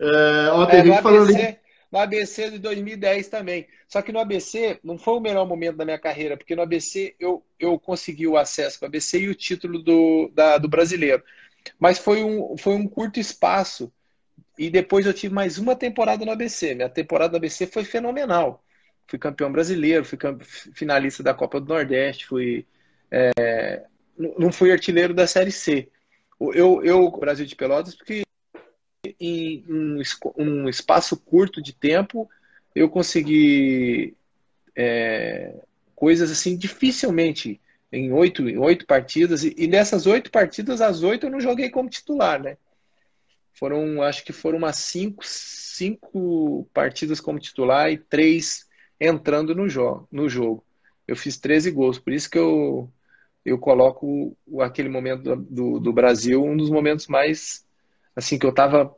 É, 0.00 0.50
ó, 0.50 0.64
tem 0.66 0.80
é, 0.80 0.84
gente 0.84 1.02
falando 1.02 1.30
ABC, 1.30 1.60
no 1.92 1.98
ABC 1.98 2.50
de 2.52 2.58
2010 2.58 3.28
também. 3.28 3.66
Só 3.86 4.00
que 4.00 4.12
no 4.12 4.18
ABC 4.18 4.78
não 4.82 4.96
foi 4.96 5.14
o 5.14 5.20
melhor 5.20 5.46
momento 5.46 5.76
da 5.76 5.84
minha 5.84 5.98
carreira, 5.98 6.36
porque 6.36 6.56
no 6.56 6.62
ABC 6.62 7.14
eu, 7.20 7.44
eu 7.58 7.78
consegui 7.78 8.26
o 8.26 8.38
acesso 8.38 8.78
para 8.78 8.86
o 8.86 8.88
ABC 8.88 9.20
e 9.20 9.28
o 9.28 9.34
título 9.34 9.82
do, 9.82 10.30
da, 10.34 10.56
do 10.56 10.68
brasileiro. 10.68 11.22
Mas 11.78 11.98
foi 11.98 12.24
um, 12.24 12.56
foi 12.56 12.74
um 12.74 12.88
curto 12.88 13.20
espaço. 13.20 13.92
E 14.56 14.70
depois 14.70 15.04
eu 15.04 15.12
tive 15.12 15.34
mais 15.34 15.58
uma 15.58 15.76
temporada 15.76 16.24
no 16.24 16.32
ABC. 16.32 16.74
Minha 16.74 16.88
temporada 16.88 17.32
no 17.32 17.36
ABC 17.36 17.66
foi 17.66 17.84
fenomenal 17.84 18.64
fui 19.08 19.18
campeão 19.18 19.50
brasileiro, 19.50 20.04
fui 20.04 20.18
finalista 20.74 21.22
da 21.22 21.34
Copa 21.34 21.58
do 21.58 21.66
Nordeste, 21.66 22.26
fui 22.26 22.66
é, 23.10 23.84
não 24.38 24.52
fui 24.52 24.70
artilheiro 24.70 25.14
da 25.14 25.26
Série 25.26 25.50
C. 25.50 25.88
Eu, 26.38 26.84
eu 26.84 27.10
Brasil 27.10 27.46
de 27.46 27.56
Pelotas, 27.56 27.94
porque 27.94 28.22
em 29.18 29.64
um, 29.68 30.02
um 30.36 30.68
espaço 30.68 31.16
curto 31.16 31.62
de 31.62 31.72
tempo 31.72 32.28
eu 32.74 32.88
consegui 32.90 34.14
é, 34.76 35.54
coisas 35.94 36.30
assim 36.30 36.56
dificilmente 36.56 37.60
em 37.90 38.12
oito, 38.12 38.46
em 38.46 38.58
oito 38.58 38.86
partidas 38.86 39.42
e, 39.42 39.54
e 39.56 39.66
nessas 39.66 40.06
oito 40.06 40.30
partidas 40.30 40.82
as 40.82 41.02
oito 41.02 41.26
eu 41.26 41.30
não 41.30 41.40
joguei 41.40 41.70
como 41.70 41.88
titular, 41.88 42.40
né? 42.42 42.58
Foram, 43.54 44.02
acho 44.02 44.22
que 44.22 44.32
foram 44.32 44.58
umas 44.58 44.76
cinco, 44.76 45.24
cinco 45.24 46.68
partidas 46.72 47.20
como 47.20 47.40
titular 47.40 47.90
e 47.90 47.98
três 47.98 48.67
entrando 49.00 49.54
no, 49.54 49.68
jo 49.68 50.06
no 50.10 50.28
jogo. 50.28 50.64
Eu 51.06 51.16
fiz 51.16 51.38
13 51.38 51.70
gols, 51.70 51.98
por 51.98 52.12
isso 52.12 52.30
que 52.30 52.38
eu, 52.38 52.90
eu 53.44 53.58
coloco 53.58 54.36
aquele 54.60 54.88
momento 54.88 55.36
do, 55.36 55.78
do 55.78 55.92
Brasil 55.92 56.44
um 56.44 56.56
dos 56.56 56.70
momentos 56.70 57.06
mais 57.06 57.66
assim 58.14 58.38
que 58.38 58.44
eu 58.44 58.52
tava 58.52 58.94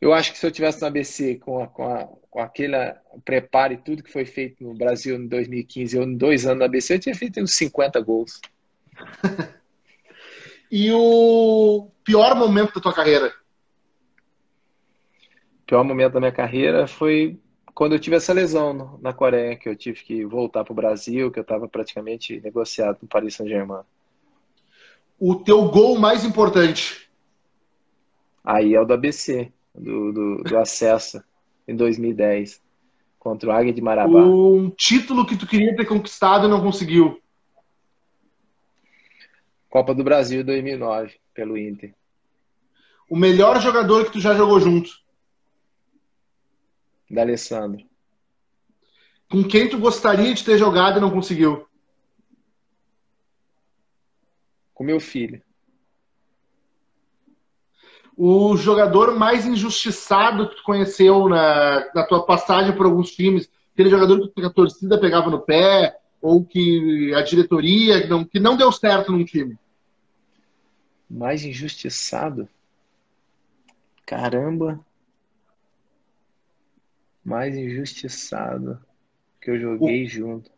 eu 0.00 0.14
acho 0.14 0.32
que 0.32 0.38
se 0.38 0.46
eu 0.46 0.50
tivesse 0.50 0.80
no 0.80 0.86
ABC 0.86 1.36
com, 1.36 1.62
a, 1.62 1.66
com, 1.66 1.84
a, 1.84 2.08
com 2.30 2.40
aquele 2.40 2.76
preparo 3.24 3.74
e 3.74 3.76
tudo 3.76 4.02
que 4.02 4.10
foi 4.10 4.24
feito 4.24 4.64
no 4.64 4.72
Brasil 4.72 5.16
em 5.16 5.26
2015, 5.26 5.96
eu 5.96 6.04
em 6.04 6.16
dois 6.16 6.46
anos 6.46 6.58
no 6.58 6.64
ABC, 6.64 6.94
eu 6.94 6.98
tinha 6.98 7.14
feito 7.14 7.38
uns 7.38 7.54
50 7.54 8.00
gols. 8.00 8.40
e 10.72 10.90
o 10.90 11.90
pior 12.02 12.34
momento 12.34 12.74
da 12.74 12.80
tua 12.80 12.94
carreira? 12.94 13.34
O 15.62 15.66
pior 15.66 15.84
momento 15.84 16.14
da 16.14 16.20
minha 16.20 16.32
carreira 16.32 16.86
foi 16.86 17.38
quando 17.80 17.94
eu 17.94 17.98
tive 17.98 18.16
essa 18.16 18.34
lesão 18.34 18.98
na 19.00 19.10
Coreia, 19.10 19.56
que 19.56 19.66
eu 19.66 19.74
tive 19.74 20.04
que 20.04 20.22
voltar 20.22 20.64
para 20.64 20.72
o 20.72 20.76
Brasil, 20.76 21.30
que 21.30 21.38
eu 21.38 21.42
estava 21.42 21.66
praticamente 21.66 22.38
negociado 22.38 22.98
no 23.00 23.08
Paris 23.08 23.36
Saint-Germain. 23.36 23.80
O 25.18 25.36
teu 25.36 25.66
gol 25.70 25.98
mais 25.98 26.22
importante? 26.22 27.10
Aí 28.44 28.74
é 28.74 28.80
o 28.82 28.84
do 28.84 28.92
ABC, 28.92 29.50
do, 29.74 30.12
do, 30.12 30.42
do 30.42 30.58
acesso, 30.58 31.24
em 31.66 31.74
2010, 31.74 32.62
contra 33.18 33.48
o 33.48 33.52
Águia 33.52 33.72
de 33.72 33.80
Marabá. 33.80 34.26
Um 34.26 34.68
título 34.68 35.24
que 35.24 35.38
tu 35.38 35.46
queria 35.46 35.74
ter 35.74 35.86
conquistado 35.86 36.44
e 36.44 36.50
não 36.50 36.60
conseguiu? 36.60 37.18
Copa 39.70 39.94
do 39.94 40.04
Brasil 40.04 40.44
2009, 40.44 41.14
pelo 41.32 41.56
Inter. 41.56 41.94
O 43.08 43.16
melhor 43.16 43.58
jogador 43.58 44.04
que 44.04 44.12
tu 44.12 44.20
já 44.20 44.34
jogou 44.34 44.60
junto? 44.60 44.99
Da 47.10 47.22
Alessandro. 47.22 47.84
Com 49.28 49.42
quem 49.42 49.68
tu 49.68 49.78
gostaria 49.78 50.32
de 50.32 50.44
ter 50.44 50.56
jogado 50.56 50.98
e 50.98 51.00
não 51.00 51.10
conseguiu? 51.10 51.66
Com 54.72 54.84
meu 54.84 55.00
filho. 55.00 55.42
O 58.16 58.56
jogador 58.56 59.16
mais 59.18 59.46
injustiçado 59.46 60.48
que 60.48 60.56
tu 60.56 60.62
conheceu 60.62 61.28
na, 61.28 61.90
na 61.94 62.06
tua 62.06 62.24
passagem 62.24 62.76
por 62.76 62.86
alguns 62.86 63.10
times, 63.12 63.50
aquele 63.72 63.90
jogador 63.90 64.28
que 64.28 64.44
a 64.44 64.50
torcida 64.50 65.00
pegava 65.00 65.30
no 65.30 65.40
pé, 65.40 65.96
ou 66.20 66.44
que 66.44 67.14
a 67.14 67.22
diretoria, 67.22 68.02
que 68.02 68.08
não, 68.08 68.24
que 68.24 68.38
não 68.38 68.56
deu 68.56 68.70
certo 68.70 69.10
num 69.10 69.24
time? 69.24 69.58
Mais 71.08 71.44
injustiçado? 71.44 72.48
Caramba 74.04 74.84
mais 77.24 77.56
injustiçado 77.56 78.78
que 79.40 79.50
eu 79.50 79.58
joguei 79.58 80.04
o, 80.04 80.08
junto. 80.08 80.50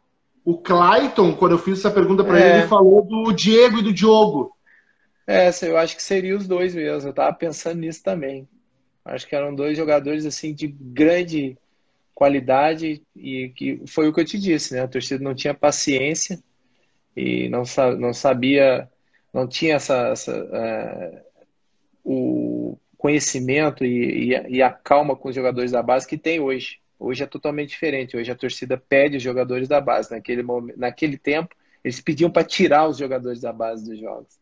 O 0.44 0.58
Clayton, 0.58 1.34
quando 1.36 1.52
eu 1.52 1.58
fiz 1.58 1.78
essa 1.78 1.90
pergunta 1.90 2.24
para 2.24 2.40
é. 2.40 2.42
ele, 2.42 2.58
ele 2.60 2.68
falou 2.68 3.02
do 3.02 3.32
Diego 3.32 3.78
e 3.78 3.82
do 3.82 3.92
Diogo. 3.92 4.56
É, 5.26 5.50
eu 5.62 5.78
acho 5.78 5.96
que 5.96 6.02
seria 6.02 6.36
os 6.36 6.46
dois 6.48 6.74
mesmo. 6.74 7.08
Eu 7.08 7.14
tava 7.14 7.32
pensando 7.32 7.78
nisso 7.78 8.02
também. 8.02 8.48
Acho 9.04 9.26
que 9.26 9.34
eram 9.34 9.54
dois 9.54 9.76
jogadores 9.76 10.26
assim 10.26 10.54
de 10.54 10.66
grande 10.66 11.56
qualidade 12.14 13.02
e 13.16 13.48
que 13.50 13.82
foi 13.86 14.08
o 14.08 14.12
que 14.12 14.20
eu 14.20 14.24
te 14.24 14.38
disse, 14.38 14.74
né? 14.74 14.82
A 14.82 14.88
torcida 14.88 15.22
não 15.22 15.34
tinha 15.34 15.54
paciência 15.54 16.38
e 17.16 17.48
não, 17.48 17.62
não 17.98 18.12
sabia, 18.12 18.88
não 19.32 19.46
tinha 19.46 19.74
essa, 19.74 20.08
essa 20.08 20.32
uh, 20.32 21.20
o 22.04 22.61
conhecimento 23.03 23.84
e, 23.84 24.28
e, 24.28 24.36
a, 24.36 24.48
e, 24.48 24.62
a, 24.62 24.70
calma 24.70 25.16
com 25.16 25.28
os 25.28 25.34
jogadores 25.34 25.72
da 25.72 25.82
base 25.82 26.07
que 26.07 26.16
tem 26.16 26.38
hoje. 26.38 26.78
Hoje 27.00 27.24
é 27.24 27.26
totalmente 27.26 27.70
diferente. 27.70 28.16
Hoje 28.16 28.30
a 28.30 28.36
torcida 28.36 28.76
pede 28.76 29.16
os 29.16 29.22
jogadores 29.24 29.66
da 29.66 29.80
base. 29.80 30.12
Naquele, 30.12 30.40
momento, 30.40 30.78
naquele 30.78 31.18
tempo, 31.18 31.53
eles 31.82 32.00
pediam 32.00 32.30
para 32.30 32.44
tirar 32.44 32.86
os 32.86 32.98
jogadores 32.98 33.40
da 33.40 33.53
base 33.53 33.84
dos 33.84 33.98
jogos. 33.98 34.38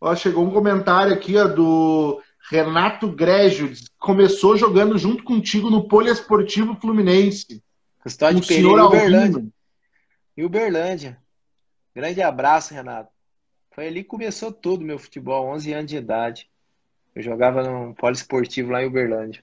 Ó, 0.00 0.14
chegou 0.14 0.46
um 0.46 0.52
comentário 0.52 1.12
aqui 1.12 1.36
ó, 1.36 1.48
do 1.48 2.22
Renato 2.52 3.10
Grégio. 3.10 3.72
Começou 3.98 4.56
jogando 4.56 4.96
junto 4.96 5.24
contigo 5.24 5.68
no 5.68 5.88
Poliesportivo 5.88 6.76
Fluminense. 6.76 7.60
Custódio 8.00 8.46
Pereira 8.46 8.68
e 8.68 8.80
Uberlândia. 8.80 9.46
E 10.36 10.44
Uberlândia. 10.44 11.18
Grande 11.92 12.22
abraço, 12.22 12.72
Renato. 12.72 13.10
Foi 13.72 13.88
ali 13.88 14.04
que 14.04 14.08
começou 14.08 14.52
tudo 14.52 14.84
meu 14.84 15.00
futebol, 15.00 15.48
11 15.48 15.72
anos 15.72 15.90
de 15.90 15.96
idade. 15.96 16.48
Eu 17.14 17.22
jogava 17.22 17.62
no 17.62 17.94
poliesportivo 17.94 18.72
lá 18.72 18.82
em 18.82 18.86
Uberlândia. 18.86 19.42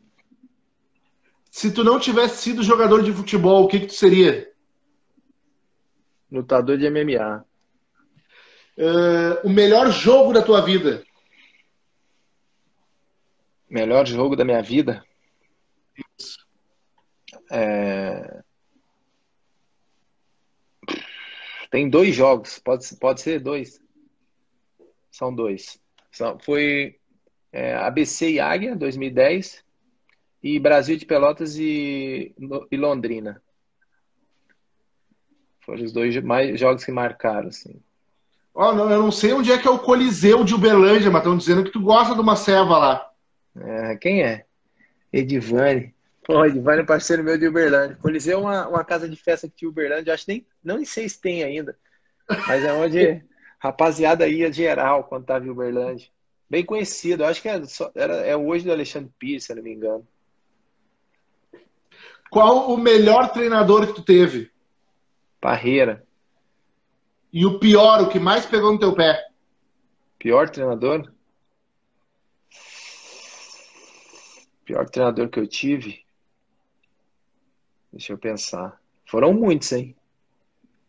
Se 1.49 1.73
tu 1.73 1.83
não 1.83 1.99
tivesse 1.99 2.41
sido 2.41 2.63
jogador 2.63 3.03
de 3.03 3.13
futebol, 3.13 3.63
o 3.63 3.67
que, 3.67 3.81
que 3.81 3.87
tu 3.87 3.93
seria? 3.93 4.51
Lutador 6.31 6.77
de 6.77 6.89
MMA. 6.89 7.45
Uh, 8.77 9.47
o 9.47 9.49
melhor 9.49 9.91
jogo 9.91 10.33
da 10.33 10.41
tua 10.41 10.61
vida? 10.61 11.03
Melhor 13.69 14.05
jogo 14.05 14.35
da 14.35 14.45
minha 14.45 14.61
vida? 14.61 15.03
É... 17.51 18.43
Tem 21.69 21.89
dois 21.89 22.15
jogos, 22.15 22.59
pode, 22.59 22.95
pode 22.97 23.21
ser 23.21 23.39
dois. 23.39 23.81
São 25.09 25.33
dois. 25.33 25.81
São, 26.11 26.39
foi 26.39 27.00
é, 27.51 27.75
ABC 27.75 28.31
e 28.31 28.39
Águia, 28.39 28.75
2010, 28.75 29.63
e 30.43 30.59
Brasil 30.59 30.97
de 30.97 31.05
Pelotas 31.05 31.57
e, 31.57 32.33
e 32.71 32.77
Londrina. 32.77 33.41
Foram 35.61 35.83
os 35.83 35.91
dois 35.91 36.15
mais 36.23 36.59
jogos 36.59 36.83
que 36.83 36.91
marcaram, 36.91 37.49
assim. 37.49 37.79
Oh, 38.53 38.73
não, 38.73 38.89
eu 38.89 39.01
não 39.01 39.11
sei 39.11 39.31
onde 39.31 39.51
é 39.51 39.57
que 39.57 39.67
é 39.67 39.71
o 39.71 39.79
Coliseu 39.79 40.43
de 40.43 40.53
Uberlândia, 40.53 41.09
mas 41.09 41.21
estão 41.21 41.37
dizendo 41.37 41.63
que 41.63 41.71
tu 41.71 41.79
gosta 41.79 42.13
de 42.13 42.19
uma 42.19 42.35
ceva 42.35 42.77
lá. 42.77 43.11
É, 43.55 43.95
quem 43.95 44.23
é? 44.23 44.45
Edivane. 45.11 45.93
Pô, 46.23 46.45
Edivane 46.45 46.81
é 46.81 46.85
parceiro 46.85 47.23
meu 47.23 47.37
de 47.37 47.47
Uberlândia. 47.47 47.97
Coliseu 48.01 48.39
é 48.39 48.41
uma, 48.41 48.67
uma 48.67 48.83
casa 48.83 49.07
de 49.07 49.15
festa 49.15 49.47
que 49.47 49.55
tinha 49.55 49.69
Uberlândia, 49.69 50.13
acho 50.13 50.25
que 50.25 50.31
nem, 50.31 50.47
não 50.63 50.83
sei 50.83 51.07
se 51.07 51.19
tem 51.19 51.43
ainda, 51.43 51.77
mas 52.47 52.63
é 52.63 52.73
onde 52.73 53.23
rapaziada 53.59 54.27
ia 54.27 54.51
geral 54.51 55.05
quando 55.05 55.25
tava 55.25 55.45
em 55.45 55.49
Uberlândia. 55.49 56.07
Bem 56.51 56.65
conhecido, 56.65 57.23
acho 57.23 57.41
que 57.41 57.47
é, 57.47 57.61
era, 57.95 58.15
é 58.27 58.35
hoje 58.35 58.65
do 58.65 58.73
Alexandre 58.73 59.09
Pires, 59.17 59.45
se 59.45 59.55
não 59.55 59.63
me 59.63 59.71
engano. 59.71 60.05
Qual 62.29 62.69
o 62.73 62.77
melhor 62.77 63.31
treinador 63.31 63.87
que 63.87 63.93
tu 63.93 64.03
teve? 64.03 64.51
Parreira. 65.39 66.05
E 67.31 67.45
o 67.45 67.57
pior, 67.57 68.01
o 68.01 68.09
que 68.09 68.19
mais 68.19 68.45
pegou 68.45 68.73
no 68.73 68.77
teu 68.77 68.93
pé? 68.93 69.29
Pior 70.19 70.49
treinador? 70.49 71.09
Pior 74.65 74.89
treinador 74.89 75.29
que 75.29 75.39
eu 75.39 75.47
tive? 75.47 76.05
Deixa 77.93 78.11
eu 78.11 78.17
pensar. 78.17 78.77
Foram 79.05 79.31
muitos, 79.33 79.71
hein? 79.71 79.95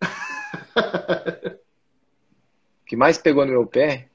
o 2.82 2.84
que 2.84 2.96
mais 2.96 3.16
pegou 3.16 3.46
no 3.46 3.52
meu 3.52 3.64
pé? 3.64 4.08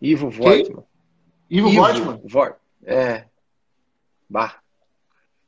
Ivo 0.00 0.30
Vortman. 0.30 0.84
Ivo, 1.50 1.68
Ivo 1.68 1.72
Vortman? 1.72 2.20
Vort. 2.24 2.56
É. 2.84 3.24
Bah. 4.28 4.56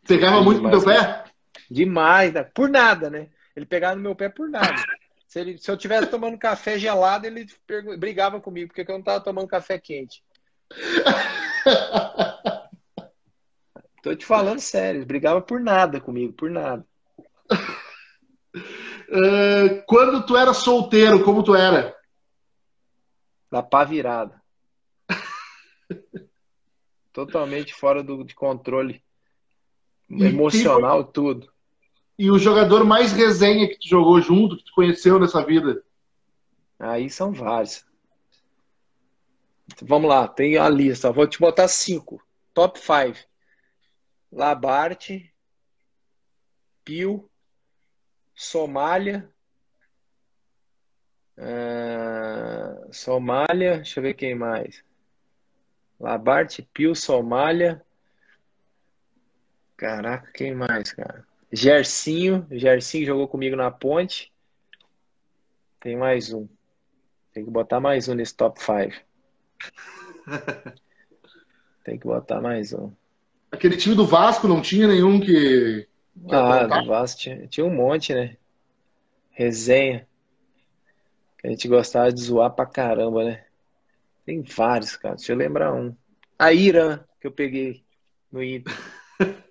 Pegava 0.07 0.43
muito 0.43 0.63
no 0.63 0.71
teu 0.71 0.83
pé? 0.83 1.25
Demais, 1.71 2.33
né? 2.33 2.43
por 2.43 2.69
nada, 2.69 3.11
né? 3.11 3.29
Ele 3.55 3.67
pegava 3.67 3.97
no 3.97 4.03
meu 4.03 4.17
pé 4.17 4.29
por 4.29 4.49
nada. 4.49 4.75
Se, 5.29 5.41
ele, 5.41 5.59
se 5.59 5.71
eu 5.71 5.77
tivesse 5.77 6.07
tomando 6.07 6.39
café 6.39 6.79
gelado, 6.79 7.27
ele 7.27 7.47
brigava 7.99 8.41
comigo, 8.41 8.69
porque 8.69 8.91
eu 8.91 8.95
não 8.95 9.01
estava 9.01 9.23
tomando 9.23 9.47
café 9.47 9.79
quente. 9.79 10.25
Tô 14.03 14.17
te 14.17 14.25
falando 14.25 14.59
sério, 14.59 15.01
ele 15.01 15.05
brigava 15.05 15.43
por 15.43 15.61
nada 15.61 16.01
comigo, 16.01 16.33
por 16.33 16.51
nada. 16.51 16.83
Uh, 19.11 19.83
quando 19.87 20.25
tu 20.25 20.35
era 20.35 20.55
solteiro, 20.55 21.23
como 21.23 21.43
tu 21.43 21.55
era? 21.55 21.95
Da 23.51 23.63
pá 23.63 23.85
virada. 23.85 24.38
Totalmente 27.13 27.75
fora 27.75 28.03
do, 28.03 28.25
de 28.25 28.35
controle 28.35 29.03
emocional, 30.11 31.01
tipo, 31.01 31.13
tudo. 31.13 31.53
E 32.19 32.31
o 32.31 32.39
jogador 32.39 32.85
mais 32.85 33.13
resenha 33.13 33.69
que 33.69 33.79
tu 33.79 33.89
jogou 33.89 34.21
junto, 34.21 34.57
que 34.57 34.65
tu 34.65 34.73
conheceu 34.73 35.19
nessa 35.19 35.45
vida? 35.45 35.83
Aí 36.79 37.09
são 37.11 37.33
vários. 37.33 37.85
Vamos 39.83 40.09
lá, 40.09 40.27
tem 40.27 40.57
a 40.57 40.69
lista. 40.69 41.13
Vou 41.13 41.27
te 41.27 41.39
botar 41.39 41.69
cinco. 41.69 42.23
Top 42.55 42.79
5. 42.79 43.19
Labarte, 44.33 45.33
Pio, 46.85 47.31
Somália, 48.35 49.31
uh, 51.39 52.93
Somália, 52.93 53.77
deixa 53.77 54.01
eu 54.01 54.03
ver 54.03 54.15
quem 54.15 54.35
mais. 54.35 54.85
Labarte, 55.99 56.63
Pio, 56.73 56.95
Somália. 56.95 57.85
Caraca, 59.77 60.31
quem 60.33 60.55
mais, 60.55 60.93
cara? 60.93 61.27
Gercinho, 61.53 62.47
Gercinho 62.51 63.07
jogou 63.07 63.27
comigo 63.27 63.57
na 63.57 63.71
ponte. 63.71 64.33
Tem 65.81 65.97
mais 65.97 66.33
um. 66.33 66.47
Tem 67.33 67.45
que 67.45 67.51
botar 67.51 67.81
mais 67.81 68.09
um 68.09 68.15
nesse 68.15 68.35
top 68.35 68.61
5. 68.61 68.95
Tem 71.85 71.99
que 71.99 72.07
botar 72.07 72.41
mais 72.41 72.73
um. 72.73 72.93
Aquele 73.51 73.77
time 73.77 73.95
do 73.95 74.07
Vasco 74.07 74.47
não 74.47 74.61
tinha 74.61 74.87
nenhum 74.87 75.19
que. 75.19 75.89
Ah, 76.31 76.67
do 76.67 76.87
Vasco 76.87 77.21
tinha, 77.21 77.47
tinha 77.47 77.65
um 77.65 77.75
monte, 77.75 78.13
né? 78.13 78.37
Resenha. 79.31 80.07
Que 81.39 81.47
a 81.47 81.51
gente 81.51 81.69
gostava 81.69 82.13
de 82.13 82.21
zoar 82.21 82.51
pra 82.51 82.67
caramba, 82.67 83.25
né? 83.25 83.45
Tem 84.29 84.43
vários, 84.43 84.95
cara. 84.95 85.15
Deixa 85.15 85.33
eu 85.33 85.37
lembrar 85.39 85.73
um. 85.73 85.97
A 86.39 86.53
Ira, 86.53 87.09
que 87.19 87.27
eu 87.27 87.33
peguei 87.33 87.83
no 88.31 88.43
Inter. 88.43 88.75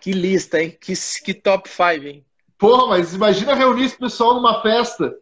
Que 0.00 0.12
lista, 0.12 0.60
hein? 0.60 0.76
Que, 0.80 0.94
que 1.22 1.34
top 1.34 1.68
5, 1.68 1.84
hein? 2.06 2.26
Porra, 2.56 2.86
mas 2.86 3.12
imagina 3.12 3.54
reunir 3.54 3.84
esse 3.84 3.98
pessoal 3.98 4.34
numa 4.34 4.62
festa. 4.62 5.14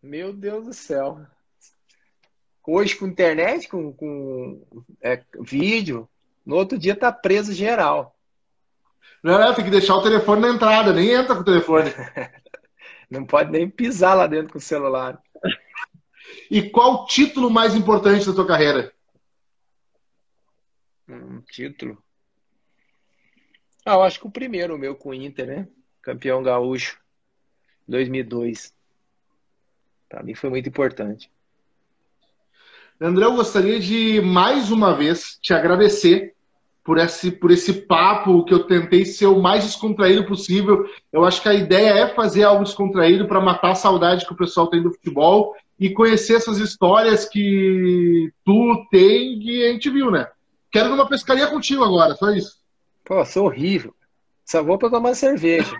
Meu 0.00 0.32
Deus 0.32 0.64
do 0.64 0.72
céu. 0.72 1.20
Hoje 2.64 2.94
com 2.94 3.08
internet, 3.08 3.68
com, 3.68 3.92
com 3.92 4.64
é, 5.02 5.22
vídeo, 5.40 6.08
no 6.46 6.54
outro 6.54 6.78
dia 6.78 6.94
tá 6.94 7.10
preso 7.10 7.52
geral. 7.52 8.16
Não, 9.24 9.40
não, 9.40 9.52
tem 9.52 9.64
que 9.64 9.72
deixar 9.72 9.96
o 9.96 10.02
telefone 10.02 10.42
na 10.42 10.50
entrada, 10.50 10.92
nem 10.92 11.10
entra 11.10 11.34
com 11.34 11.42
o 11.42 11.44
telefone. 11.44 11.90
não 13.10 13.26
pode 13.26 13.50
nem 13.50 13.68
pisar 13.68 14.14
lá 14.14 14.28
dentro 14.28 14.52
com 14.52 14.58
o 14.58 14.62
celular. 14.62 15.20
E 16.50 16.68
qual 16.70 16.94
o 16.94 17.06
título 17.06 17.50
mais 17.50 17.74
importante 17.74 18.26
da 18.26 18.32
tua 18.32 18.46
carreira? 18.46 18.92
Um 21.08 21.40
título. 21.42 22.02
Ah, 23.84 23.94
eu 23.94 24.02
acho 24.02 24.20
que 24.20 24.26
o 24.26 24.30
primeiro, 24.30 24.74
o 24.74 24.78
meu 24.78 24.94
com 24.94 25.10
o 25.10 25.14
Inter, 25.14 25.46
né? 25.46 25.68
Campeão 26.02 26.42
gaúcho, 26.42 26.98
2002. 27.88 28.74
Para 30.08 30.22
mim 30.22 30.34
foi 30.34 30.50
muito 30.50 30.68
importante. 30.68 31.30
André, 33.00 33.24
eu 33.24 33.34
gostaria 33.34 33.80
de 33.80 34.20
mais 34.20 34.70
uma 34.70 34.94
vez 34.94 35.38
te 35.40 35.54
agradecer 35.54 36.34
por 36.84 36.98
esse, 36.98 37.30
por 37.30 37.50
esse 37.50 37.72
papo 37.72 38.44
que 38.44 38.52
eu 38.52 38.64
tentei 38.64 39.04
ser 39.04 39.26
o 39.26 39.40
mais 39.40 39.64
descontraído 39.64 40.26
possível. 40.26 40.84
Eu 41.12 41.24
acho 41.24 41.40
que 41.40 41.48
a 41.48 41.54
ideia 41.54 41.90
é 41.90 42.14
fazer 42.14 42.42
algo 42.42 42.64
descontraído 42.64 43.26
para 43.26 43.40
matar 43.40 43.70
a 43.70 43.76
saudade 43.76 44.26
que 44.26 44.32
o 44.32 44.36
pessoal 44.36 44.68
tem 44.68 44.82
do 44.82 44.92
futebol 44.92 45.54
e 45.80 45.88
conhecer 45.88 46.34
essas 46.34 46.58
histórias 46.58 47.26
que 47.26 48.30
tu 48.44 48.86
tem 48.90 49.42
e 49.42 49.64
a 49.64 49.72
gente 49.72 49.88
viu, 49.88 50.10
né? 50.10 50.30
Quero 50.70 50.90
numa 50.90 51.08
pescaria 51.08 51.46
contigo 51.46 51.82
agora, 51.82 52.14
só 52.14 52.30
isso. 52.30 52.60
Pô, 53.02 53.24
sou 53.24 53.46
horrível. 53.46 53.94
Só 54.44 54.62
vou 54.62 54.76
para 54.76 54.90
tomar 54.90 55.14
cerveja. 55.14 55.74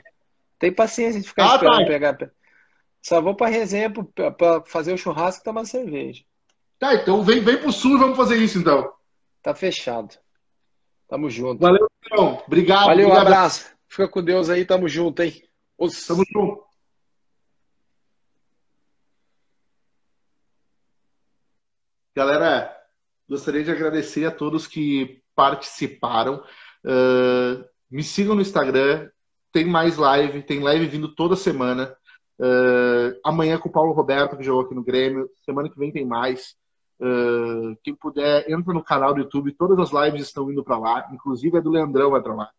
Tem 0.59 0.73
paciência 0.73 1.21
de 1.21 1.29
ficar 1.29 1.45
ah, 1.45 1.55
esperando 1.55 1.81
tá. 1.81 1.87
pegar. 1.87 2.33
Só 3.03 3.21
vou 3.21 3.35
para 3.35 3.51
resenha 3.51 3.91
para 3.91 4.63
fazer 4.65 4.95
o 4.95 4.99
churrasco 4.99 5.43
e 5.43 5.45
tomar 5.45 5.67
cerveja. 5.67 6.25
Tá, 6.79 6.95
então 6.95 7.23
vem, 7.23 7.41
vem 7.41 7.59
pro 7.59 7.71
sul 7.71 7.97
e 7.97 7.99
vamos 7.99 8.17
fazer 8.17 8.37
isso 8.39 8.59
então. 8.59 8.91
Tá 9.43 9.55
fechado. 9.55 10.17
Tamo 11.09 11.29
junto. 11.29 11.61
Valeu, 11.61 11.87
então. 12.07 12.43
Obrigado. 12.47 12.87
Valeu, 12.87 13.09
obrigado. 13.09 13.25
um 13.25 13.27
abraço. 13.27 13.67
Fica 13.87 14.09
com 14.09 14.23
Deus 14.23 14.49
aí, 14.49 14.65
tamo 14.65 14.89
junto, 14.89 15.23
hein? 15.23 15.43
Os... 15.77 16.07
Tamo 16.07 16.23
junto. 16.33 16.70
Galera, 22.21 22.71
gostaria 23.27 23.65
de 23.65 23.71
agradecer 23.71 24.27
a 24.27 24.31
todos 24.31 24.67
que 24.67 25.23
participaram. 25.35 26.45
Uh, 26.85 27.65
me 27.91 28.03
sigam 28.03 28.35
no 28.35 28.43
Instagram, 28.43 29.09
tem 29.51 29.65
mais 29.65 29.97
live, 29.97 30.43
tem 30.43 30.61
live 30.61 30.85
vindo 30.85 31.15
toda 31.15 31.35
semana. 31.35 31.97
Uh, 32.39 33.19
amanhã 33.25 33.57
com 33.57 33.71
o 33.71 33.73
Paulo 33.73 33.95
Roberto, 33.95 34.37
que 34.37 34.43
jogou 34.43 34.67
aqui 34.67 34.75
no 34.75 34.85
Grêmio. 34.85 35.31
Semana 35.47 35.71
que 35.71 35.79
vem 35.79 35.91
tem 35.91 36.05
mais. 36.05 36.57
Uh, 37.01 37.75
quem 37.83 37.95
puder, 37.95 38.51
entra 38.51 38.75
no 38.75 38.85
canal 38.85 39.15
do 39.15 39.21
YouTube. 39.21 39.55
Todas 39.55 39.79
as 39.79 40.05
lives 40.05 40.21
estão 40.21 40.53
indo 40.53 40.63
para 40.63 40.77
lá. 40.77 41.09
Inclusive 41.15 41.57
a 41.57 41.61
do 41.63 41.71
Leandrão 41.71 42.11
vai 42.11 42.21
para 42.21 42.35
lá. 42.35 42.51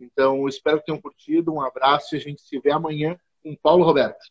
Então, 0.00 0.48
espero 0.48 0.78
que 0.78 0.86
tenham 0.86 0.98
curtido. 0.98 1.52
Um 1.52 1.60
abraço 1.60 2.14
e 2.14 2.16
a 2.16 2.22
gente 2.22 2.40
se 2.40 2.58
vê 2.58 2.70
amanhã 2.70 3.18
com 3.42 3.52
o 3.52 3.58
Paulo 3.58 3.84
Roberto. 3.84 4.24